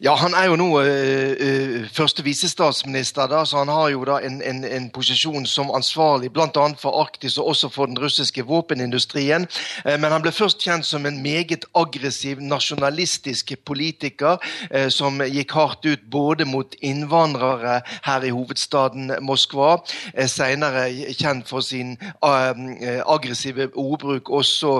[0.00, 4.40] Ja, Han er jo nå uh, første visestatsminister, da, så han har jo da en,
[4.42, 6.64] en, en posisjon som ansvarlig bl.a.
[6.80, 9.46] for Arktis og også for den russiske våpenindustrien.
[9.84, 15.54] Uh, men han ble først kjent som en meget aggressiv nasjonalistisk politiker uh, som gikk
[15.54, 23.68] hardt ut både mot innvandrere her i hovedstaden Moskva, uh, senere kjent for sin aggressive
[23.78, 24.72] ordbruk også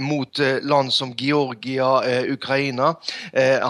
[0.00, 1.88] mot land som Georgia,
[2.30, 2.92] Ukraina.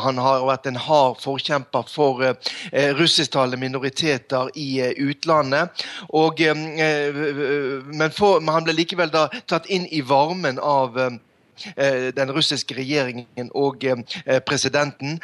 [0.03, 5.87] han har vært en hard forkjemper for eh, russisktalende minoriteter i eh, utlandet.
[6.09, 6.57] Og, eh,
[7.87, 10.99] men, for, men, han ble likevel da tatt inn i varmen av
[11.57, 13.81] den russiske regjeringen og
[14.45, 15.15] presidenten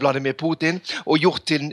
[0.00, 1.66] Vladimir Putin, og gjort til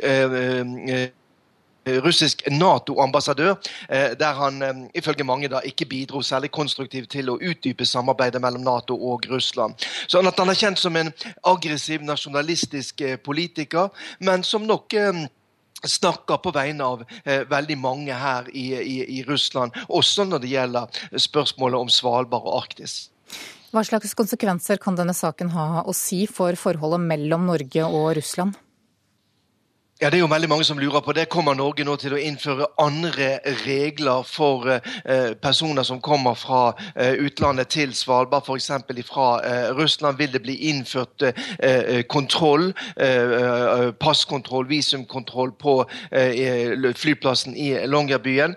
[2.05, 3.55] russisk Nato-ambassadør,
[3.89, 8.41] eh, der han eh, ifølge mange da ikke bidro særlig konstruktivt til å utdype samarbeidet
[8.41, 9.75] mellom Nato og Russland.
[10.07, 11.11] Sånn at Han er kjent som en
[11.43, 14.95] aggressiv nasjonalistisk eh, politiker, men som nok
[15.87, 20.53] snakker på vegne av eh, veldig mange her i, i, i, Russland, også når det
[20.53, 23.09] gjelder spørsmålet om Svalbard og Arktis.
[23.69, 28.57] Hva slags konsekvenser kan denne saken ha å si for forholdet mellom Norge og Russland?
[30.01, 31.25] Ja, Det er jo veldig mange som lurer på det.
[31.27, 37.17] Kommer Norge nå til å innføre andre regler for eh, personer som kommer fra eh,
[37.19, 38.69] utlandet til Svalbard, f.eks.
[39.09, 40.15] fra eh, Russland?
[40.21, 45.75] Vil det bli innført eh, eh, kontroll, eh, passkontroll, visumkontroll på
[46.95, 48.55] flyplassen i Longyearbyen?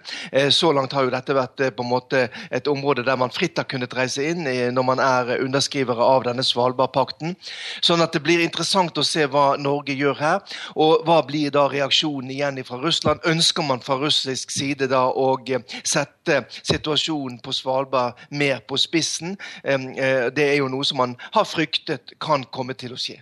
[0.50, 2.22] så langt har jo dette vært på en måte
[2.54, 6.44] et område der man fritt har kunnet reise inn når man er underskrivere av denne
[6.46, 7.34] Svalbardpakten.
[7.82, 10.56] Sånn at det blir interessant å se hva Norge gjør her.
[10.76, 13.24] og hva blir blir da reaksjonen igjen fra Russland?
[13.28, 19.36] Ønsker man fra russisk side da å eh, sette situasjonen på Svalbard mer på spissen?
[19.64, 23.20] Eh, det er jo noe som man har fryktet kan komme til å skje.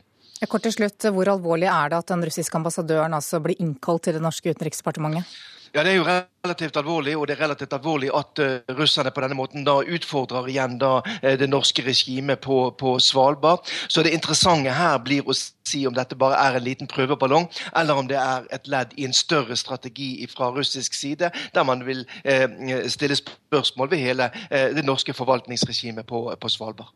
[0.49, 4.17] Kort til slutt, Hvor alvorlig er det at den russiske ambassadøren altså blir innkalt til
[4.17, 5.29] det norske utenriksdepartementet?
[5.73, 9.23] Ja, Det er jo relativt alvorlig, og det er relativt alvorlig at uh, russerne på
[9.23, 13.69] denne måten da utfordrer igjen da uh, det norske regimet på, på, Svalbard.
[13.89, 17.47] Så det interessante her blir å si om dette bare er en liten prøveballong,
[17.79, 21.87] eller om det er et ledd i en større strategi fra russisk side, der man
[21.87, 22.49] vil uh,
[22.91, 26.91] stille spørsmål ved hele det norske forvaltningsregimet på, på Svalbard.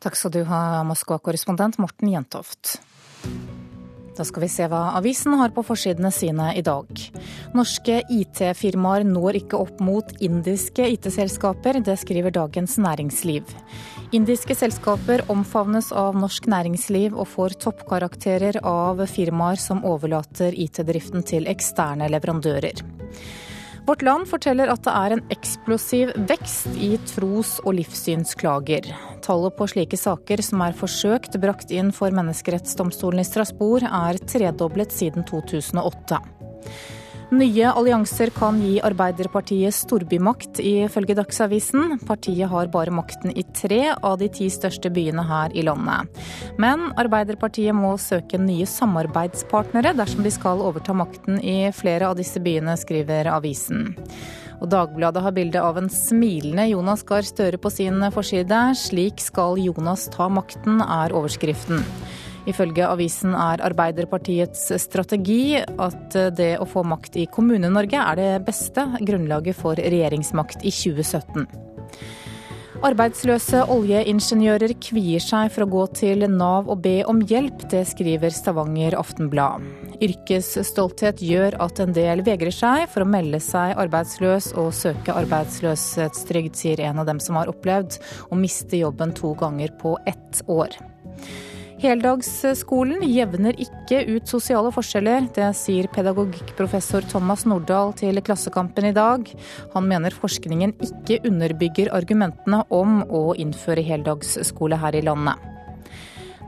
[0.00, 2.78] Takk skal du ha, Moskva-korrespondent Morten Jentoft.
[4.20, 6.90] Da skal vi se hva avisen har på forsidene sine i dag.
[7.56, 13.48] Norske IT-firmaer når ikke opp mot indiske IT-selskaper, det skriver Dagens Næringsliv.
[14.12, 21.48] Indiske selskaper omfavnes av norsk næringsliv og får toppkarakterer av firmaer som overlater IT-driften til
[21.48, 22.84] eksterne leverandører.
[23.86, 28.90] Vårt Land forteller at det er en eksplosiv vekst i tros- og livssynsklager.
[29.24, 34.94] Tallet på slike saker som er forsøkt brakt inn for menneskerettsdomstolen i Strasbourg, er tredoblet
[34.94, 36.20] siden 2008.
[37.30, 42.00] Nye allianser kan gi Arbeiderpartiet storbymakt, ifølge Dagsavisen.
[42.02, 46.10] Partiet har bare makten i tre av de ti største byene her i landet.
[46.58, 52.42] Men Arbeiderpartiet må søke nye samarbeidspartnere dersom de skal overta makten i flere av disse
[52.42, 53.92] byene, skriver avisen.
[54.58, 58.74] Og Dagbladet har bilde av en smilende Jonas Gahr Støre på sin forside.
[58.74, 61.86] 'Slik skal Jonas ta makten', er overskriften.
[62.48, 68.86] Ifølge avisen er Arbeiderpartiets strategi at det å få makt i Kommune-Norge er det beste
[69.00, 71.44] grunnlaget for regjeringsmakt i 2017.
[72.80, 77.66] Arbeidsløse oljeingeniører kvier seg for å gå til Nav og be om hjelp.
[77.68, 79.66] Det skriver Stavanger Aftenblad.
[80.00, 86.56] Yrkesstolthet gjør at en del vegrer seg for å melde seg arbeidsløs og søke arbeidsløshetstrygd,
[86.56, 88.00] sier en av dem som har opplevd
[88.32, 90.72] å miste jobben to ganger på ett år.
[91.80, 95.30] Heldagsskolen jevner ikke ut sosiale forskjeller.
[95.32, 99.24] Det sier pedagogikkprofessor Thomas Nordahl til Klassekampen i dag.
[99.72, 105.40] Han mener forskningen ikke underbygger argumentene om å innføre heldagsskole her i landet.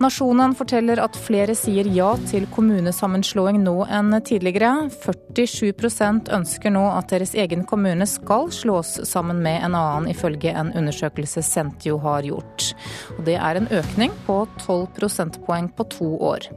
[0.02, 4.88] Nasjonen forteller at flere sier ja til kommunesammenslåing nå enn tidligere.
[4.90, 10.72] 47% ønsker nå at deres egen kommune skal slås sammen med en annen, ifølge en
[10.74, 12.72] undersøkelse Sentio har gjort.
[13.18, 16.50] Og det er en økning på 12 prosentpoeng på to år.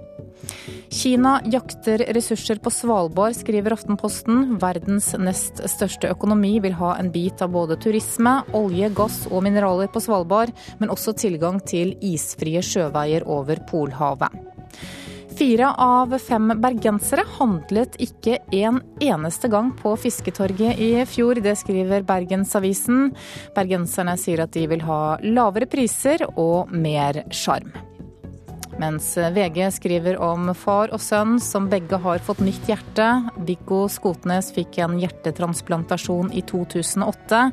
[0.89, 4.55] Kina jakter ressurser på Svalbard, skriver Aftenposten.
[4.61, 9.91] Verdens nest største økonomi vil ha en bit av både turisme, olje, gass og mineraler
[9.91, 14.45] på Svalbard, men også tilgang til isfrie sjøveier over Polhavet.
[15.35, 21.41] Fire av fem bergensere handlet ikke en eneste gang på Fisketorget i fjor.
[21.43, 23.09] Det skriver Bergensavisen.
[23.57, 27.73] Bergenserne sier at de vil ha lavere priser og mer sjarm.
[28.81, 33.07] Mens VG skriver om far og sønn som begge har fått nytt hjerte.
[33.47, 37.43] Viggo Skotnes fikk en hjertetransplantasjon i 2008,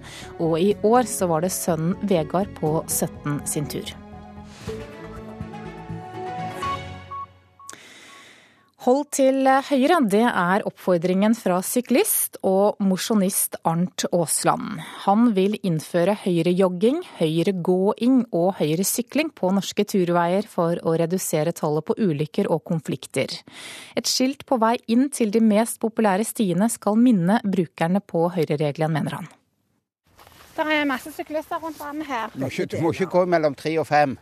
[0.43, 4.02] og i år så var det sønnen Vegard på 17 sin tur.
[8.83, 14.81] Hold til høyre, det er oppfordringen fra syklist og mosjonist Arnt Aasland.
[15.05, 21.95] Han vil innføre høyrejogging, høyregåing og høyresykling på norske turveier for å redusere tallet på
[21.95, 23.31] ulykker og konflikter.
[23.95, 28.99] Et skilt på vei inn til de mest populære stiene skal minne brukerne på høyreregelen,
[28.99, 29.31] mener han.
[30.57, 32.35] Det er masse syklister rundt vannet her.
[32.35, 34.19] Du må ikke, du må ikke gå mellom tre og fem.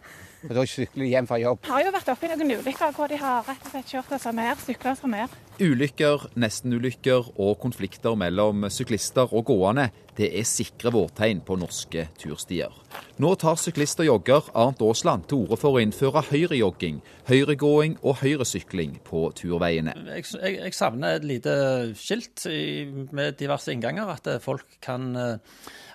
[0.48, 1.62] Og da sykler de hjem fra jobb.
[1.66, 4.14] Jeg har jo vært oppe i noen ulykker hvor de har rett og slett kjørt
[4.22, 5.32] som mer, sykla som mer.
[5.60, 12.72] Ulykker, nestenulykker og konflikter mellom syklister og gående, det er sikre vårtegn på norske turstier.
[13.20, 18.18] Nå tar syklist og jogger Arnt Aasland til orde for å innføre høyrejogging, høyregåing og
[18.22, 19.94] høyresykling på turveiene.
[20.16, 21.54] Jeg, jeg, jeg savner et lite
[22.00, 25.12] skilt i, med diverse innganger, at folk kan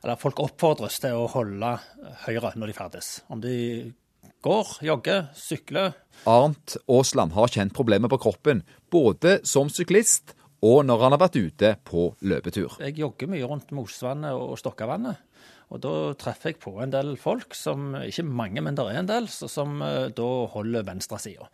[0.06, 1.72] eller folk oppfordres til å holde
[2.28, 3.08] høyre når de ferdes.
[3.34, 3.56] Om de
[4.46, 5.96] går, jogger, sykler.
[6.30, 10.36] Arnt Aasland har kjent problemer på kroppen, både som syklist
[10.66, 12.78] og når han har vært ute på løpetur.
[12.82, 15.22] Jeg jogger mye rundt Mosvannet og Stokkavannet.
[15.74, 19.10] Og da treffer jeg på en del folk, som, ikke mange, men det er en
[19.10, 21.50] del, som da holder venstresida.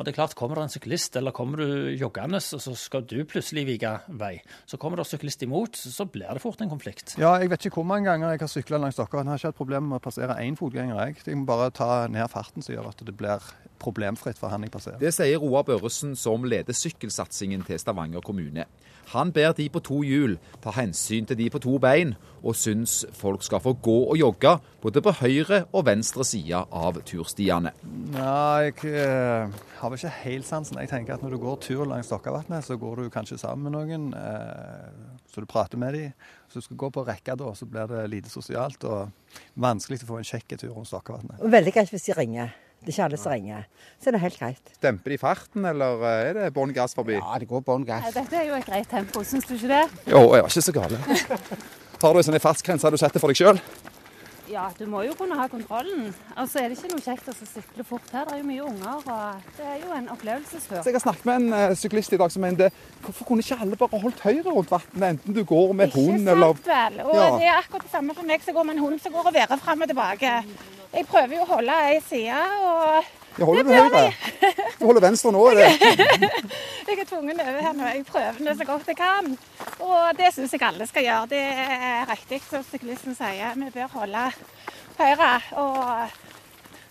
[0.00, 3.18] Og det er klart, Kommer det en syklist, eller kommer du joggende, så skal du
[3.28, 4.38] plutselig vike vei.
[4.64, 7.18] Så kommer det en syklist imot, så blir det fort en konflikt.
[7.20, 9.08] Ja, Jeg vet ikke hvor mange ganger jeg har sykla langs dere.
[9.12, 10.96] Jeg har ikke hatt problemer med å passere én fotgjenger.
[11.04, 11.16] Jeg.
[11.26, 13.44] jeg må bare ta ned farten som gjør at det blir
[13.78, 14.98] problemfritt for han jeg passerer.
[15.00, 18.64] Det sier Roar Børresen, som leder sykkelsatsingen til Stavanger kommune.
[19.12, 23.02] Han ber de på to hjul ta hensyn til de på to bein, og syns
[23.16, 27.72] folk skal få gå og jogge både på høyre og venstre side av turstiene.
[28.14, 30.80] Nei, jeg eh, har vel ikke helt sansen.
[30.80, 33.76] Jeg tenker at når du går tur langs Stokkavatnet, så går du kanskje sammen med
[33.76, 36.16] noen, eh, så du prater med dem.
[36.46, 40.10] Hvis du skal gå på rekka da, så blir det lite sosialt og vanskelig å
[40.14, 41.44] få en kjekk tur rundt Stokkavatnet.
[41.44, 42.56] Veldig greit hvis de ringer.
[42.80, 43.64] Det er ikke alle som ringer.
[44.00, 44.70] Så er det helt greit.
[44.80, 47.18] Demper de farten, eller er det bånn gass forbi?
[47.18, 48.08] Ja, det går bånn gass.
[48.16, 49.84] Dette er jo et greit tempo, syns du ikke det?
[50.08, 50.96] Jo, jeg var ikke så gal.
[52.00, 53.58] Har du en sånn fartsgrense du setter for deg sjøl?
[54.50, 56.08] Ja, du må jo kunne ha kontrollen.
[56.34, 58.24] Og så er det ikke noe kjekt å sykle fort her.
[58.26, 60.80] Det er jo mye unger, og det er jo en opplevelsestur.
[60.80, 62.70] Jeg har snakket med en uh, syklist i dag som mente
[63.04, 66.56] hvorfor kunne ikke alle bare holdt høyre rundt vannet, enten du går med hund eller
[66.56, 66.98] Ikke sant vel.
[67.04, 67.30] Og ja.
[67.36, 69.38] det er akkurat det samme for meg som går med en hund som går og
[69.38, 70.34] værer fram og tilbake.
[70.96, 74.02] Jeg prøver jo å holde ei side, og jeg holder du høyre.
[74.80, 75.68] Du holder venstre nå, er det?
[76.88, 77.90] jeg er tvungen over her nå.
[77.94, 79.30] Jeg prøver det så godt jeg kan.
[79.80, 81.30] Og det syns jeg alle skal gjøre.
[81.30, 83.54] Det er riktig som syklisten sier.
[83.60, 84.26] Vi bør holde
[84.98, 85.30] høyre.
[85.62, 86.29] Og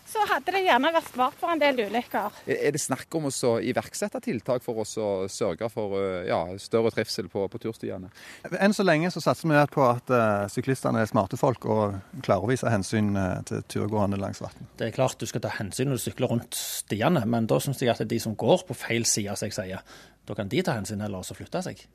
[0.10, 2.40] så hadde det gjerne vært svart for en del ulykker.
[2.50, 5.96] Er det snakk om å iverksette tiltak for oss å sørge for
[6.28, 8.10] ja, større trivsel på, på turstiene?
[8.58, 12.48] Enn så lenge så satser vi på at uh, syklistene er smarte folk og klarer
[12.48, 14.70] å vise hensyn uh, til turgående langs vann.
[14.80, 17.82] Det er klart du skal ta hensyn når du sykler rundt stiene, men da syns
[17.84, 19.98] jeg at det er de som går på feil side, som jeg sier,
[20.30, 21.86] da kan de ta hensyn heller og flytte seg.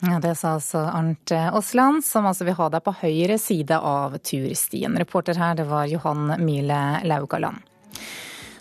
[0.00, 4.18] Ja, Det sa altså Arnt Aasland, som altså vil ha deg på høyre side av
[4.18, 4.98] turstien.
[4.98, 7.62] Reporter her, det var Johan Mile Laugaland.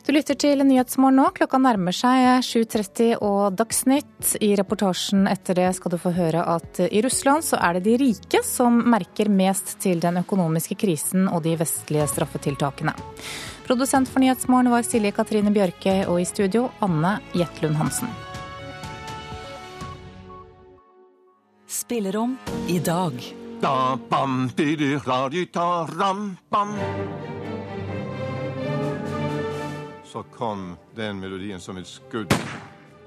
[0.04, 1.30] Du lytter til Nyhetsmorgen nå.
[1.32, 4.34] Klokka nærmer seg 7.30 og Dagsnytt.
[4.44, 7.96] I reportasjen etter det skal du få høre at i Russland så er det de
[8.02, 12.98] rike som merker mest til den økonomiske krisen og de vestlige straffetiltakene.
[13.64, 18.12] Produsent for Nyhetsmorgen var Silje Katrine Bjørke, og i studio Anne Jetlund Hansen.
[21.74, 23.36] Spillerom i dag.
[23.62, 24.50] Da, bam,
[30.06, 32.36] så kom den melodien som et skudd.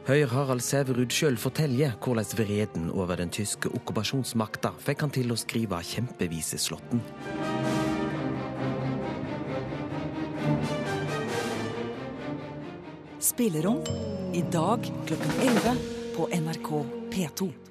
[0.08, 5.36] Høyre Harald Sæverud sjøl forteller hvordan vreden over den tyske okkupasjonsmakta fikk han til å
[5.38, 7.04] skrive kjempeviseslåtten.
[13.22, 13.78] Spillerom
[14.34, 15.78] i dag klokken 11
[16.18, 16.72] på NRK
[17.14, 17.65] P2.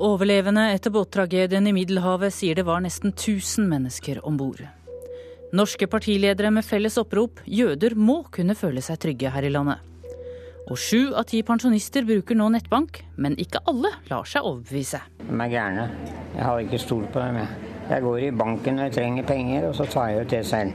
[0.00, 4.62] Overlevende etter båttragedien i Middelhavet sier det var nesten 1000 mennesker om bord.
[5.52, 9.82] Norske partiledere med felles opprop 'Jøder må kunne føle seg trygge her i landet'.
[10.72, 15.02] Og sju av ti pensjonister bruker nå nettbank, men ikke alle lar seg overbevise.
[15.20, 15.84] De er gærne.
[16.32, 17.36] Jeg har ikke stol på dem.
[17.42, 17.48] Jeg.
[17.90, 20.72] jeg går i banken når jeg trenger penger, og så tar jeg ut det selv.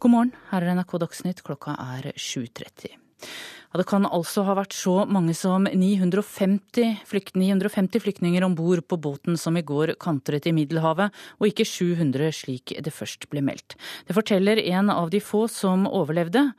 [0.00, 2.98] God morgen, her er NRK Dagsnytt, klokka er 7.30.
[3.72, 8.82] Ja, det kan altså ha vært så mange som 950, flykt, 950 flyktninger om bord
[8.84, 11.08] på båten som i går kantret i Middelhavet,
[11.40, 13.78] og ikke 700 slik det først ble meldt.
[14.04, 16.50] Det forteller en av de få som overlevde.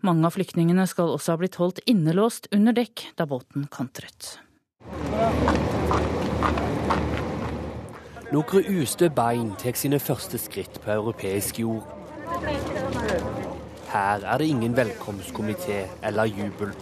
[0.00, 4.38] Mange av flyktningene skal også ha blitt holdt innelåst under dekk da båten kantret.
[8.32, 11.84] Noen ustø bein tar sine første skritt på europeisk jord.
[13.88, 16.72] Her er det ingen velkomstkomité eller jubel.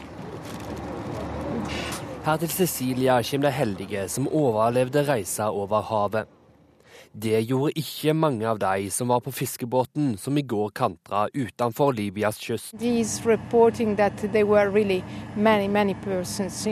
[2.25, 6.25] Her til Cecilia kommer de heldige som overlevde reisa over havet.
[7.23, 11.93] Det gjorde ikke mange av de som var på fiskebåten som i går kantra utenfor
[11.93, 12.75] Libyas kyst.
[14.75, 15.03] Really
[15.37, 16.67] many, many persons,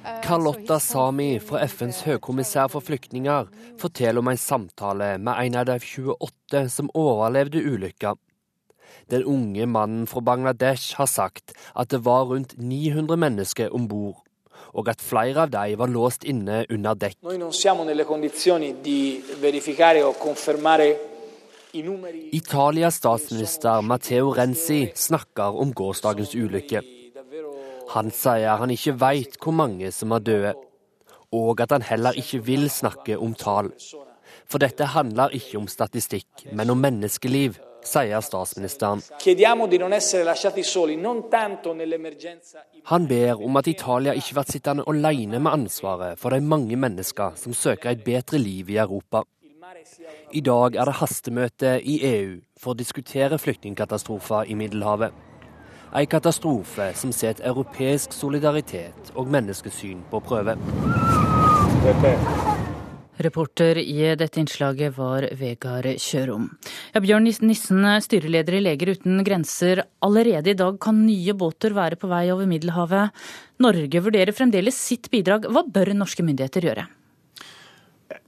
[0.00, 3.48] Carlotta Sami fra FNs høykommissær for flyktninger
[3.80, 8.14] forteller om en samtale med en av de 28 som overlevde ulykka.
[9.12, 14.22] Den unge mannen fra Bangladesh har sagt at det var rundt 900 mennesker om bord,
[14.72, 17.18] og at flere av dem var låst inne under dekk.
[22.32, 26.99] Italias statsminister Matteo Renzi snakker om gårsdagens ulykke.
[27.94, 30.52] Han sier han ikke veit hvor mange som er døde,
[31.34, 33.72] og at han heller ikke vil snakke om tall.
[34.50, 39.02] For dette handler ikke om statistikk, men om menneskeliv sier statsministeren.
[42.92, 47.38] Han ber om at Italia ikke blir sittende alene med ansvaret for de mange mennesker
[47.40, 49.24] som søker et bedre liv i Europa.
[50.32, 55.29] I dag er det hastemøte i EU for å diskutere flyktningkatastrofer i Middelhavet.
[55.90, 60.54] En katastrofe som setter europeisk solidaritet og menneskesyn på prøve.
[63.20, 66.46] Reporter i dette innslaget var Vegard Kjørom.
[66.94, 69.82] Ja, Bjørn Nissen, styreleder i Leger uten grenser.
[70.00, 73.10] Allerede i dag kan nye båter være på vei over Middelhavet.
[73.60, 75.50] Norge vurderer fremdeles sitt bidrag.
[75.50, 76.86] Hva bør norske myndigheter gjøre?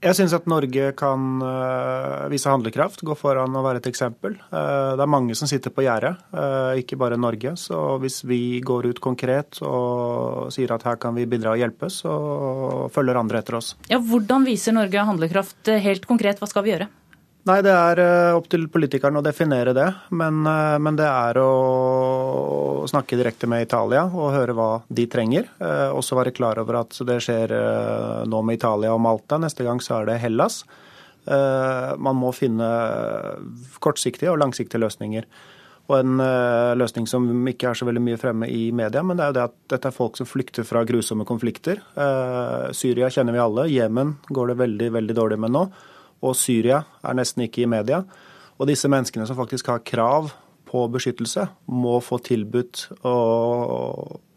[0.02, 4.34] Jeg syns at Norge kan uh, vise handlekraft, gå foran og være et eksempel.
[4.50, 7.54] Uh, det er mange som sitter på gjerdet, uh, ikke bare Norge.
[7.58, 11.90] Så hvis vi går ut konkret og sier at her kan vi bidra og hjelpe,
[11.90, 12.14] så
[12.94, 13.74] følger andre etter oss.
[13.90, 16.42] Ja, Hvordan viser Norge handlekraft helt konkret?
[16.42, 16.90] Hva skal vi gjøre?
[17.42, 19.88] Nei, det er eh, opp til politikerne å definere det.
[20.14, 25.48] Men, eh, men, det er å snakke direkte med Italia og høre hva de trenger.
[25.58, 27.56] Eh, også være klar over at det skjer
[28.30, 29.40] nå med Italia og Malta.
[29.42, 30.62] Neste gang så er det Hellas.
[31.22, 32.66] Man må finne
[33.78, 35.28] kortsiktige og langsiktige løsninger.
[35.86, 36.18] Og en
[36.78, 39.44] løsning som ikke er så veldig mye fremme i media, men det er jo det
[39.44, 41.78] at dette er folk som flykter fra grusomme konflikter.
[42.74, 43.68] Syria kjenner vi alle.
[43.70, 45.64] Jemen går det veldig, veldig dårlig med nå
[46.22, 48.02] og Syria er nesten ikke i media.
[48.60, 50.30] Og disse menneskene som faktisk har krav
[50.72, 53.16] på beskyttelse, må få tilbudt å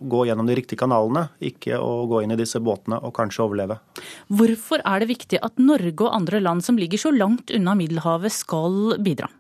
[0.04, 3.80] gå gjennom de riktige kanalene, ikke å gå inn i disse båtene og kanskje overleve.
[4.28, 8.36] Hvorfor er det viktig at Norge og andre land som ligger så langt unna Middelhavet
[8.36, 9.32] skal bidra?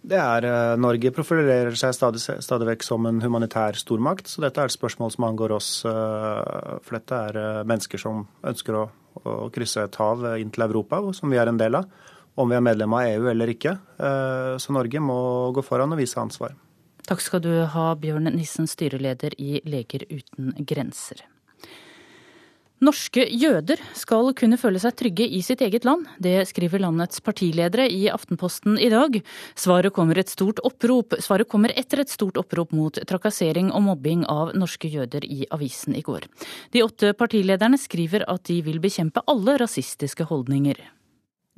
[0.00, 4.62] Det er eh, Norge profilerer seg stadig, stadig, vekk som en humanitær stormakt, så dette
[4.62, 5.68] er et spørsmål som angår oss.
[5.88, 8.86] Eh, for dette er eh, mennesker som ønsker å
[9.24, 11.90] å krysse et hav inn til Europa, som vi er en del av.
[12.40, 13.74] Om vi er medlem av EU eller ikke.
[13.98, 15.18] Eh, så Norge må
[15.56, 16.54] gå foran og vise ansvar.
[17.10, 21.24] Takk skal du ha, Bjørn Nissen, styreleder i Leger uten grenser.
[22.80, 26.06] Norske jøder skal kunne føle seg trygge i sitt eget land.
[26.16, 29.18] Det skriver landets partiledere i Aftenposten i dag.
[29.52, 30.16] Svaret kommer,
[30.64, 35.44] opprop, svaret kommer, etter et stort opprop mot trakassering og mobbing av norske jøder i
[35.52, 36.24] avisen i går.
[36.72, 40.80] De åtte partilederne skriver at de vil bekjempe alle rasistiske holdninger.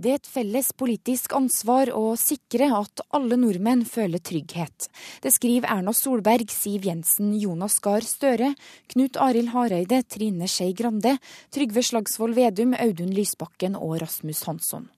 [0.02, 4.88] Det er et felles politisk ansvar å sikre at alle nordmenn føler trygghet.
[5.22, 8.48] Det skriver Erna Solberg, Siv Jensen, Jonas Gahr Støre,
[8.90, 11.12] Knut Arild Hareide, Trine Skei Grande,
[11.54, 14.88] Trygve Slagsvold Vedum, Audun Lysbakken og Rasmus Hansson.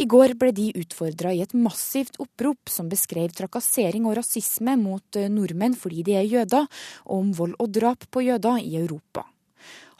[0.00, 5.20] I går ble de utfordra i et massivt opprop som beskrev trakassering og rasisme mot
[5.34, 6.64] nordmenn fordi de er jøder,
[7.04, 9.26] og om vold og drap på jøder i Europa.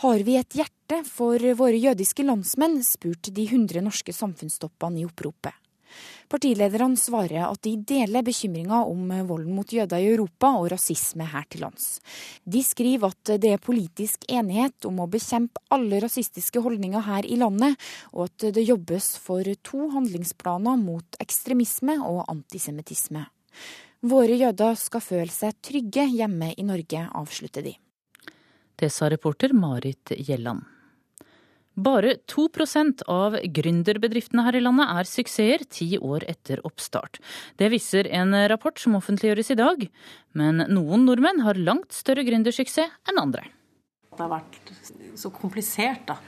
[0.00, 5.54] Har vi et hjerte for våre jødiske landsmenn, spurte de 100 norske samfunnstoppene i oppropet.
[6.30, 11.48] Partilederne svarer at de deler bekymringa om volden mot jøder i Europa og rasisme her
[11.50, 11.98] til lands.
[12.46, 17.38] De skriver at det er politisk enighet om å bekjempe alle rasistiske holdninger her i
[17.40, 17.74] landet,
[18.14, 23.26] og at det jobbes for to handlingsplaner mot ekstremisme og antisemittisme.
[24.06, 27.74] Våre jøder skal føle seg trygge hjemme i Norge, avslutter de.
[28.80, 30.62] Det sa reporter Marit Gjelland.
[31.80, 37.20] Bare 2% av gründerbedriftene her i landet er suksesser ti år etter oppstart.
[37.56, 39.86] Det viser en rapport som offentliggjøres i dag.
[40.36, 43.46] Men noen nordmenn har langt større gründersuksess enn andre.
[44.10, 44.72] Det har vært
[45.16, 46.18] så komplisert, da.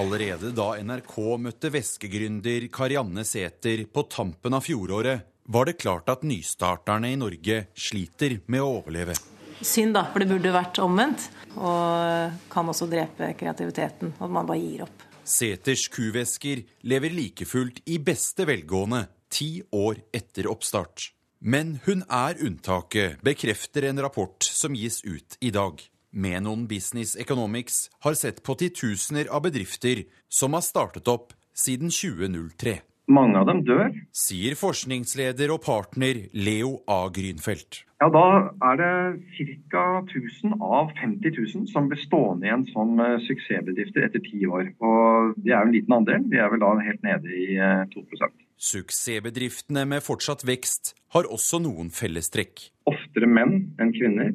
[0.00, 6.24] Allerede da NRK møtte veskegründer Karianne Sæther på tampen av fjoråret, var det klart at
[6.24, 9.18] nystarterne i Norge sliter med å overleve.
[9.60, 11.28] Synd, da, for det burde vært omvendt.
[11.54, 14.14] Og kan også drepe kreativiteten.
[14.18, 15.04] At man bare gir opp.
[15.24, 21.10] Seters kuvesker lever like fullt i beste velgående ti år etter oppstart.
[21.44, 25.80] Men hun er unntaket, bekrefter en rapport som gis ut i dag.
[26.14, 32.78] Menon Business Economics har sett på titusener av bedrifter som har startet opp siden 2003.
[33.06, 33.90] Mange av dem dør.
[34.16, 37.02] Sier forskningsleder og partner Leo A.
[37.12, 37.82] Grünfeldt.
[38.00, 38.24] Ja, Da
[38.70, 39.84] er det ca.
[40.08, 44.72] 1000 av 50 000 som blir stående igjen som eh, suksessbedrifter etter ti år.
[44.80, 46.24] Og Det er jo en liten andel.
[46.32, 47.46] Vi er vel da helt nede i
[47.92, 52.70] 2 eh, Suksessbedriftene med fortsatt vekst har også noen fellestrekk.
[52.88, 54.32] Oftere menn enn kvinner.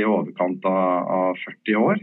[0.00, 1.98] I overkant av 40 år.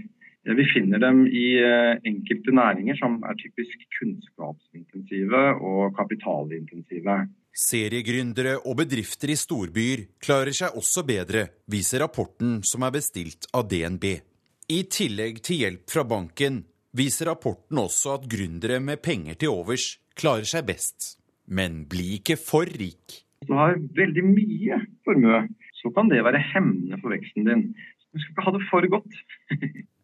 [0.58, 7.18] Vi finner dem i eh, enkelte næringer som er typisk kunnskapsintensive og kapitalintensive.
[7.54, 13.68] Seriegründere og bedrifter i storbyer klarer seg også bedre, viser rapporten som er bestilt av
[13.70, 14.08] DNB.
[14.74, 16.64] I tillegg til hjelp fra banken
[16.98, 21.14] viser rapporten også at gründere med penger til overs klarer seg best.
[21.46, 23.22] Men bli ikke for rik.
[23.40, 25.46] Hvis du har veldig mye formue,
[25.78, 27.64] så kan det være hemmende for veksten din.
[28.10, 29.24] Du skal ikke ha det for godt.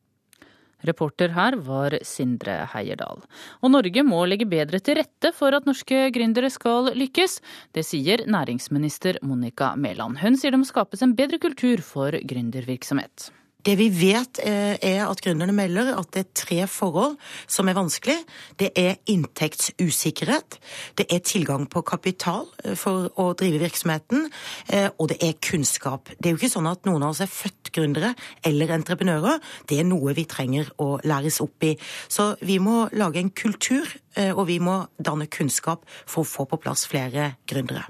[0.87, 3.23] Reporter her var Sindre Heierdal.
[3.61, 7.39] Og Norge må legge bedre til rette for at norske gründere skal lykkes.
[7.75, 10.21] Det sier næringsminister Monica Mæland.
[10.21, 13.31] Hun sier det må skapes en bedre kultur for gründervirksomhet.
[13.65, 17.15] Det vi vet eh, er at gründerne melder at det er tre forhold
[17.49, 18.17] som er vanskelig.
[18.59, 20.59] Det er inntektsusikkerhet,
[20.99, 24.29] det er tilgang på kapital eh, for å drive virksomheten,
[24.69, 26.13] eh, og det er kunnskap.
[26.19, 28.13] Det er jo ikke sånn at noen av oss er født gründere
[28.45, 29.41] eller entreprenører.
[29.65, 31.73] Det er noe vi trenger å læres opp i.
[32.07, 36.61] Så vi må lage en kultur, og vi må danne kunnskap for å få på
[36.63, 37.83] plass flere gründere.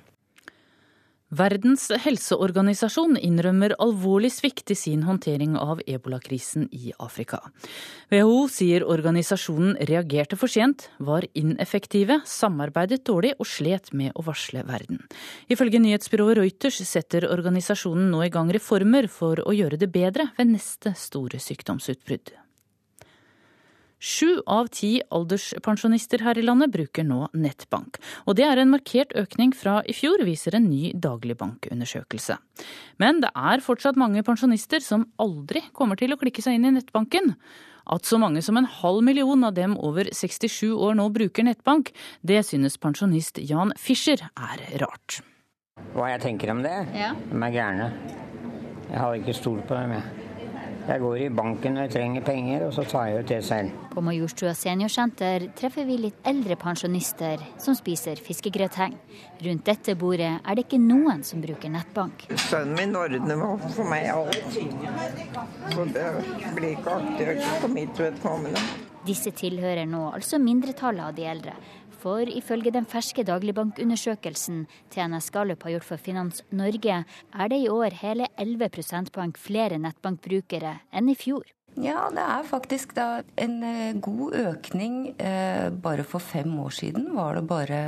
[1.35, 7.41] Verdens helseorganisasjon innrømmer alvorlig svikt i sin håndtering av ebolakrisen i Afrika.
[8.13, 14.63] WHO sier organisasjonen reagerte for sent, var ineffektive, samarbeidet dårlig og slet med å varsle
[14.69, 15.01] verden.
[15.51, 20.53] Ifølge nyhetsbyrået Reuters setter organisasjonen nå i gang reformer for å gjøre det bedre ved
[20.53, 22.35] neste store sykdomsutbrudd.
[23.99, 27.99] Sju av ti alderspensjonister her i landet bruker nå nettbank.
[28.27, 32.37] Og det er en markert økning fra i fjor, viser en ny dagligbankundersøkelse.
[33.01, 36.75] Men det er fortsatt mange pensjonister som aldri kommer til å klikke seg inn i
[36.75, 37.33] nettbanken.
[37.85, 41.93] At så mange som en halv million av dem over 67 år nå bruker nettbank,
[42.25, 45.21] det synes pensjonist Jan Fischer er rart.
[45.95, 46.75] Hva jeg tenker om det?
[46.95, 47.13] Ja.
[47.15, 47.89] De er gærne.
[48.89, 50.24] Jeg har ikke stolt på dem, jeg.
[50.85, 53.71] Jeg går i banken når jeg trenger penger, og så tar jeg ut det selv.
[53.89, 58.93] På Majorstua seniorsenter treffer vi litt eldre pensjonister som spiser fiskegrateng.
[59.45, 62.27] Rundt dette bordet er det ikke noen som bruker nettbank.
[62.37, 63.41] Sønnen min ordner
[63.73, 64.59] for meg alt.
[65.73, 66.05] Så det
[66.53, 68.61] blir ikke aktuelt for mitt vedkommende.
[69.05, 71.57] Disse tilhører nå altså mindretallet av de eldre.
[72.05, 76.99] For ifølge den ferske dagligbankundersøkelsen TNS Gallup har gjort for Finans Norge,
[77.33, 81.49] er det i år hele 11 prosentpoeng flere nettbankbrukere enn i fjor.
[81.81, 83.07] Ja, det er faktisk da
[83.41, 84.93] en eh, god økning.
[85.19, 87.79] Eh, bare for fem år siden var det bare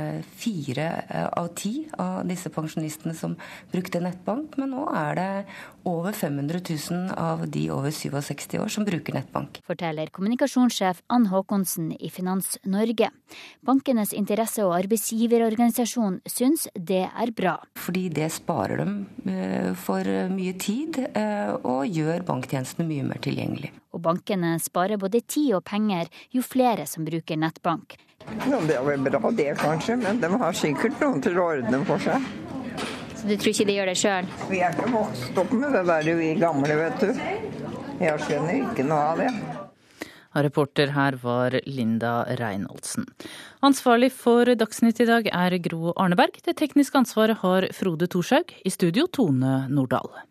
[0.42, 3.38] fire eh, av ti av disse pensjonistene som
[3.72, 4.58] brukte nettbank.
[4.60, 5.30] Men nå er det
[5.88, 6.60] over 500
[6.90, 9.60] 000 av de over 67 år som bruker nettbank.
[9.66, 13.10] Forteller kommunikasjonssjef Ann Håkonsen i Finans Norge.
[13.64, 17.58] Bankenes interesse- og arbeidsgiverorganisasjon syns det er bra.
[17.78, 18.94] Fordi det sparer dem
[19.80, 21.02] for mye tid
[21.64, 26.86] og gjør banktjenestene mye mer tilgjengelig og bankene sparer både tid og penger jo flere
[26.86, 27.98] som bruker nettbank.
[28.46, 31.82] Ja, det er vel bra det, kanskje, men de har sikkert noen til å ordne
[31.88, 32.26] for seg.
[33.18, 34.28] Så du tror ikke de gjør det sjøl?
[34.46, 37.08] Vi er ikke vokst opp med det der vi gamle, vet du.
[37.98, 39.32] Jeg skjønner ikke noe av det.
[40.38, 43.08] Reporter her var Linda Reinholdsen.
[43.64, 46.38] Ansvarlig for Dagsnytt i dag er Gro Arneberg.
[46.46, 48.54] Det tekniske ansvaret har Frode Thorshaug.
[48.62, 50.27] I studio Tone Nordahl.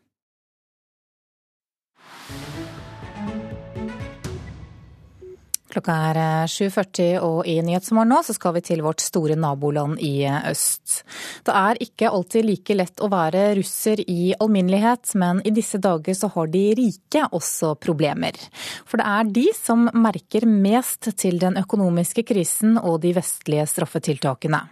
[5.67, 9.99] Klokka er 7.40, eh, og i Nyhetsmorgen nå så skal vi til vårt store naboland
[10.03, 11.01] i øst.
[11.43, 16.15] Det er ikke alltid like lett å være russer i alminnelighet, men i disse dager
[16.15, 18.39] så har de rike også problemer.
[18.87, 24.63] For det er de som merker mest til den økonomiske krisen og de vestlige straffetiltakene.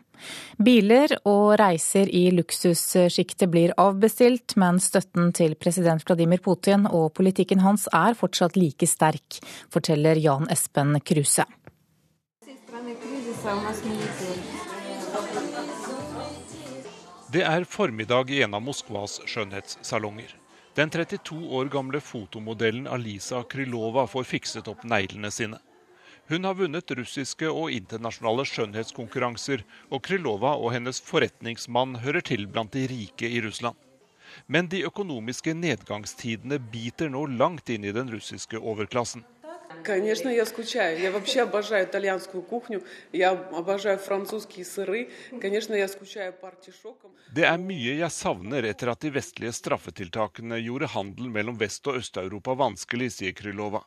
[0.58, 7.64] Biler og reiser i luksussjiktet blir avbestilt, men støtten til president Vladimir Putin og politikken
[7.66, 9.40] hans er fortsatt like sterk,
[9.74, 11.46] forteller Jan Espen Kruse.
[17.36, 20.32] Det er formiddag i en av Moskvas skjønnhetssalonger.
[20.76, 25.60] Den 32 år gamle fotomodellen Alisa Krylova får fikset opp neglene sine.
[26.28, 29.62] Hun har vunnet russiske og internasjonale skjønnhetskonkurranser,
[29.94, 33.78] og Krylova og hennes forretningsmann hører til blant de rike i Russland.
[34.48, 39.22] Men de økonomiske nedgangstidene biter nå langt inn i den russiske overklassen.
[39.86, 39.94] Det
[47.46, 52.58] er mye jeg savner etter at de vestlige straffetiltakene gjorde handel mellom Vest- og Øst-Europa
[52.58, 53.86] vanskelig, sier Krylova.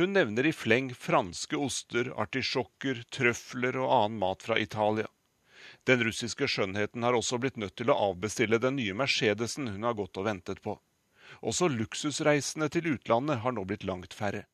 [0.00, 5.10] Hun nevner i fleng franske oster, artisjokker, trøfler og annen mat fra Italia.
[5.84, 9.98] Den russiske skjønnheten har også blitt nødt til å avbestille den nye Mercedesen hun har
[9.98, 10.78] gått og ventet på.
[11.44, 14.46] Også luksusreisene til utlandet har nå blitt langt færre.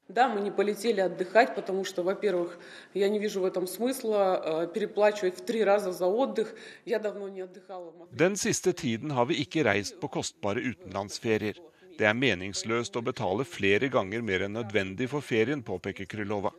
[8.26, 11.62] Den siste tiden har vi ikke reist på kostbare utenlandsferier.
[11.96, 16.52] Det er meningsløst å betale flere ganger mer enn nødvendig for ferien, påpeker Krylova.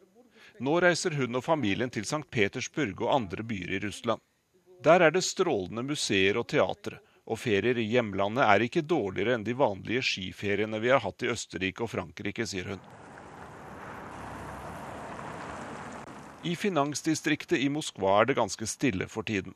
[0.59, 2.23] Nå reiser hun og familien til St.
[2.34, 4.22] Petersburg og andre byer i Russland.
[4.84, 6.97] Der er det strålende museer og teatre,
[7.30, 11.30] og ferier i hjemlandet er ikke dårligere enn de vanlige skiferiene vi har hatt i
[11.30, 12.81] Østerrike og Frankrike, sier hun.
[16.47, 19.53] I finansdistriktet i Moskva er det ganske stille for tiden.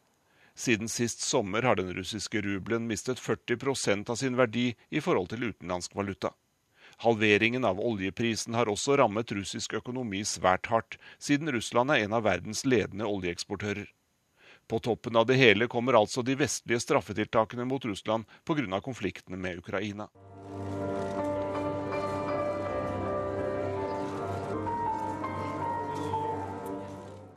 [0.55, 5.49] Siden sist sommer har den russiske rubelen mistet 40% av sin verdi i forhold til
[5.51, 6.33] utenlandsk valuta.
[7.01, 12.27] Halveringen av oljeprisen har også rammet russisk økonomi svært hardt, siden Russland er en av
[12.27, 13.87] verdens ledende oljeeksportører.
[14.67, 18.81] På toppen av det hele kommer altså de vestlige straffetiltakene mot Russland pga.
[18.81, 20.07] konfliktene med Ukraina.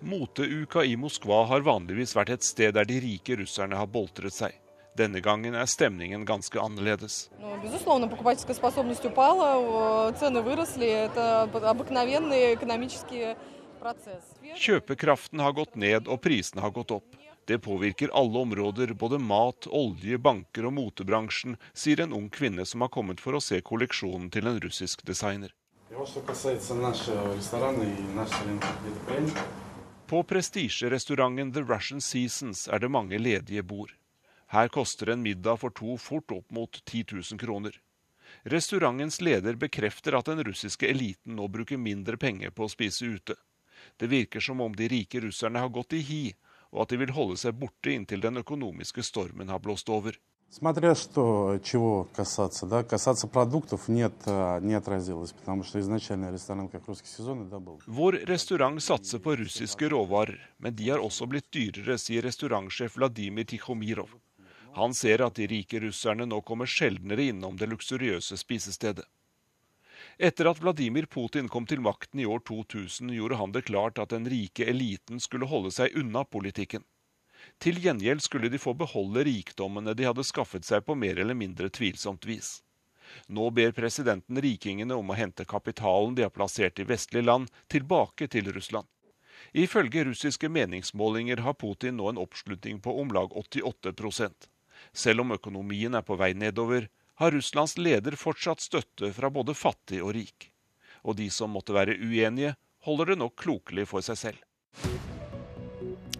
[0.05, 4.53] Moteuka i Moskva har vanligvis vært et sted der de rike russerne har boltret seg.
[4.95, 7.31] Denne gangen er stemningen ganske annerledes.
[14.67, 17.17] Kjøpekraften har gått ned og prisene har gått opp.
[17.49, 22.85] Det påvirker alle områder, både mat, olje, banker og motebransjen, sier en ung kvinne som
[22.85, 25.53] har kommet for å se kolleksjonen til en russisk designer.
[30.07, 33.95] På prestisjerestauranten The Russian Seasons er det mange ledige bord.
[34.53, 37.81] Her koster en middag for to fort opp mot 10 000 kroner.
[38.43, 43.39] Restaurantens leder bekrefter at den russiske eliten nå bruker mindre penger på å spise ute.
[43.97, 46.23] Det virker som om de rike russerne har gått i hi,
[46.73, 50.21] og at de vil holde seg borte inntil den økonomiske stormen har blåst over.
[50.54, 54.14] Смотря что, чего касаться, да, касаться продуктов нет,
[54.62, 57.80] не отразилось, потому что изначально ресторан как русский сезон да, был.
[57.86, 63.46] Vår restaurant satser på russiske råvarer, men de har også blitt dyrere, sier restaurantsjef Vladimir
[63.46, 64.10] Tikhomirov.
[64.74, 69.06] Han ser at de rike russerne nå kommer sjeldnere innom det luksuriøse spisestedet.
[70.18, 74.10] Etter at Vladimir Putin kom til makten i år 2000, gjorde han det klart at
[74.10, 76.84] den rike eliten skulle holde seg unna politikken.
[77.59, 81.71] Til gjengjeld skulle de få beholde rikdommene de hadde skaffet seg på mer eller mindre
[81.73, 82.59] tvilsomt vis.
[83.27, 88.29] Nå ber presidenten rikingene om å hente kapitalen de har plassert i vestlige land, tilbake
[88.29, 88.89] til Russland.
[89.53, 93.93] Ifølge russiske meningsmålinger har Putin nå en oppslutning på om lag 88
[94.93, 100.03] Selv om økonomien er på vei nedover, har Russlands leder fortsatt støtte fra både fattig
[100.03, 100.51] og rik.
[101.05, 105.14] Og de som måtte være uenige, holder det nok klokelig for seg selv.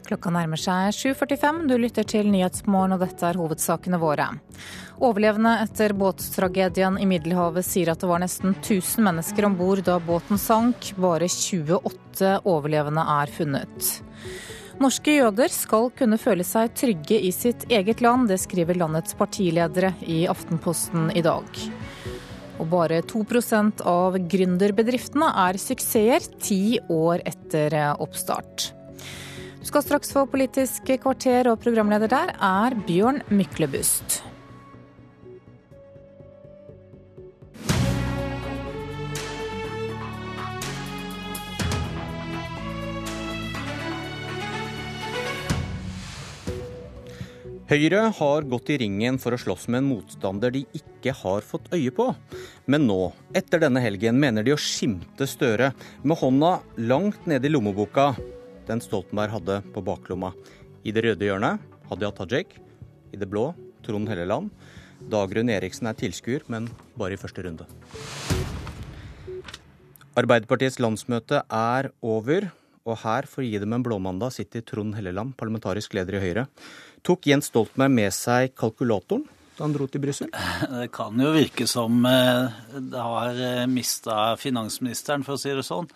[0.05, 1.63] Klokka nærmer seg 7.45.
[1.71, 4.27] Du lytter til Nyhetsmorgen, og dette er hovedsakene våre.
[5.01, 9.97] Overlevende etter båttragedien i Middelhavet sier at det var nesten 1000 mennesker om bord da
[10.05, 10.91] båten sank.
[11.01, 13.95] Bare 28 overlevende er funnet.
[14.83, 19.95] Norske jøder skal kunne føle seg trygge i sitt eget land, det skriver landets partiledere
[20.05, 21.49] i Aftenposten i dag.
[22.61, 28.75] Og bare 2% av gründerbedriftene er suksesser ti år etter oppstart.
[29.65, 34.19] Du skal straks få Politisk kvarter, og programleder der er Bjørn Myklebust.
[47.73, 51.73] Høyre har gått i ringen for å slåss med en motstander de ikke har fått
[51.73, 52.11] øye på.
[52.69, 53.01] Men nå,
[53.33, 55.73] etter denne helgen, mener de å skimte Støre
[56.05, 58.13] med hånda langt nede i lommeboka
[58.69, 60.33] den Stoltenberg hadde på baklomma.
[60.85, 62.57] I det røde hjørnet Hadia Tajik.
[63.13, 63.51] I det blå
[63.85, 64.51] Trond Helleland.
[65.11, 67.67] Dagrun Eriksen er tilskuer, men bare i første runde.
[70.15, 72.49] Arbeiderpartiets landsmøte er over,
[72.85, 76.47] og her, for å gi dem en blåmandag, sitter Trond Helleland, parlamentarisk leder i Høyre.
[77.05, 80.31] Tok Jens Stoltenberg med seg kalkulatoren da han dro til Brussel?
[80.81, 82.55] Det kan jo virke som eh,
[82.91, 85.87] det har eh, mista finansministeren, for å si det sånn.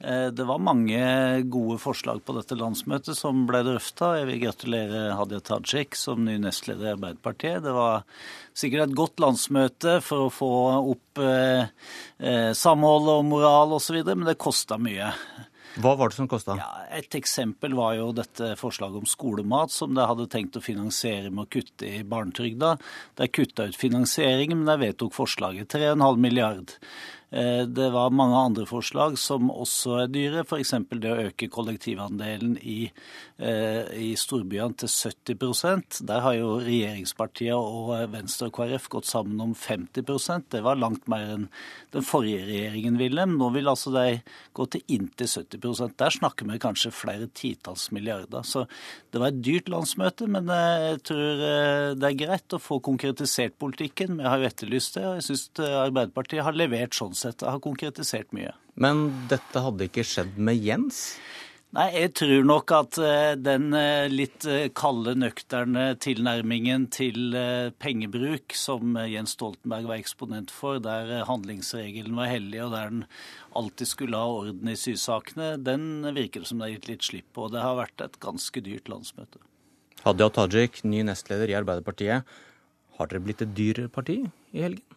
[0.00, 1.00] Eh, det var mange
[1.48, 4.12] gode forslag på dette landsmøtet som ble drøfta.
[4.20, 7.64] Jeg vil gratulere Hadia Tajik som ny nestleder i Arbeiderpartiet.
[7.64, 8.04] Det var
[8.56, 10.52] sikkert et godt landsmøte for å få
[10.92, 11.72] opp eh,
[12.20, 15.14] eh samhold og moral osv., men det kosta mye.
[15.76, 16.54] Hva var det som kosta?
[16.56, 21.28] Ja, et eksempel var jo dette forslaget om skolemat, som de hadde tenkt å finansiere
[21.28, 22.76] med å kutte i barnetrygda.
[23.20, 25.68] De kutta ut finansieringen, men de vedtok forslaget.
[25.76, 26.72] 3,5 milliard.
[27.30, 30.70] Eh, det var mange andre forslag som også er dyre, f.eks.
[30.94, 32.92] det å øke kollektivandelen i,
[33.42, 34.88] eh, i storbyene til
[35.34, 40.78] 70% Der har jo regjeringspartiene og Venstre og KrF gått sammen om 50% Det var
[40.78, 41.48] langt mer enn
[41.96, 43.26] den forrige regjeringen ville.
[43.26, 44.20] Nå vil altså de
[44.54, 48.46] gå til inntil 70% Der snakker vi kanskje flere titalls milliarder.
[48.46, 48.68] Så
[49.10, 51.44] det var et dyrt landsmøte, men eh, jeg tror
[51.96, 54.20] det er greit å få konkretisert politikken.
[54.20, 58.32] Vi har jo etterlyst det, og jeg syns Arbeiderpartiet har levert sånn sett har konkretisert
[58.36, 58.52] mye.
[58.76, 61.16] Men dette hadde ikke skjedd med Jens?
[61.76, 67.34] Nei, jeg tror nok at eh, den eh, litt eh, kalde, nøkterne tilnærmingen til
[67.82, 73.04] pengebruk som Jens Stoltenberg var eksponent for, der handlingsregelen var hellig og der den
[73.58, 77.28] alltid skulle ha orden i sysakene, den virker det som det har gitt litt slipp
[77.36, 77.50] på.
[77.52, 79.42] Det har vært et ganske dyrt landsmøte.
[80.06, 82.36] Hadia Tajik, ny nestleder i Arbeiderpartiet.
[82.96, 84.95] Har dere blitt et dyrere parti i helgen?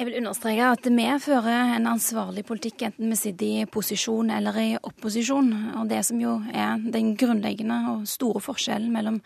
[0.00, 4.56] Jeg vil understreke at vi fører en ansvarlig politikk, enten vi sitter i posisjon eller
[4.56, 5.50] i opposisjon.
[5.76, 9.18] Og det som jo er den grunnleggende og store forskjellen mellom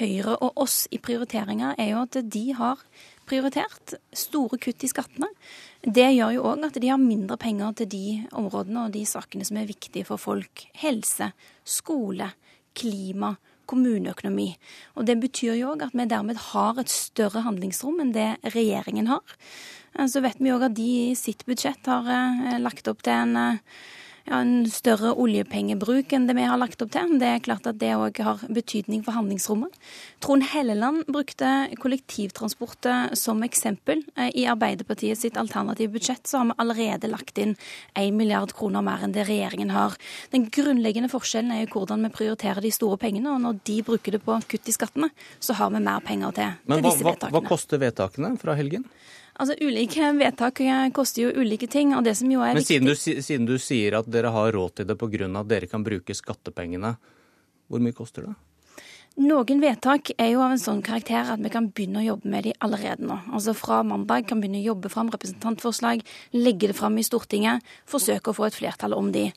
[0.00, 2.82] Høyre og oss i prioriteringer, er jo at de har
[3.30, 5.30] prioritert store kutt i skattene.
[5.86, 9.46] Det gjør jo òg at de har mindre penger til de områdene og de sakene
[9.46, 10.66] som er viktige for folk.
[10.82, 11.30] Helse,
[11.62, 12.32] skole,
[12.74, 13.36] klima,
[13.70, 14.50] kommuneøkonomi.
[14.98, 19.06] Og Det betyr jo òg at vi dermed har et større handlingsrom enn det regjeringen
[19.06, 19.22] har.
[19.98, 23.14] Eh, så vet vi òg at de i sitt budsjett har eh, lagt opp til
[23.16, 23.84] en, eh,
[24.26, 27.12] ja, en større oljepengebruk enn det vi har lagt opp til.
[27.20, 29.70] Det er klart at det òg har betydning for handlingsrommet.
[30.24, 34.02] Trond Helleland brukte kollektivtransport som eksempel.
[34.34, 37.54] I Arbeiderpartiet sitt alternative budsjett så har vi allerede lagt inn
[37.94, 39.94] 1 milliard kroner mer enn det regjeringen har.
[40.34, 44.18] Den grunnleggende forskjellen er jo hvordan vi prioriterer de store pengene, og når de bruker
[44.18, 47.30] det på kutt i skattene, så har vi mer penger til, Men til disse vedtakene.
[47.30, 48.90] Men hva koster vedtakene fra helgen?
[49.36, 50.62] Altså, Ulike vedtak
[50.96, 51.94] koster jo ulike ting.
[51.94, 52.74] og det som jo er Men viktig...
[52.74, 55.28] siden du, siden du sier at dere har råd til det pga.
[55.40, 56.96] at dere kan bruke skattepengene,
[57.68, 58.34] hvor mye koster det?
[59.16, 62.44] Noen vedtak er jo av en sånn karakter at vi kan begynne å jobbe med
[62.44, 63.16] de allerede nå.
[63.32, 66.02] Altså Fra mandag kan vi begynne å jobbe fram representantforslag,
[66.36, 69.30] legge det fram i Stortinget, forsøke å få et flertall om de.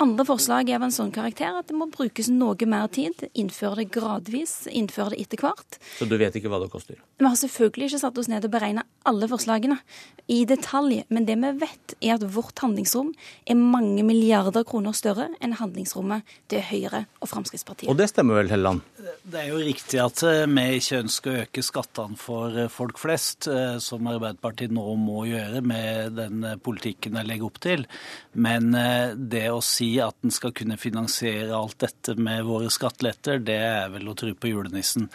[0.00, 3.26] Andre forslag er av en sånn karakter at det må brukes noe mer tid.
[3.36, 5.76] Innføre det gradvis, innføre det etter hvert.
[5.98, 6.96] Så du vet ikke hva det koster?
[7.20, 9.76] Vi har selvfølgelig ikke satt oss ned og beregna alle forslagene
[10.30, 13.10] i detalj, men det vi vet, er at vårt handlingsrom
[13.44, 17.90] er mange milliarder kroner større enn handlingsrommet til Høyre og Fremskrittspartiet.
[17.92, 18.80] Og det stemmer vel, Helleland?
[19.20, 23.00] Det er jo riktig at eh, vi ikke ønsker å øke skattene for eh, folk
[23.00, 27.84] flest, eh, som Arbeiderpartiet nå må gjøre med den politikken de legger opp til.
[28.32, 28.70] Men
[29.30, 33.90] det å si at en skal kunne finansiere alt dette med våre skatteletter, det er
[33.92, 35.08] vel å tro på julenissen.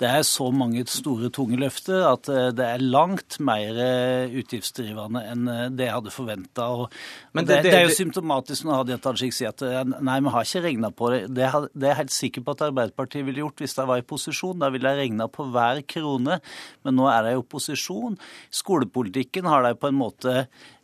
[0.00, 3.76] Det er så mange store, tunge løfter at det er langt mer
[4.40, 6.68] utgiftsdrivende enn det jeg hadde forventa.
[7.32, 10.64] Det, det, det, er jo symptomatisk når Hadia Tajik sier at nei, vi har ikke
[10.66, 11.22] regna på det.
[11.32, 14.58] Det er jeg helt sikker på at Arbeiderpartiet ville gjort hvis de var i posisjon.
[14.62, 16.38] Da ville de regna på hver krone.
[16.86, 18.18] Men nå er de i opposisjon.
[18.62, 20.36] Skolepolitikken har de på en måte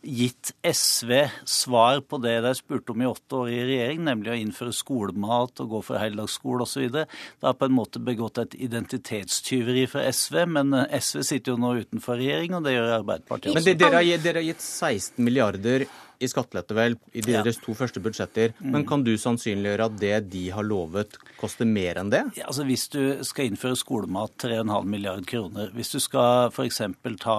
[0.02, 1.12] gitt SV
[1.44, 5.62] svar på det de spurte om i åtte år i regjering, nemlig å innføre skolemat
[5.64, 6.86] og gå for heldagsskole osv.
[6.92, 7.06] Det
[7.42, 12.20] har på en måte begått et identitetstyveri for SV, men SV sitter jo nå utenfor
[12.20, 13.58] regjering, og det gjør Arbeiderpartiet også.
[13.58, 15.88] Men dere har, dere har gitt 16 milliarder
[16.18, 17.64] i skattelette vel i deres ja.
[17.64, 18.54] to første budsjetter.
[18.58, 18.70] Mm.
[18.74, 22.24] Men kan du sannsynliggjøre at det de har lovet, koster mer enn det?
[22.38, 26.82] Ja, altså Hvis du skal innføre skolemat 3,5 milliard kroner, hvis du skal f.eks.
[27.22, 27.36] Ta,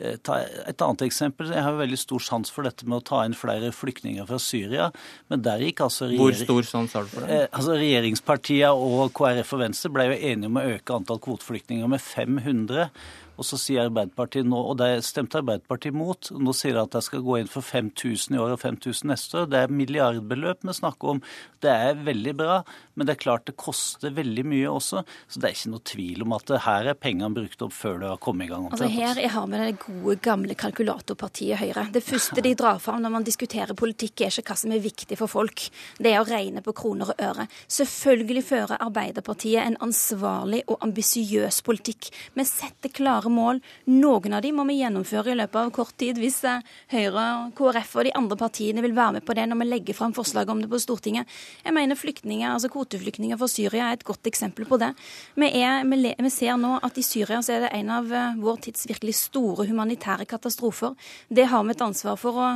[0.00, 1.52] eh, ta et annet eksempel.
[1.54, 4.40] Jeg har jo veldig stor sans for dette med å ta inn flere flyktninger fra
[4.42, 4.90] Syria.
[5.30, 6.10] Men der gikk altså.
[6.18, 7.38] Hvor stor sans har du for det?
[7.44, 11.90] Eh, altså Regjeringspartiene og KrF og Venstre ble jo enige om å øke antall kvoteflyktninger
[11.90, 12.90] med 500.
[13.38, 17.02] Og så sier Arbeiderpartiet nå, og det stemte Arbeiderpartiet mot, nå sier de at de
[17.06, 19.50] skal gå inn for 5000 i år og 5000 neste år.
[19.52, 21.22] Det er milliardbeløp vi snakker om.
[21.62, 22.58] Det er veldig bra,
[22.98, 25.04] men det er klart det koster veldig mye også.
[25.30, 28.10] Så det er ikke noe tvil om at her er pengene brukt opp før det
[28.10, 28.66] har kommet i gang.
[28.70, 31.86] Altså Her har vi det gode, gamle kalkulatorpartiet Høyre.
[31.94, 35.18] Det første de drar fram når man diskuterer politikk, er ikke hva som er viktig
[35.20, 35.68] for folk.
[35.98, 37.48] Det er å regne på kroner og øre.
[37.70, 42.10] Selvfølgelig fører Arbeiderpartiet en ansvarlig og ambisiøs politikk.
[42.34, 43.60] Vi setter klare klare mål.
[43.86, 47.96] Noen av de må vi gjennomføre i løpet av kort tid, hvis eh, Høyre, KrF
[47.96, 50.60] og de andre partiene vil være med på det når vi legger fram forslag om
[50.60, 51.26] det på Stortinget.
[51.64, 54.94] Jeg mener flyktninger, altså Kvoteflyktninger fra Syria er et godt eksempel på det.
[55.36, 58.62] Vi, er, vi ser nå at i Syria så er det en av eh, vår
[58.68, 60.96] tids virkelig store humanitære katastrofer.
[61.28, 62.52] Det har vi et ansvar for å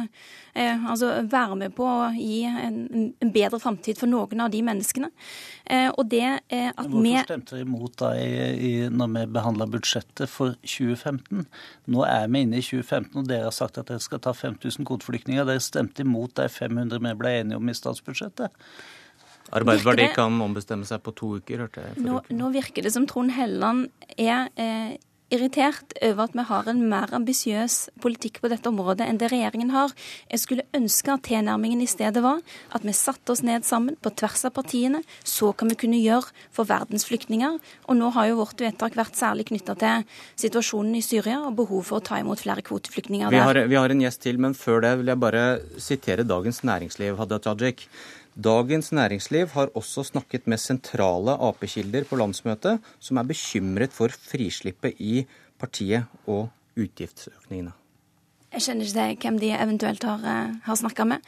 [0.55, 2.79] altså være med på å gi en,
[3.23, 5.09] en bedre framtid for noen av de menneskene.
[5.65, 9.12] Eh, og det eh, at Hvorfor vi Hvorfor stemte dere imot da i, i, når
[9.15, 11.47] vi behandla budsjettet for 2015.
[11.95, 14.89] Nå er vi inne i 2015, og dere har sagt at dere skal ta 5000
[14.89, 15.47] kvoteflyktninger.
[15.49, 18.53] Dere stemte imot de 500 vi ble enige om i statsbudsjettet.
[19.53, 22.05] Arbeiderpartiet kan ombestemme seg på to uker, hørte jeg.
[22.07, 24.95] Nå, nå, virker det som Trond Helleland er eh,
[25.33, 29.73] irritert over at vi har en mer ambisiøs politikk på dette området enn det regjeringen
[29.73, 29.95] har.
[30.31, 32.43] Jeg skulle ønske at tilnærmingen i stedet var
[32.77, 35.03] at vi satte oss ned sammen på tvers av partiene.
[35.25, 37.59] Så kan vi kunne gjøre for verdens flyktninger.
[37.89, 40.07] Og nå har jo vårt vedtak vært særlig knytta til
[40.45, 43.37] situasjonen i Syria og behov for å ta imot flere kvoteflyktninger der.
[43.37, 45.47] Vi har, vi har en gjest til, men før det vil jeg bare
[45.81, 47.87] sitere Dagens Næringsliv, Hadia Tajik.
[48.33, 54.97] Dagens Næringsliv har også snakket med sentrale Ap-kilder på landsmøtet, som er bekymret for frislippet
[54.97, 55.27] i
[55.61, 56.49] partiet og
[56.81, 57.75] utgiftsøkningene.
[58.53, 58.85] Jeg kjenner
[59.15, 61.23] ikke hvem de eventuelt har, eh, har snakka med.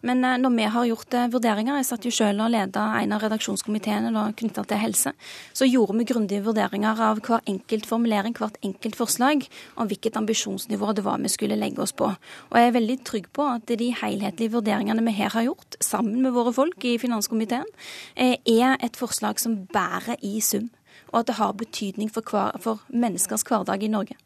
[0.00, 3.12] Men eh, når vi har gjort eh, vurderinger, jeg satt jo selv og leda en
[3.12, 5.12] av redaksjonskomiteene knytta til helse,
[5.52, 9.44] så gjorde vi grundige vurderinger av hver enkelt formulering, hvert enkelt forslag,
[9.76, 12.08] om hvilket ambisjonsnivå det var vi skulle legge oss på.
[12.48, 16.22] Og jeg er veldig trygg på at de helhetlige vurderingene vi her har gjort, sammen
[16.24, 17.68] med våre folk i finanskomiteen,
[18.16, 20.70] er et forslag som bærer i sum.
[21.12, 24.16] Og at det har betydning for, hver, for menneskers hverdag i Norge.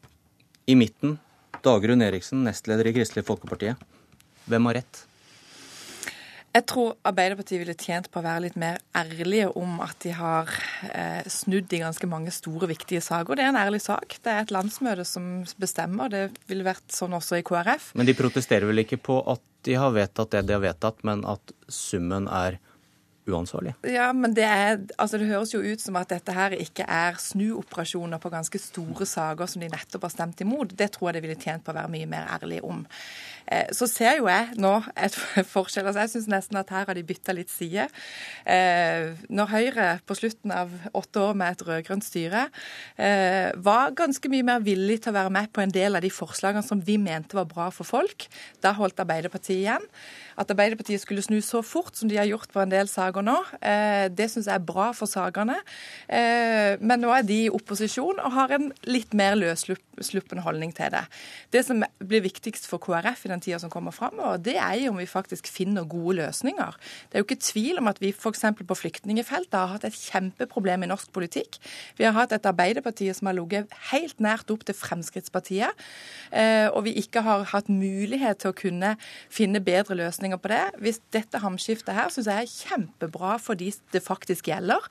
[0.67, 1.19] I midten
[1.65, 3.71] Dagrun Eriksen, nestleder i Kristelig Folkeparti.
[4.45, 4.99] Hvem har rett?
[6.55, 10.51] Jeg tror Arbeiderpartiet ville tjent på å være litt mer ærlige om at de har
[10.87, 13.35] eh, snudd i ganske mange store, viktige saker.
[13.35, 14.15] Det er en ærlig sak.
[14.23, 16.13] Det er et landsmøte som bestemmer.
[16.13, 17.89] Det ville vært sånn også i KrF.
[17.99, 21.25] Men de protesterer vel ikke på at de har vedtatt det de har vedtatt, men
[21.27, 22.61] at summen er
[23.27, 23.73] uansvarlig.
[23.89, 27.17] Ja, men det, er, altså det høres jo ut som at dette her ikke er
[27.21, 30.75] snuoperasjoner på ganske store saker som de nettopp har stemt imot.
[30.77, 32.83] Det tror jeg det ville tjent på å være mye mer ærlig om.
[33.45, 35.15] Eh, så ser jo jeg nå et
[35.53, 35.85] forskjell.
[35.85, 37.87] altså Jeg syns nesten at her har de bytta litt side.
[38.45, 42.47] Eh, når Høyre på slutten av åtte år med et rød-grønt styre
[42.97, 46.11] eh, var ganske mye mer villig til å være med på en del av de
[46.13, 48.27] forslagene som vi mente var bra for folk,
[48.63, 49.85] da holdt Arbeiderpartiet igjen.
[50.39, 53.35] At Arbeiderpartiet skulle snu så fort som de har gjort på en del saker nå,
[54.11, 55.55] det syns jeg er bra for sakene.
[56.09, 61.05] Men nå er de i opposisjon og har en litt mer løssluppen holdning til det.
[61.55, 64.93] Det som blir viktigst for KrF i den tida som kommer framover, det er jo
[64.93, 66.77] om vi faktisk finner gode løsninger.
[67.09, 68.45] Det er jo ikke tvil om at vi f.eks.
[68.59, 71.59] på flyktningfeltet har hatt et kjempeproblem i norsk politikk.
[71.99, 75.85] Vi har hatt et Arbeiderparti som har ligget helt nært opp til Fremskrittspartiet,
[76.31, 78.95] eh, og vi ikke har hatt mulighet til å kunne
[79.29, 80.63] finne bedre løsninger på det.
[80.81, 84.83] Hvis dette hamskiftet her syns jeg er kjempebra for de det faktisk gjelder.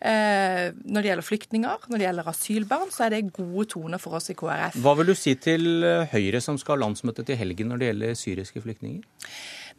[0.00, 4.18] Eh, når det gjelder flyktninger, når det gjelder asylbarn, så er det gode toner for
[4.18, 4.78] oss i KrF.
[4.82, 7.89] Hva vil du si til eh, Høyre som skal ha landsmøte til helgen når det
[7.90, 9.04] gjelder syriske flyktninger?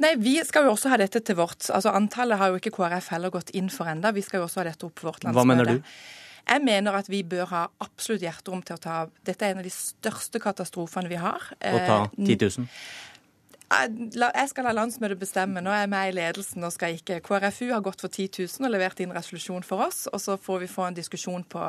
[0.02, 1.68] Nei, Vi skal jo også ha dette til vårt.
[1.70, 4.14] Altså Antallet har jo ikke KrF heller gått inn for enda.
[4.16, 5.42] Vi skal jo også ha dette opp på vårt landsmøte.
[5.42, 5.94] Hva mener du?
[6.42, 8.96] Jeg mener at vi bør ha absolutt hjerterom til å ta
[9.28, 11.52] Dette er en av de største katastrofene vi har.
[11.54, 12.68] Å ta 10 eh, 000?
[13.72, 15.62] Jeg skal la landsmøtet bestemme.
[15.64, 17.22] Nå er jeg med i ledelsen og skal ikke.
[17.24, 20.66] KrFU har gått for 10 000 og levert inn resolusjon for oss, og så får
[20.66, 21.64] vi få en diskusjon på,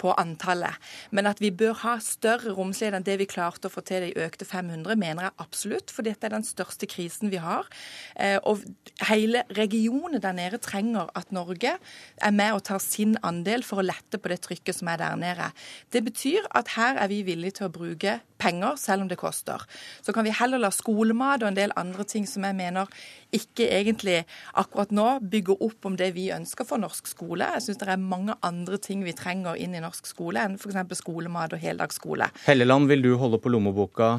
[0.00, 0.80] på antallet.
[1.12, 4.24] Men at vi bør ha større romslighet enn det vi klarte å få til de
[4.24, 5.92] økte 500, mener jeg absolutt.
[5.92, 7.68] For dette er den største krisen vi har.
[8.16, 8.64] Eh, og
[9.10, 13.86] hele regionen der nede trenger at Norge er med og tar sin andel for å
[13.86, 15.52] lette på det trykket som er der nede.
[15.92, 19.62] Det betyr at her er vi villige til å bruke penger, selv om det koster.
[20.04, 22.90] Så kan vi heller la skolemat og en del andre ting som jeg mener
[23.34, 24.20] ikke egentlig
[24.54, 27.48] akkurat nå bygger opp om det vi ønsker for norsk skole.
[27.56, 31.00] Jeg syns det er mange andre ting vi trenger inn i norsk skole enn f.eks.
[31.00, 32.30] skolemat og heldagsskole.
[32.46, 34.18] Helleland, vil du holde på lommeboka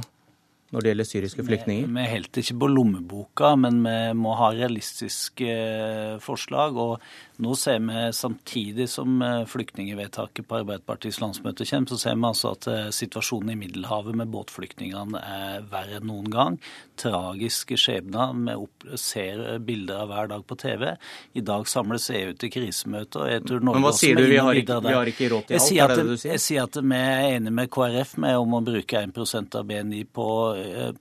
[0.75, 1.87] når det gjelder syriske flyktninger?
[1.87, 6.75] Vi, vi helt ikke på lommeboka, men vi må ha realistiske eh, forslag.
[6.75, 12.27] Og nå ser vi samtidig som eh, flyktningvedtaket på Arbeiderpartiets landsmøte kommer, så ser vi
[12.29, 16.59] altså at eh, situasjonen i Middelhavet med båtflyktningene er verre enn noen gang.
[16.99, 18.35] Tragiske skjebner.
[18.35, 20.87] Vi ser bilder av hver dag på TV.
[21.35, 23.23] I dag samles EU til krisemøte.
[23.23, 24.25] og jeg tror Norge Men hva sier du?
[24.31, 25.71] Vi har, ikke, vi har ikke råd til alt?
[25.75, 26.35] er det det du sier?
[26.35, 30.03] Jeg sier at vi er enige med KrF med om å bruke 1% av BNI
[30.07, 30.29] på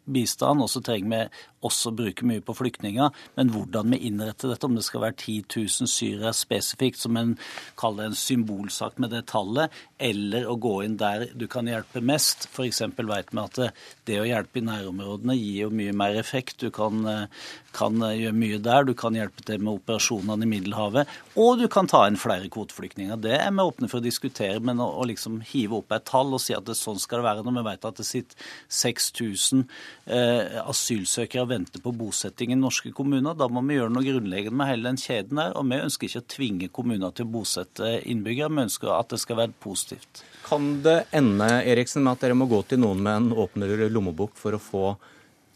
[0.05, 3.12] bistand, og så trenger vi også bruke mye på flyktninger.
[3.39, 7.35] Men hvordan vi innretter dette, om det skal være 10 000 syrere spesifikt, som en
[7.81, 12.49] kaller en symbolsak med det tallet, eller å gå inn der du kan hjelpe mest.
[12.53, 12.82] F.eks.
[12.99, 13.70] vet vi at det,
[14.11, 16.61] det, å hjelpe i nærområdene gir jo mye mer effekt.
[16.61, 17.45] Du kan, eh,
[17.75, 18.87] kan gjøre mye der.
[18.89, 21.11] Du kan hjelpe til med operasjonene i Middelhavet.
[21.41, 23.19] Og du kan ta inn flere kvoteflyktninger.
[23.21, 26.35] Det er vi åpne for å diskutere, men å, å liksom hive opp et tall
[26.35, 29.65] og si at det, sånn skal det være når vi vet at det sitter 6000
[30.07, 33.37] eh, asylsøkere og venter på bosetting i norske kommuner.
[33.39, 35.57] Da må vi gjøre noe grunnleggende med hele den kjeden der.
[35.59, 39.21] Og vi ønsker ikke å tvinge kommuner til å bosette innbyggere, vi ønsker at det
[39.23, 40.25] skal være positivt.
[40.45, 44.35] Kan det ende Eriksen, med at dere må gå til noen med en åpnere lommebok
[44.39, 44.87] for å få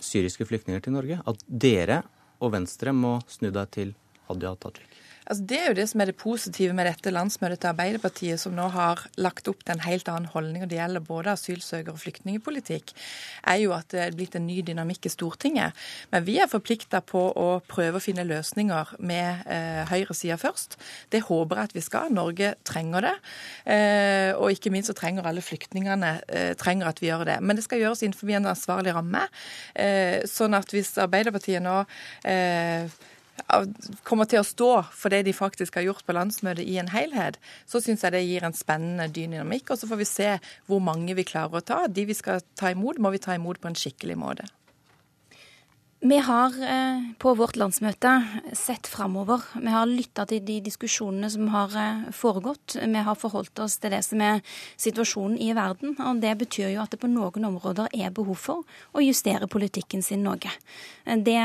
[0.04, 1.20] syriske flyktninger til Norge?
[1.26, 2.02] At dere
[2.38, 3.94] og Venstre må snu deg til
[4.28, 4.97] Hadia Tajik?
[5.28, 8.54] Altså, det er jo det som er det positive med dette landsmøtet til Arbeiderpartiet, som
[8.56, 12.00] nå har lagt opp til en helt annen holdning når det gjelder både asylsøker- og
[12.00, 12.94] flyktningpolitikk,
[13.52, 15.76] er jo at det er blitt en ny dynamikk i Stortinget.
[16.14, 20.78] Men vi er forplikta på å prøve å finne løsninger med eh, høyresida først.
[21.12, 22.14] Det håper jeg at vi skal.
[22.14, 23.14] Norge trenger det.
[23.68, 27.36] Eh, og ikke minst så trenger alle flyktningene eh, trenger at vi gjør det.
[27.44, 29.28] Men det skal gjøres innenfor en ansvarlig ramme.
[29.76, 31.82] Eh, sånn at hvis Arbeiderpartiet nå
[32.24, 32.88] eh,
[34.08, 37.38] kommer til å stå for det de faktisk har gjort på landsmøtet i en helhet,
[37.68, 39.72] så syns jeg det gir en spennende dynamikk.
[39.72, 40.30] Og så får vi se
[40.68, 41.80] hvor mange vi klarer å ta.
[41.88, 44.48] De vi skal ta imot, må vi ta imot på en skikkelig måte.
[46.00, 48.10] Vi har eh, på vårt landsmøte
[48.54, 49.42] sett framover.
[49.58, 52.76] Vi har lytta til de diskusjonene som har eh, foregått.
[52.78, 54.38] Vi har forholdt oss til det som er
[54.78, 55.96] situasjonen i verden.
[55.98, 60.04] Og det betyr jo at det på noen områder er behov for å justere politikken
[60.06, 60.38] sin noe.
[60.38, 61.38] Det,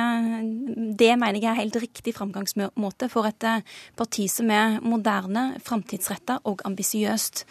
[1.01, 3.65] det mener jeg er helt riktig framgangsmåte for et eh,
[3.97, 7.47] parti som er moderne, framtidsretta og ambisiøst.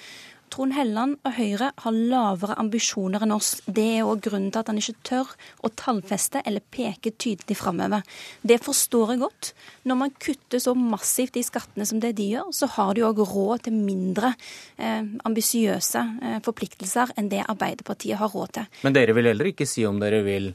[0.52, 3.54] Trond Helleland og Høyre har lavere ambisjoner enn oss.
[3.64, 5.30] Det er òg grunnen til at han ikke tør
[5.64, 8.04] å tallfeste eller peke tydelig framover.
[8.44, 9.52] Det forstår jeg godt.
[9.88, 13.22] Når man kutter så massivt i skattene som det de gjør, så har de òg
[13.24, 14.34] råd til mindre
[14.76, 18.68] eh, ambisiøse eh, forpliktelser enn det Arbeiderpartiet har råd til.
[18.84, 20.52] Men dere vil heller ikke si om dere vil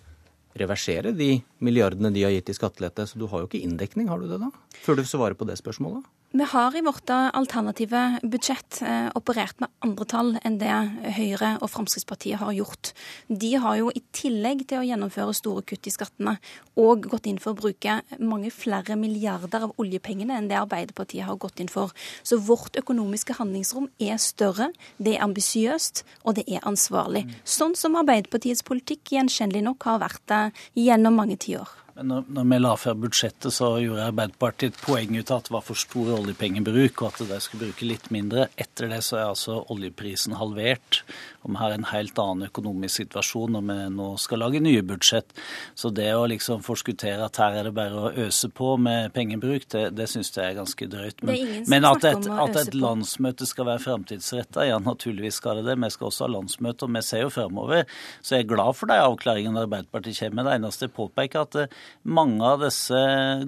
[0.58, 4.22] reversere de milliardene de har gitt i skattelette, så du har jo ikke inndekning, har
[4.22, 4.52] du det da?
[4.84, 6.06] Før du svarer på det spørsmålet?
[6.32, 10.74] Vi har i vårt alternative budsjett eh, operert med andre tall enn det
[11.16, 12.90] Høyre og Fremskrittspartiet har gjort.
[13.32, 16.34] De har jo i tillegg til å gjennomføre store kutt i skattene
[16.76, 21.40] og gått inn for å bruke mange flere milliarder av oljepengene enn det Arbeiderpartiet har
[21.40, 21.96] gått inn for.
[22.28, 27.24] Så vårt økonomiske handlingsrom er større, det er ambisiøst og det er ansvarlig.
[27.48, 30.44] Sånn som Arbeiderpartiets politikk gjenkjennelig nok har vært det
[30.84, 31.76] gjennom mange tiår.
[31.98, 35.54] Men når, vi la før budsjettet, så gjorde Arbeiderpartiet et poeng ut av at det
[35.56, 38.46] var for stor oljepengebruk, og at de skulle bruke litt mindre.
[38.54, 41.02] Etter det så er altså oljeprisen halvert,
[41.48, 45.34] vi har en helt annen økonomisk situasjon når vi nå skal lage nye budsjett.
[45.78, 49.68] Så det å liksom forskuttere at her er det bare å øse på med pengebruk,
[49.74, 51.24] det, det syns jeg er ganske drøyt.
[51.28, 55.78] Men, men at, et, at et landsmøte skal være framtidsretta, ja naturligvis skal det det.
[55.84, 57.86] Vi skal også ha landsmøte, og vi ser jo fremover.
[58.22, 60.50] Så jeg er glad for de avklaringene Arbeiderpartiet kommer med.
[60.50, 61.78] Det eneste jeg påpeker, at eh,
[62.18, 63.02] mange av disse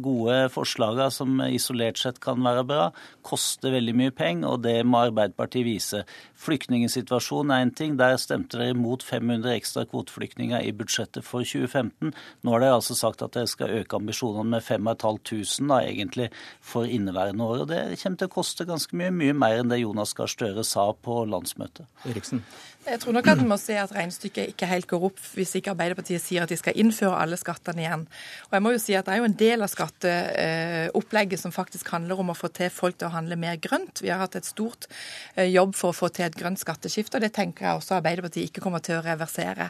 [0.04, 2.90] gode forslagene som isolert sett kan være bra,
[3.26, 6.04] koster veldig mye penger, og det må Arbeiderpartiet vise.
[6.40, 7.89] Flyktningsituasjonen er en ting.
[7.98, 12.14] Der stemte dere imot 500 ekstra kvoteflyktninger i budsjettet for 2015.
[12.44, 16.30] Nå har dere altså sagt at dere skal øke ambisjonene med 5500 da, egentlig
[16.62, 17.64] for inneværende år.
[17.64, 20.66] og Det kommer til å koste ganske mye, mye mer enn det Jonas Gahr Støre
[20.68, 21.88] sa på landsmøtet.
[22.10, 22.44] Eriksen.
[22.90, 25.76] Jeg tror nok at vi må se at regnestykket ikke helt går opp hvis ikke
[25.76, 28.06] Arbeiderpartiet sier at de skal innføre alle skattene igjen.
[28.48, 31.92] Og jeg må jo si at Det er jo en del av skatteopplegget som faktisk
[31.94, 34.02] handler om å få til folk til å handle mer grønt.
[34.02, 34.88] Vi har hatt et stort
[35.36, 38.50] eh, jobb for å få til et grønt skatteskifte, og det tenker jeg også Arbeiderpartiet
[38.50, 39.70] ikke kommer til å reversere.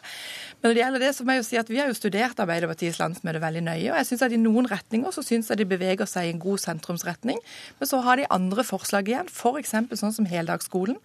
[0.60, 2.40] Men når det gjelder det, så må jeg jo si at vi har jo studert
[2.40, 3.92] Arbeiderpartiets landsmøte veldig nøye.
[3.92, 6.44] og jeg synes at I noen retninger så syns jeg de beveger seg i en
[6.44, 7.44] god sentrumsretning.
[7.80, 9.76] Men så har de andre forslag igjen, f.eks.
[10.04, 11.00] sånn som heldagsskolen,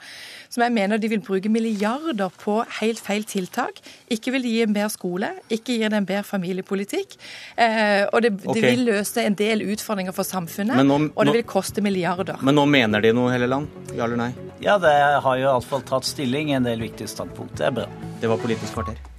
[0.48, 3.80] som jeg mener de vil bruke milliarder milliarder på helt feil tiltak.
[4.10, 7.16] Ikke vil gi en bedre skole, ikke gir det en bedre familiepolitikk.
[7.56, 8.60] Eh, og det, okay.
[8.60, 12.38] det, vil løse en del utfordringer for samfunnet, nå, og det vil koste milliarder.
[12.42, 13.68] Men nå mener de noe, Helleland?
[13.94, 14.30] Ja eller nei?
[14.60, 14.92] Ja, det
[15.24, 17.56] har jo iallfall tatt stilling i en del viktige standpunkt.
[17.58, 17.88] Det er bra.
[18.20, 19.13] Det var Politisk kvarter.